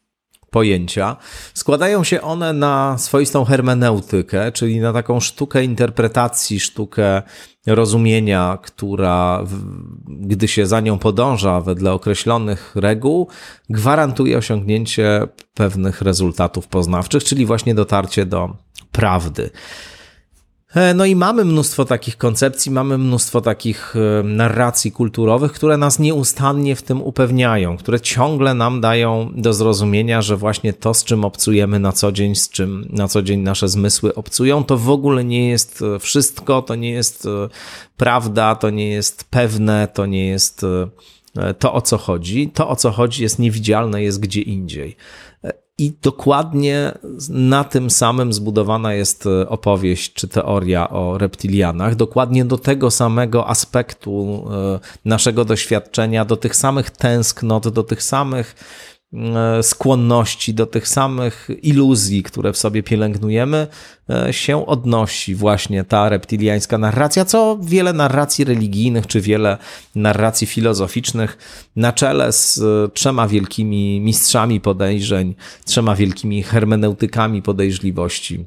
pojęcia. 0.53 1.16
Składają 1.55 2.05
się 2.05 2.20
one 2.20 2.53
na 2.53 2.98
swoistą 2.98 3.44
hermeneutykę, 3.44 4.53
czyli 4.53 4.80
na 4.80 4.92
taką 4.92 5.20
sztukę 5.20 5.64
interpretacji, 5.64 6.61
sztukę 6.61 7.22
rozumienia, 7.66 8.59
która, 8.62 9.44
gdy 10.09 10.48
się 10.48 10.66
za 10.66 10.80
nią 10.80 10.98
podąża 10.98 11.61
wedle 11.61 11.92
określonych 11.92 12.72
reguł, 12.74 13.28
gwarantuje 13.70 14.38
osiągnięcie 14.38 15.28
pewnych 15.55 16.03
rezultatów 16.03 16.68
poznawczych, 16.68 17.24
czyli 17.24 17.46
właśnie 17.46 17.74
dotarcie 17.74 18.26
do 18.26 18.57
prawdy. 18.92 19.50
E, 20.75 20.95
no 20.95 21.05
i 21.05 21.16
mamy 21.16 21.45
mnóstwo 21.45 21.85
takich 21.85 22.16
koncepcji, 22.16 22.73
mamy 22.73 22.99
mnóstwo 22.99 23.41
takich 23.41 23.95
e, 23.97 24.23
narracji 24.23 24.93
kulturowych, 24.93 25.53
które 25.53 25.77
nas 25.77 25.99
nieustannie 25.99 26.77
w 26.77 26.83
tym 26.83 27.03
upewniają, 27.03 27.77
które 27.77 28.01
ciągle 28.01 28.55
nam 28.55 28.81
dają 28.81 29.33
do 29.35 29.53
zrozumienia, 29.53 30.23
że 30.23 30.37
właśnie 30.37 30.73
to, 30.73 30.95
z 30.95 31.05
czym 31.05 31.25
obcujemy 31.25 31.79
na 31.79 31.93
co 31.93 32.12
dzień, 32.12 32.35
z 32.35 32.49
czym 32.49 32.89
na 32.91 33.09
co 33.09 33.23
dzień 33.23 33.41
nasze 33.41 33.68
zmysły 33.68 34.14
obcują, 34.14 34.64
to 34.64 34.79
w 34.79 34.91
ogóle 34.91 35.25
nie 35.25 35.49
jest 35.49 35.83
e, 35.83 35.99
wszystko, 35.99 36.62
to 36.62 36.75
nie 36.75 36.91
jest 36.91 37.29
prawda, 37.97 38.55
to 38.55 38.70
nie 38.70 38.89
jest 38.89 39.25
pewne, 39.31 39.89
to 39.95 40.07
nie 40.07 40.27
jest 40.27 40.66
to, 41.59 41.73
o 41.73 41.81
co 41.81 41.99
chodzi. 41.99 42.51
To, 42.55 42.68
o 42.68 42.77
co 42.77 42.91
chodzi, 42.91 43.23
jest 43.23 43.39
niewidzialne, 43.39 44.03
jest 44.03 44.20
gdzie 44.20 44.41
indziej. 44.41 44.97
I 45.79 45.93
dokładnie 46.03 46.93
na 47.29 47.64
tym 47.64 47.91
samym 47.91 48.33
zbudowana 48.33 48.95
jest 48.95 49.27
e, 49.27 49.49
opowieść 49.49 50.12
czy 50.12 50.29
teoria 50.29 50.91
o 50.91 51.18
reptilianach. 51.18 51.95
Dokładnie 51.95 52.45
do 52.45 52.59
tego 52.59 52.91
samego 52.91 53.49
aspektu 53.49 54.45
e, 54.51 54.81
naszego 55.05 55.45
doświadczenia, 55.45 56.25
do 56.25 56.37
tych 56.37 56.57
samych 56.57 56.91
tęsknot, 56.91 57.68
do 57.68 57.83
tych 57.83 58.03
samych 58.03 58.55
skłonności, 59.63 60.55
do 60.55 60.67
tych 60.67 60.89
samych 60.89 61.49
iluzji, 61.63 62.23
które 62.23 62.53
w 62.53 62.59
sobie 62.59 62.83
pielęgnujemy, 62.83 63.67
e, 64.11 64.33
się 64.33 64.67
odnosi 64.67 65.35
właśnie 65.35 65.85
ta 65.85 66.09
reptiliańska 66.09 66.79
narracja, 66.79 67.25
co 67.25 67.59
wiele 67.63 67.93
narracji 67.93 68.45
religijnych 68.45 69.07
czy 69.07 69.21
wiele 69.21 69.59
narracji 69.95 70.47
filozoficznych 70.47 71.39
na 71.77 71.93
czele 71.93 72.33
z 72.33 72.59
e, 72.59 72.89
trzema 72.95 73.29
wielkimi 73.29 74.01
mistrzami 74.01 74.61
podejrzeń, 74.61 75.35
trzema 75.65 75.97
wielkimi 75.97 76.43
hermeneutykami 76.43 77.43
podejrzliwości 77.43 78.47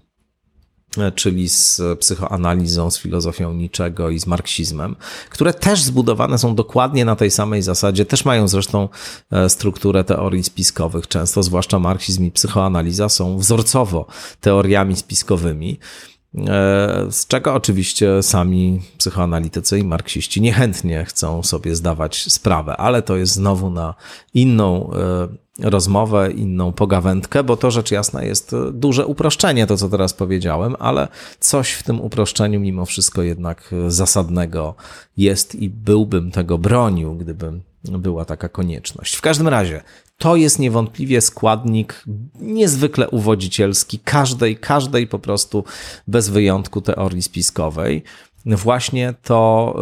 czyli 1.15 1.49
z 1.49 1.81
psychoanalizą, 1.99 2.91
z 2.91 2.99
filozofią 2.99 3.53
niczego 3.53 4.09
i 4.09 4.19
z 4.19 4.27
marksizmem, 4.27 4.95
które 5.29 5.53
też 5.53 5.83
zbudowane 5.83 6.37
są 6.37 6.55
dokładnie 6.55 7.05
na 7.05 7.15
tej 7.15 7.31
samej 7.31 7.61
zasadzie, 7.61 8.05
też 8.05 8.25
mają 8.25 8.47
zresztą 8.47 8.89
e, 9.31 9.49
strukturę 9.49 10.03
teorii 10.03 10.43
spiskowych. 10.43 11.07
Często, 11.07 11.43
zwłaszcza 11.43 11.79
marksizm 11.79 12.23
i 12.23 12.31
psychoanaliza, 12.31 13.09
są 13.09 13.37
wzorcowo 13.37 14.05
teoriami 14.41 14.95
spiskowymi. 14.95 15.79
E, 16.37 17.07
z 17.11 17.27
czego 17.27 17.53
oczywiście 17.53 18.23
sami 18.23 18.81
psychoanalitycy 18.97 19.79
i 19.79 19.83
marksiści 19.83 20.41
niechętnie 20.41 21.05
chcą 21.05 21.43
sobie 21.43 21.75
zdawać 21.75 22.25
sprawę, 22.33 22.77
ale 22.77 23.01
to 23.01 23.15
jest 23.15 23.33
znowu 23.33 23.69
na 23.69 23.93
inną 24.33 24.91
e, 24.93 25.27
rozmowę, 25.59 26.31
inną 26.31 26.71
pogawędkę, 26.71 27.43
bo 27.43 27.57
to 27.57 27.71
rzecz 27.71 27.91
jasna 27.91 28.23
jest 28.23 28.55
duże 28.73 29.05
uproszczenie, 29.05 29.67
to 29.67 29.77
co 29.77 29.89
teraz 29.89 30.13
powiedziałem, 30.13 30.75
ale 30.79 31.07
coś 31.39 31.71
w 31.71 31.83
tym 31.83 32.01
uproszczeniu 32.01 32.59
mimo 32.59 32.85
wszystko 32.85 33.21
jednak 33.21 33.75
zasadnego 33.87 34.75
jest 35.17 35.55
i 35.55 35.69
byłbym 35.69 36.31
tego 36.31 36.57
bronił, 36.57 37.15
gdyby 37.15 37.51
była 37.83 38.25
taka 38.25 38.49
konieczność. 38.49 39.15
W 39.15 39.21
każdym 39.21 39.47
razie, 39.47 39.81
to 40.17 40.35
jest 40.35 40.59
niewątpliwie 40.59 41.21
składnik 41.21 42.03
niezwykle 42.39 43.09
uwodzicielski 43.09 43.99
każdej, 43.99 44.57
każdej 44.57 45.07
po 45.07 45.19
prostu 45.19 45.63
bez 46.07 46.29
wyjątku 46.29 46.81
teorii 46.81 47.21
spiskowej 47.21 48.03
właśnie 48.45 49.13
to 49.23 49.75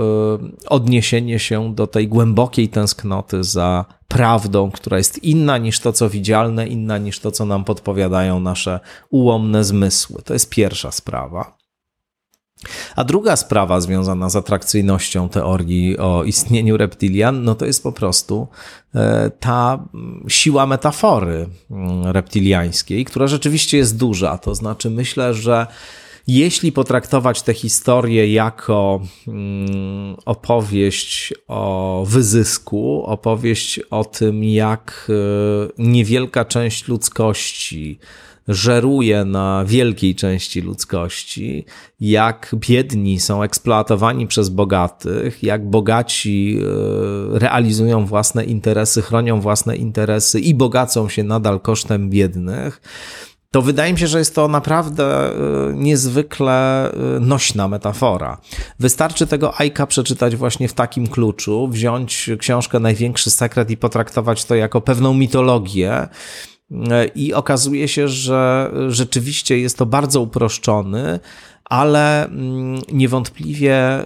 y, 0.65 0.69
odniesienie 0.69 1.39
się 1.39 1.75
do 1.75 1.87
tej 1.87 2.07
głębokiej 2.07 2.69
tęsknoty 2.69 3.43
za 3.43 3.85
prawdą, 4.07 4.71
która 4.71 4.97
jest 4.97 5.23
inna 5.23 5.57
niż 5.57 5.79
to, 5.79 5.93
co 5.93 6.09
widzialne, 6.09 6.67
inna 6.67 6.97
niż 6.97 7.19
to, 7.19 7.31
co 7.31 7.45
nam 7.45 7.63
podpowiadają 7.63 8.39
nasze 8.39 8.79
ułomne 9.09 9.63
zmysły. 9.63 10.21
To 10.21 10.33
jest 10.33 10.49
pierwsza 10.49 10.91
sprawa. 10.91 11.57
A 12.95 13.03
druga 13.03 13.35
sprawa 13.35 13.81
związana 13.81 14.29
z 14.29 14.35
atrakcyjnością 14.35 15.29
teorii 15.29 15.97
o 15.97 16.23
istnieniu 16.23 16.77
reptilian, 16.77 17.43
no 17.43 17.55
to 17.55 17.65
jest 17.65 17.83
po 17.83 17.91
prostu 17.91 18.47
e, 18.95 19.31
ta 19.39 19.85
siła 20.27 20.65
metafory 20.65 21.49
mm, 21.71 22.07
reptiliańskiej, 22.07 23.05
która 23.05 23.27
rzeczywiście 23.27 23.77
jest 23.77 23.97
duża. 23.97 24.37
To 24.37 24.55
znaczy, 24.55 24.89
myślę, 24.89 25.33
że 25.33 25.67
jeśli 26.27 26.71
potraktować 26.71 27.41
tę 27.41 27.53
historię 27.53 28.33
jako 28.33 29.01
mm, 29.27 30.15
opowieść 30.25 31.33
o 31.47 32.03
wyzysku, 32.07 33.03
opowieść 33.05 33.79
o 33.79 34.05
tym, 34.05 34.43
jak 34.43 35.07
e, 35.09 35.13
niewielka 35.77 36.45
część 36.45 36.87
ludzkości 36.87 37.99
żeruje 38.47 39.25
na 39.25 39.63
wielkiej 39.67 40.15
części 40.15 40.61
ludzkości, 40.61 41.65
jak 41.99 42.55
biedni 42.55 43.19
są 43.19 43.43
eksploatowani 43.43 44.27
przez 44.27 44.49
bogatych, 44.49 45.43
jak 45.43 45.69
bogaci 45.69 46.59
e, 47.35 47.39
realizują 47.39 48.05
własne 48.05 48.43
interesy, 48.43 49.01
chronią 49.01 49.41
własne 49.41 49.75
interesy 49.75 50.39
i 50.39 50.53
bogacą 50.53 51.09
się 51.09 51.23
nadal 51.23 51.59
kosztem 51.59 52.09
biednych 52.09 52.81
to 53.53 53.61
wydaje 53.61 53.93
mi 53.93 53.99
się, 53.99 54.07
że 54.07 54.19
jest 54.19 54.35
to 54.35 54.47
naprawdę 54.47 55.05
e, 55.05 55.33
niezwykle 55.73 56.91
e, 56.91 57.19
nośna 57.19 57.67
metafora. 57.67 58.37
Wystarczy 58.79 59.27
tego 59.27 59.59
Aika 59.59 59.87
przeczytać 59.87 60.35
właśnie 60.35 60.67
w 60.67 60.73
takim 60.73 61.07
kluczu, 61.07 61.67
wziąć 61.67 62.29
książkę 62.39 62.79
Największy 62.79 63.31
Sekret 63.31 63.69
i 63.69 63.77
potraktować 63.77 64.45
to 64.45 64.55
jako 64.55 64.81
pewną 64.81 65.13
mitologię. 65.13 66.07
E, 66.71 67.05
I 67.05 67.33
okazuje 67.33 67.87
się, 67.87 68.07
że 68.07 68.71
rzeczywiście 68.87 69.59
jest 69.59 69.77
to 69.77 69.85
bardzo 69.85 70.21
uproszczony, 70.21 71.19
ale 71.65 72.25
mm, 72.25 72.81
niewątpliwie 72.91 74.01
y, 74.01 74.05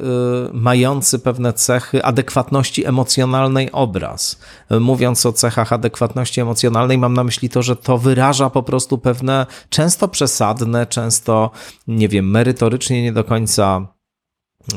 mający 0.53 1.19
pewne 1.19 1.53
cechy 1.53 2.03
adekwatności 2.03 2.85
emocjonalnej 2.85 3.71
obraz. 3.71 4.39
Mówiąc 4.79 5.25
o 5.25 5.33
cechach 5.33 5.73
adekwatności 5.73 6.41
emocjonalnej, 6.41 6.97
mam 6.97 7.13
na 7.13 7.23
myśli 7.23 7.49
to, 7.49 7.61
że 7.61 7.75
to 7.75 7.97
wyraża 7.97 8.49
po 8.49 8.63
prostu 8.63 8.97
pewne 8.97 9.45
często 9.69 10.07
przesadne, 10.07 10.85
często, 10.85 11.51
nie 11.87 12.09
wiem, 12.09 12.31
merytorycznie 12.31 13.03
nie 13.03 13.13
do 13.13 13.23
końca 13.23 13.87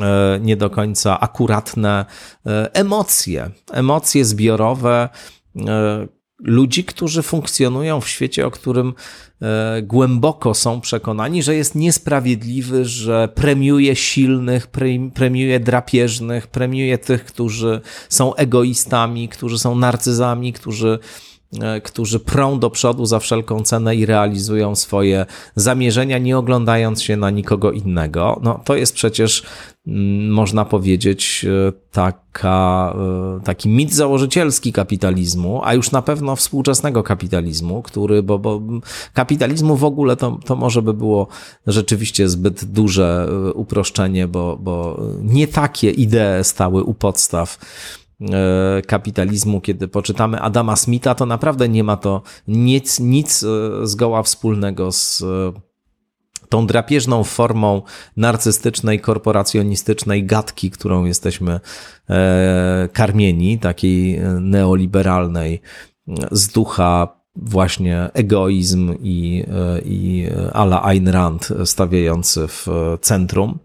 e, 0.01 0.39
nie 0.41 0.57
do 0.57 0.71
końca 0.71 1.21
akuratne 1.21 2.05
e, 2.47 2.75
emocje, 2.75 3.51
emocje 3.73 4.25
zbiorowe, 4.25 5.09
ludzi, 6.43 6.85
którzy 6.85 7.23
funkcjonują 7.23 8.01
w 8.01 8.09
świecie, 8.09 8.47
o 8.47 8.51
którym 8.51 8.95
e, 9.43 9.83
głęboko 9.83 10.55
są 10.55 10.81
przekonani, 10.81 11.43
że 11.43 11.55
jest 11.55 11.75
niesprawiedliwy, 11.75 12.85
że 12.85 13.29
premiuje 13.35 13.97
silnych, 13.97 14.67
premiuje 15.15 15.61
drapieżnych, 15.61 16.47
premiuje 16.47 16.99
tych, 16.99 17.25
którzy 17.25 17.81
są 18.09 18.35
egoistami, 18.35 19.29
którzy 19.29 19.59
są 19.59 19.75
narcyzami, 19.75 20.53
którzy 20.53 20.99
którzy 21.85 22.21
prą 22.21 22.59
do 22.59 22.71
przodu 22.71 23.07
za 23.07 23.19
wszelką 23.19 23.63
cenę 23.63 23.97
i 23.97 24.07
realizują 24.07 24.77
swoje 24.77 25.27
zamierzenia, 25.57 26.19
nie 26.19 26.39
oglądając 26.39 27.03
się 27.03 27.17
na 27.17 27.31
nikogo 27.31 27.73
innego. 27.73 28.41
No, 28.43 28.61
to 28.65 28.77
jest 28.77 28.95
przecież 28.95 29.43
Mm, 29.87 30.31
można 30.31 30.65
powiedzieć, 30.65 31.47
e, 31.69 31.73
taka, 31.93 32.95
e, 33.39 33.41
taki 33.45 33.69
mit 33.69 33.95
założycielski 33.95 34.73
kapitalizmu, 34.73 35.61
a 35.65 35.75
już 35.75 35.91
na 35.91 36.03
pewno 36.03 36.37
współczesnego 36.37 37.03
kapitalizmu, 37.03 37.83
który, 37.83 38.23
bo, 38.23 38.39
bo 38.39 38.61
kapitalizmu 39.15 39.77
w 39.77 39.85
ogóle 39.85 40.17
to, 40.17 40.39
to 40.45 40.57
może 40.57 40.83
by 40.83 40.95
było 40.95 41.27
rzeczywiście 41.67 42.29
zbyt 42.29 42.65
duże 42.65 43.29
e, 43.31 43.53
uproszczenie, 43.53 44.29
bo, 44.29 44.59
bo 44.61 45.01
nie 45.23 45.49
takie 45.49 45.91
idee 45.91 46.43
stały 46.45 46.85
u 46.85 46.95
podstaw 46.95 47.59
kapitalizmu, 48.87 49.61
kiedy 49.61 49.89
poczytamy 49.89 50.41
Adama 50.41 50.77
Smitha, 50.77 51.15
to 51.15 51.27
naprawdę 51.27 51.69
nie 51.69 51.85
ma 51.85 51.97
to 51.97 52.23
nic, 52.49 53.01
nic 53.01 53.45
zgoła 53.83 54.23
wspólnego 54.23 54.93
z 54.93 55.23
tą 56.51 56.67
drapieżną 56.67 57.25
formą 57.25 57.83
narcystycznej, 58.17 59.01
korporacjonistycznej 59.01 60.25
gadki, 60.25 60.71
którą 60.71 61.05
jesteśmy 61.05 61.61
e, 62.11 62.89
karmieni, 62.93 63.59
takiej 63.59 64.17
e, 64.17 64.25
neoliberalnej, 64.41 65.61
z 66.31 66.49
ducha 66.49 67.21
właśnie 67.37 68.11
egoizm 68.13 68.95
i, 69.03 69.45
e, 69.49 69.81
i 69.85 70.27
ala 70.53 70.83
Ayn 70.83 71.09
Rand 71.09 71.49
stawiający 71.65 72.49
w 72.49 72.67
centrum. 73.01 73.59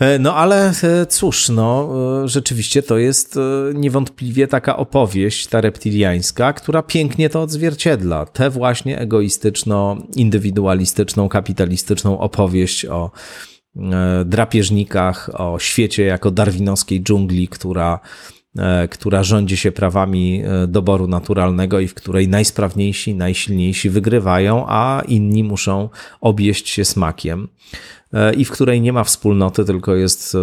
E, 0.00 0.18
no 0.18 0.34
ale 0.34 0.72
e, 0.82 1.06
cóż, 1.06 1.48
no 1.48 1.90
e, 2.24 2.28
rzeczywiście 2.28 2.82
to 2.82 2.98
jest 2.98 3.38
niewątpliwie 3.74 4.48
taka 4.48 4.76
opowieść, 4.76 5.46
ta 5.46 5.60
reptiliańska, 5.60 6.52
która 6.52 6.82
pięknie 6.82 7.30
to 7.30 7.42
odzwierciedla. 7.42 8.26
Tę 8.26 8.50
właśnie 8.50 8.98
egoistyczno-indywidualistyczną, 8.98 11.28
kapitalistyczną 11.28 12.18
opowieść 12.18 12.84
o 12.84 13.10
drapieżnikach, 14.24 15.30
o 15.34 15.58
świecie 15.58 16.04
jako 16.04 16.30
darwinowskiej 16.30 17.02
dżungli, 17.02 17.48
która 17.48 18.00
która 18.90 19.22
rządzi 19.22 19.56
się 19.56 19.72
prawami 19.72 20.42
doboru 20.68 21.06
naturalnego 21.06 21.80
i 21.80 21.88
w 21.88 21.94
której 21.94 22.28
najsprawniejsi, 22.28 23.14
najsilniejsi 23.14 23.90
wygrywają, 23.90 24.64
a 24.68 25.02
inni 25.08 25.44
muszą 25.44 25.88
objeść 26.20 26.68
się 26.68 26.84
smakiem 26.84 27.48
i 28.36 28.44
w 28.44 28.50
której 28.50 28.80
nie 28.80 28.92
ma 28.92 29.04
wspólnoty, 29.04 29.64
tylko 29.64 29.94
jest 29.94 30.36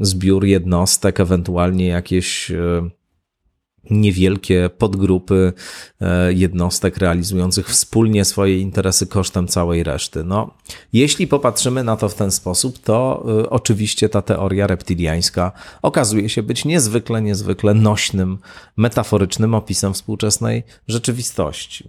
zbiór 0.00 0.44
jednostek, 0.44 1.20
ewentualnie 1.20 1.86
jakieś 1.86 2.52
niewielkie 3.90 4.70
podgrupy 4.78 5.52
e, 6.00 6.32
jednostek 6.32 6.96
realizujących 6.96 7.68
wspólnie 7.68 8.24
swoje 8.24 8.58
interesy 8.58 9.06
kosztem 9.06 9.48
całej 9.48 9.84
reszty. 9.84 10.24
No, 10.24 10.54
jeśli 10.92 11.26
popatrzymy 11.26 11.84
na 11.84 11.96
to 11.96 12.08
w 12.08 12.14
ten 12.14 12.30
sposób, 12.30 12.78
to 12.78 13.26
e, 13.40 13.50
oczywiście 13.50 14.08
ta 14.08 14.22
teoria 14.22 14.66
reptiliańska 14.66 15.52
okazuje 15.82 16.28
się 16.28 16.42
być 16.42 16.64
niezwykle, 16.64 17.22
niezwykle 17.22 17.74
nośnym, 17.74 18.38
metaforycznym 18.76 19.54
opisem 19.54 19.94
współczesnej 19.94 20.62
rzeczywistości. 20.88 21.88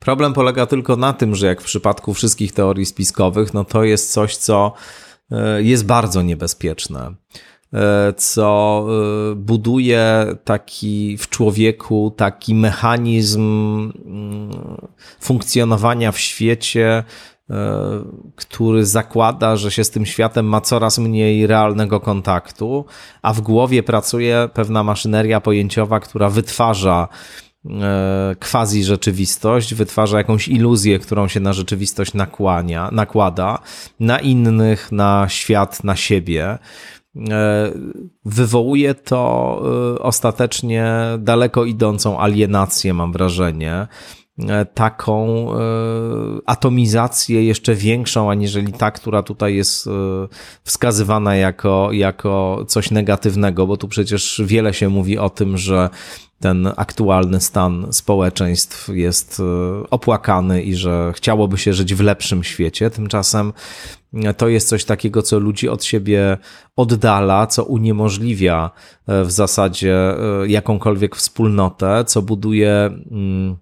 Problem 0.00 0.32
polega 0.32 0.66
tylko 0.66 0.96
na 0.96 1.12
tym, 1.12 1.34
że 1.34 1.46
jak 1.46 1.60
w 1.60 1.64
przypadku 1.64 2.14
wszystkich 2.14 2.52
teorii 2.52 2.86
spiskowych, 2.86 3.54
no 3.54 3.64
to 3.64 3.84
jest 3.84 4.12
coś, 4.12 4.36
co 4.36 4.74
E, 5.32 5.62
jest 5.62 5.86
bardzo 5.86 6.22
niebezpieczne, 6.22 7.14
e, 7.74 8.12
co 8.16 8.86
e, 9.32 9.34
buduje 9.34 10.26
taki 10.44 11.16
w 11.16 11.28
człowieku 11.28 12.14
taki 12.16 12.54
mechanizm 12.54 13.42
mm, 14.06 14.50
funkcjonowania 15.20 16.12
w 16.12 16.18
świecie, 16.18 17.04
który 18.36 18.86
zakłada, 18.86 19.56
że 19.56 19.70
się 19.70 19.84
z 19.84 19.90
tym 19.90 20.06
światem 20.06 20.46
ma 20.46 20.60
coraz 20.60 20.98
mniej 20.98 21.46
realnego 21.46 22.00
kontaktu, 22.00 22.84
a 23.22 23.32
w 23.32 23.40
głowie 23.40 23.82
pracuje 23.82 24.48
pewna 24.54 24.82
maszyneria 24.82 25.40
pojęciowa, 25.40 26.00
która 26.00 26.28
wytwarza 26.30 27.08
quasi 28.50 28.84
rzeczywistość, 28.84 29.74
wytwarza 29.74 30.18
jakąś 30.18 30.48
iluzję, 30.48 30.98
którą 30.98 31.28
się 31.28 31.40
na 31.40 31.52
rzeczywistość 31.52 32.14
nakłania, 32.14 32.88
nakłada, 32.92 33.58
na 34.00 34.18
innych, 34.18 34.92
na 34.92 35.26
świat, 35.28 35.84
na 35.84 35.96
siebie. 35.96 36.58
E, 37.30 37.72
wywołuje 38.24 38.94
to 38.94 39.62
e, 39.96 40.02
ostatecznie 40.02 40.94
daleko 41.18 41.64
idącą 41.64 42.20
alienację, 42.20 42.94
mam 42.94 43.12
wrażenie 43.12 43.86
taką 44.74 45.48
atomizację 46.46 47.44
jeszcze 47.44 47.74
większą, 47.74 48.30
aniżeli 48.30 48.72
ta, 48.72 48.90
która 48.90 49.22
tutaj 49.22 49.54
jest 49.54 49.88
wskazywana 50.64 51.36
jako, 51.36 51.88
jako 51.92 52.64
coś 52.68 52.90
negatywnego, 52.90 53.66
bo 53.66 53.76
tu 53.76 53.88
przecież 53.88 54.42
wiele 54.44 54.74
się 54.74 54.88
mówi 54.88 55.18
o 55.18 55.30
tym, 55.30 55.58
że 55.58 55.90
ten 56.40 56.68
aktualny 56.76 57.40
stan 57.40 57.86
społeczeństw 57.90 58.88
jest 58.88 59.40
e, 59.40 59.90
opłakany 59.90 60.62
i 60.62 60.74
że 60.74 61.12
chciałoby 61.16 61.58
się 61.58 61.72
żyć 61.72 61.94
w 61.94 62.00
lepszym 62.00 62.44
świecie. 62.44 62.90
Tymczasem 62.90 63.52
e, 64.14 64.34
to 64.34 64.48
jest 64.48 64.68
coś 64.68 64.84
takiego, 64.84 65.22
co 65.22 65.38
ludzi 65.38 65.68
od 65.68 65.84
siebie 65.84 66.38
oddala, 66.76 67.46
co 67.46 67.64
uniemożliwia 67.64 68.70
e, 69.06 69.24
w 69.24 69.30
zasadzie 69.30 69.96
jakąkolwiek 70.46 71.16
wspólnotę, 71.16 72.04
co 72.06 72.22
buduje 72.22 72.90
mm, 73.10 73.56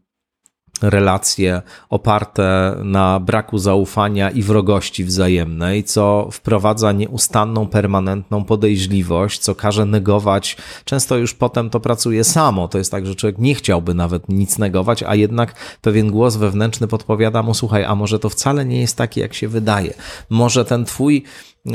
relacje 0.82 1.62
oparte 1.90 2.76
na 2.84 3.20
braku 3.20 3.58
zaufania 3.58 4.30
i 4.30 4.42
wrogości 4.42 5.04
wzajemnej, 5.04 5.84
co 5.84 6.28
wprowadza 6.32 6.92
nieustanną, 6.92 7.66
permanentną 7.66 8.44
podejrzliwość, 8.44 9.38
co 9.38 9.54
każe 9.54 9.84
negować. 9.84 10.56
Często 10.84 11.16
już 11.16 11.34
potem 11.34 11.70
to 11.70 11.80
pracuje 11.80 12.24
samo. 12.24 12.68
To 12.68 12.78
jest 12.78 12.90
tak, 12.90 13.06
że 13.06 13.14
człowiek 13.14 13.38
nie 13.38 13.54
chciałby 13.54 13.94
nawet 13.94 14.28
nic 14.28 14.58
negować, 14.58 15.02
a 15.02 15.14
jednak 15.14 15.54
pewien 15.82 16.10
głos 16.10 16.36
wewnętrzny 16.36 16.88
podpowiada 16.88 17.42
mu: 17.42 17.54
słuchaj, 17.54 17.84
a 17.84 17.94
może 17.94 18.18
to 18.18 18.28
wcale 18.28 18.64
nie 18.64 18.80
jest 18.80 18.96
takie, 18.96 19.20
jak 19.20 19.34
się 19.34 19.48
wydaje. 19.48 19.94
Może 20.30 20.64
ten 20.64 20.84
twój 20.84 21.24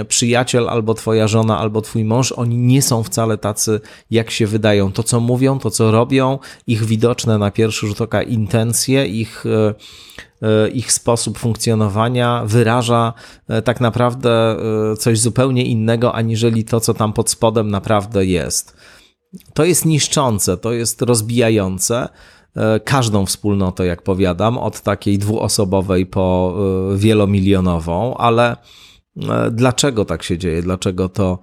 przyjaciel, 0.08 0.70
albo 0.70 0.94
twoja 0.94 1.28
żona, 1.28 1.58
albo 1.60 1.82
twój 1.82 2.04
mąż, 2.06 2.32
oni 2.32 2.58
nie 2.58 2.82
są 2.82 3.04
wcale 3.04 3.38
tacy, 3.38 3.82
jak 4.12 4.32
się 4.32 4.48
wydają. 4.48 4.92
To, 4.92 5.04
co 5.04 5.20
mówią, 5.20 5.60
to, 5.60 5.72
co 5.72 5.92
robią, 5.92 6.40
ich 6.68 6.86
widoczne 6.86 7.38
na 7.38 7.52
pierwszy 7.52 7.88
rzut 7.88 8.02
oka 8.02 8.22
intencje, 8.22 9.08
ich 9.08 9.46
e, 9.46 9.74
e, 10.48 10.70
ich 10.70 10.92
sposób 10.92 11.38
funkcjonowania 11.38 12.44
wyraża 12.46 13.14
e, 13.48 13.62
tak 13.62 13.82
naprawdę 13.82 14.58
coś 15.00 15.20
zupełnie 15.20 15.66
innego, 15.66 16.16
aniżeli 16.16 16.64
to, 16.64 16.80
co 16.80 16.94
tam 16.94 17.14
pod 17.14 17.30
spodem 17.30 17.72
naprawdę 17.72 18.26
jest. 18.26 18.78
To 19.54 19.66
jest 19.66 19.86
niszczące, 19.86 20.58
to 20.58 20.74
jest 20.74 21.02
rozbijające 21.02 22.10
każdą 22.84 23.26
wspólnotę, 23.26 23.86
jak 23.86 24.02
powiadam, 24.02 24.58
od 24.58 24.82
takiej 24.82 25.18
dwuosobowej 25.18 26.06
po 26.06 26.56
wielomilionową, 26.96 28.18
ale 28.18 28.58
dlaczego 29.52 30.06
tak 30.06 30.24
się 30.24 30.38
dzieje? 30.38 30.62
Dlaczego 30.62 31.10
to 31.10 31.40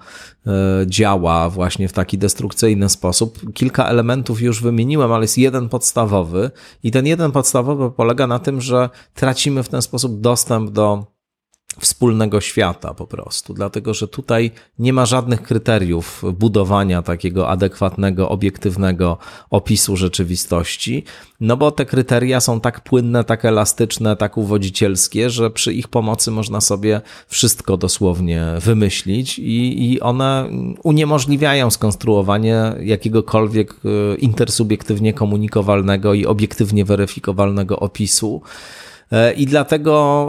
e, 0.47 0.51
działa 0.87 1.51
właśnie 1.51 1.89
w 1.89 1.93
taki 1.93 2.19
destrukcyjny 2.19 2.89
sposób? 2.89 3.53
Kilka 3.53 3.87
elementów 3.87 4.43
już 4.43 4.63
wymieniłem, 4.63 5.13
ale 5.13 5.25
jest 5.25 5.39
jeden 5.39 5.69
podstawowy, 5.69 6.51
i 6.83 6.91
ten 6.91 7.07
jeden 7.07 7.33
podstawowy 7.33 7.91
polega 7.91 8.27
na 8.27 8.39
tym, 8.39 8.61
że 8.61 8.91
tracimy 9.15 9.63
w 9.63 9.69
ten 9.69 9.83
sposób 9.83 10.21
dostęp 10.21 10.71
do 10.71 11.07
wspólnego 11.79 12.41
świata 12.41 12.95
po 12.95 13.07
prostu, 13.07 13.55
dlatego 13.55 13.95
że 13.95 14.09
tutaj 14.09 14.51
nie 14.79 14.93
ma 14.93 15.07
żadnych 15.07 15.43
kryteriów 15.43 16.23
budowania 16.39 17.03
takiego 17.03 17.49
adekwatnego, 17.49 18.29
obiektywnego 18.29 19.19
opisu 19.51 19.97
rzeczywistości, 19.97 21.05
no 21.41 21.57
bo 21.57 21.71
te 21.71 21.87
kryteria 21.87 22.41
są 22.41 22.61
tak 22.61 22.81
płynne, 22.81 23.25
tak 23.25 23.45
elastyczne, 23.45 24.17
tak 24.17 24.37
uwodzicielskie, 24.37 25.31
że 25.31 25.51
przy 25.51 25.73
ich 25.73 25.89
pomocy 25.89 26.31
można 26.31 26.61
sobie 26.61 27.01
wszystko 27.29 27.77
dosłownie 27.77 28.47
wymyślić 28.61 29.39
i, 29.39 29.93
i 29.93 30.01
one 30.01 30.51
uniemożliwiają 30.83 31.71
skonstruowanie 31.71 32.73
jakiegokolwiek 32.83 33.75
e, 33.85 34.17
intersubiektywnie 34.17 35.13
komunikowalnego 35.15 36.15
i 36.15 36.27
obiektywnie 36.27 36.85
weryfikowalnego 36.85 37.81
opisu. 37.81 38.43
E, 39.11 39.33
i 39.33 39.47
dlatego 39.47 40.27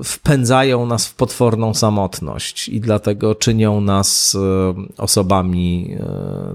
e, 0.00 0.04
wpędzają 0.04 0.86
nas 0.86 1.06
w 1.06 1.14
potworną 1.14 1.74
samotność 1.74 2.68
i 2.68 2.80
dlatego 2.80 3.34
czynią 3.34 3.80
nas 3.80 4.34
e, 4.34 4.74
osobami 5.02 5.96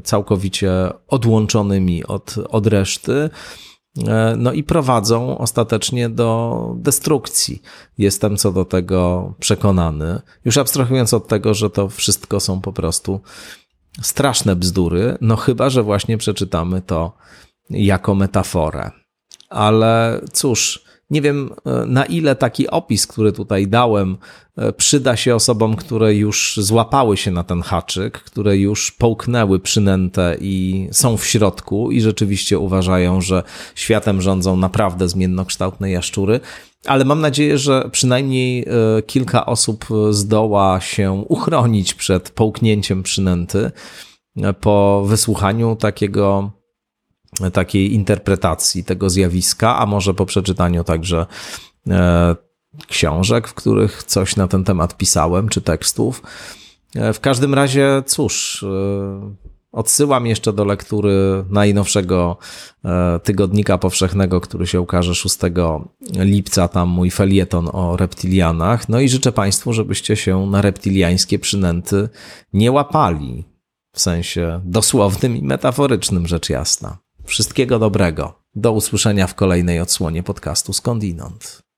całkowicie 0.03 0.71
odłączonymi 1.07 2.05
od, 2.05 2.35
od 2.49 2.67
reszty. 2.67 3.29
No 4.37 4.53
i 4.53 4.63
prowadzą 4.63 5.37
ostatecznie 5.37 6.09
do 6.09 6.73
destrukcji. 6.77 7.61
Jestem 7.97 8.37
co 8.37 8.51
do 8.51 8.65
tego 8.65 9.33
przekonany. 9.39 10.21
Już 10.45 10.57
abstrahując 10.57 11.13
od 11.13 11.27
tego, 11.27 11.53
że 11.53 11.69
to 11.69 11.89
wszystko 11.89 12.39
są 12.39 12.61
po 12.61 12.73
prostu 12.73 13.21
straszne 14.01 14.55
bzdury, 14.55 15.17
no 15.21 15.35
chyba, 15.35 15.69
że 15.69 15.83
właśnie 15.83 16.17
przeczytamy 16.17 16.81
to 16.81 17.13
jako 17.69 18.15
metaforę. 18.15 18.91
Ale 19.49 20.21
cóż, 20.33 20.88
nie 21.09 21.21
wiem, 21.21 21.49
e, 21.65 21.85
na 21.85 22.05
ile 22.05 22.35
taki 22.35 22.67
opis, 22.67 23.07
który 23.07 23.31
tutaj 23.31 23.67
dałem, 23.67 24.17
e, 24.57 24.73
przyda 24.73 25.15
się 25.15 25.35
osobom, 25.35 25.75
które 25.75 26.15
już 26.15 26.59
złapały 26.61 27.17
się 27.17 27.31
na 27.31 27.43
ten 27.43 27.61
haczyk, 27.61 28.17
które 28.17 28.57
już 28.57 28.91
połknęły 28.91 29.59
przynętę 29.59 30.37
i 30.41 30.87
są 30.91 31.17
w 31.17 31.25
środku 31.25 31.91
i 31.91 32.01
rzeczywiście 32.01 32.59
uważają, 32.59 33.21
że 33.21 33.43
światem 33.75 34.21
rządzą 34.21 34.57
naprawdę 34.57 35.09
zmiennokształtne 35.09 35.91
jaszczury. 35.91 36.39
Ale 36.85 37.05
mam 37.05 37.21
nadzieję, 37.21 37.57
że 37.57 37.89
przynajmniej 37.91 38.65
e, 38.67 39.01
kilka 39.01 39.45
osób 39.45 39.85
zdoła 40.09 40.81
się 40.81 41.11
uchronić 41.27 41.93
przed 41.93 42.29
połknięciem 42.29 43.03
przynęty 43.03 43.71
po 44.61 45.03
wysłuchaniu 45.07 45.75
takiego 45.75 46.51
takiej 47.53 47.93
interpretacji 47.93 48.83
tego 48.83 49.09
zjawiska, 49.09 49.77
a 49.77 49.85
może 49.85 50.13
po 50.13 50.25
przeczytaniu 50.25 50.83
także 50.83 51.25
e, 51.87 52.35
książek, 52.87 53.47
w 53.47 53.53
których 53.53 54.03
coś 54.03 54.35
na 54.35 54.47
ten 54.47 54.63
temat 54.63 54.97
pisałem, 54.97 55.49
czy 55.49 55.61
tekstów. 55.61 56.23
E, 56.95 57.13
w 57.13 57.19
każdym 57.19 57.53
razie, 57.53 58.03
cóż, 58.05 58.63
e, 58.63 59.35
odsyłam 59.71 60.25
jeszcze 60.25 60.53
do 60.53 60.65
lektury 60.65 61.45
najnowszego 61.49 62.37
tygodnika 63.23 63.77
powszechnego, 63.77 64.41
który 64.41 64.67
się 64.67 64.81
ukaże 64.81 65.15
6 65.15 65.37
lipca, 66.15 66.67
tam 66.67 66.89
mój 66.89 67.11
felieton 67.11 67.69
o 67.73 67.97
reptilianach. 67.97 68.89
No 68.89 68.99
i 68.99 69.09
życzę 69.09 69.31
Państwu, 69.31 69.73
żebyście 69.73 70.15
się 70.15 70.45
na 70.45 70.61
reptiliańskie 70.61 71.39
przynęty 71.39 72.09
nie 72.53 72.71
łapali. 72.71 73.45
W 73.93 74.01
sensie 74.01 74.61
dosłownym 74.65 75.37
i 75.37 75.43
metaforycznym, 75.43 76.27
rzecz 76.27 76.49
jasna. 76.49 76.97
Wszystkiego 77.29 77.79
dobrego. 77.79 78.33
Do 78.55 78.71
usłyszenia 78.71 79.27
w 79.27 79.35
kolejnej 79.35 79.79
odsłonie 79.79 80.23
podcastu 80.23 80.73
Skądinąd. 80.73 81.68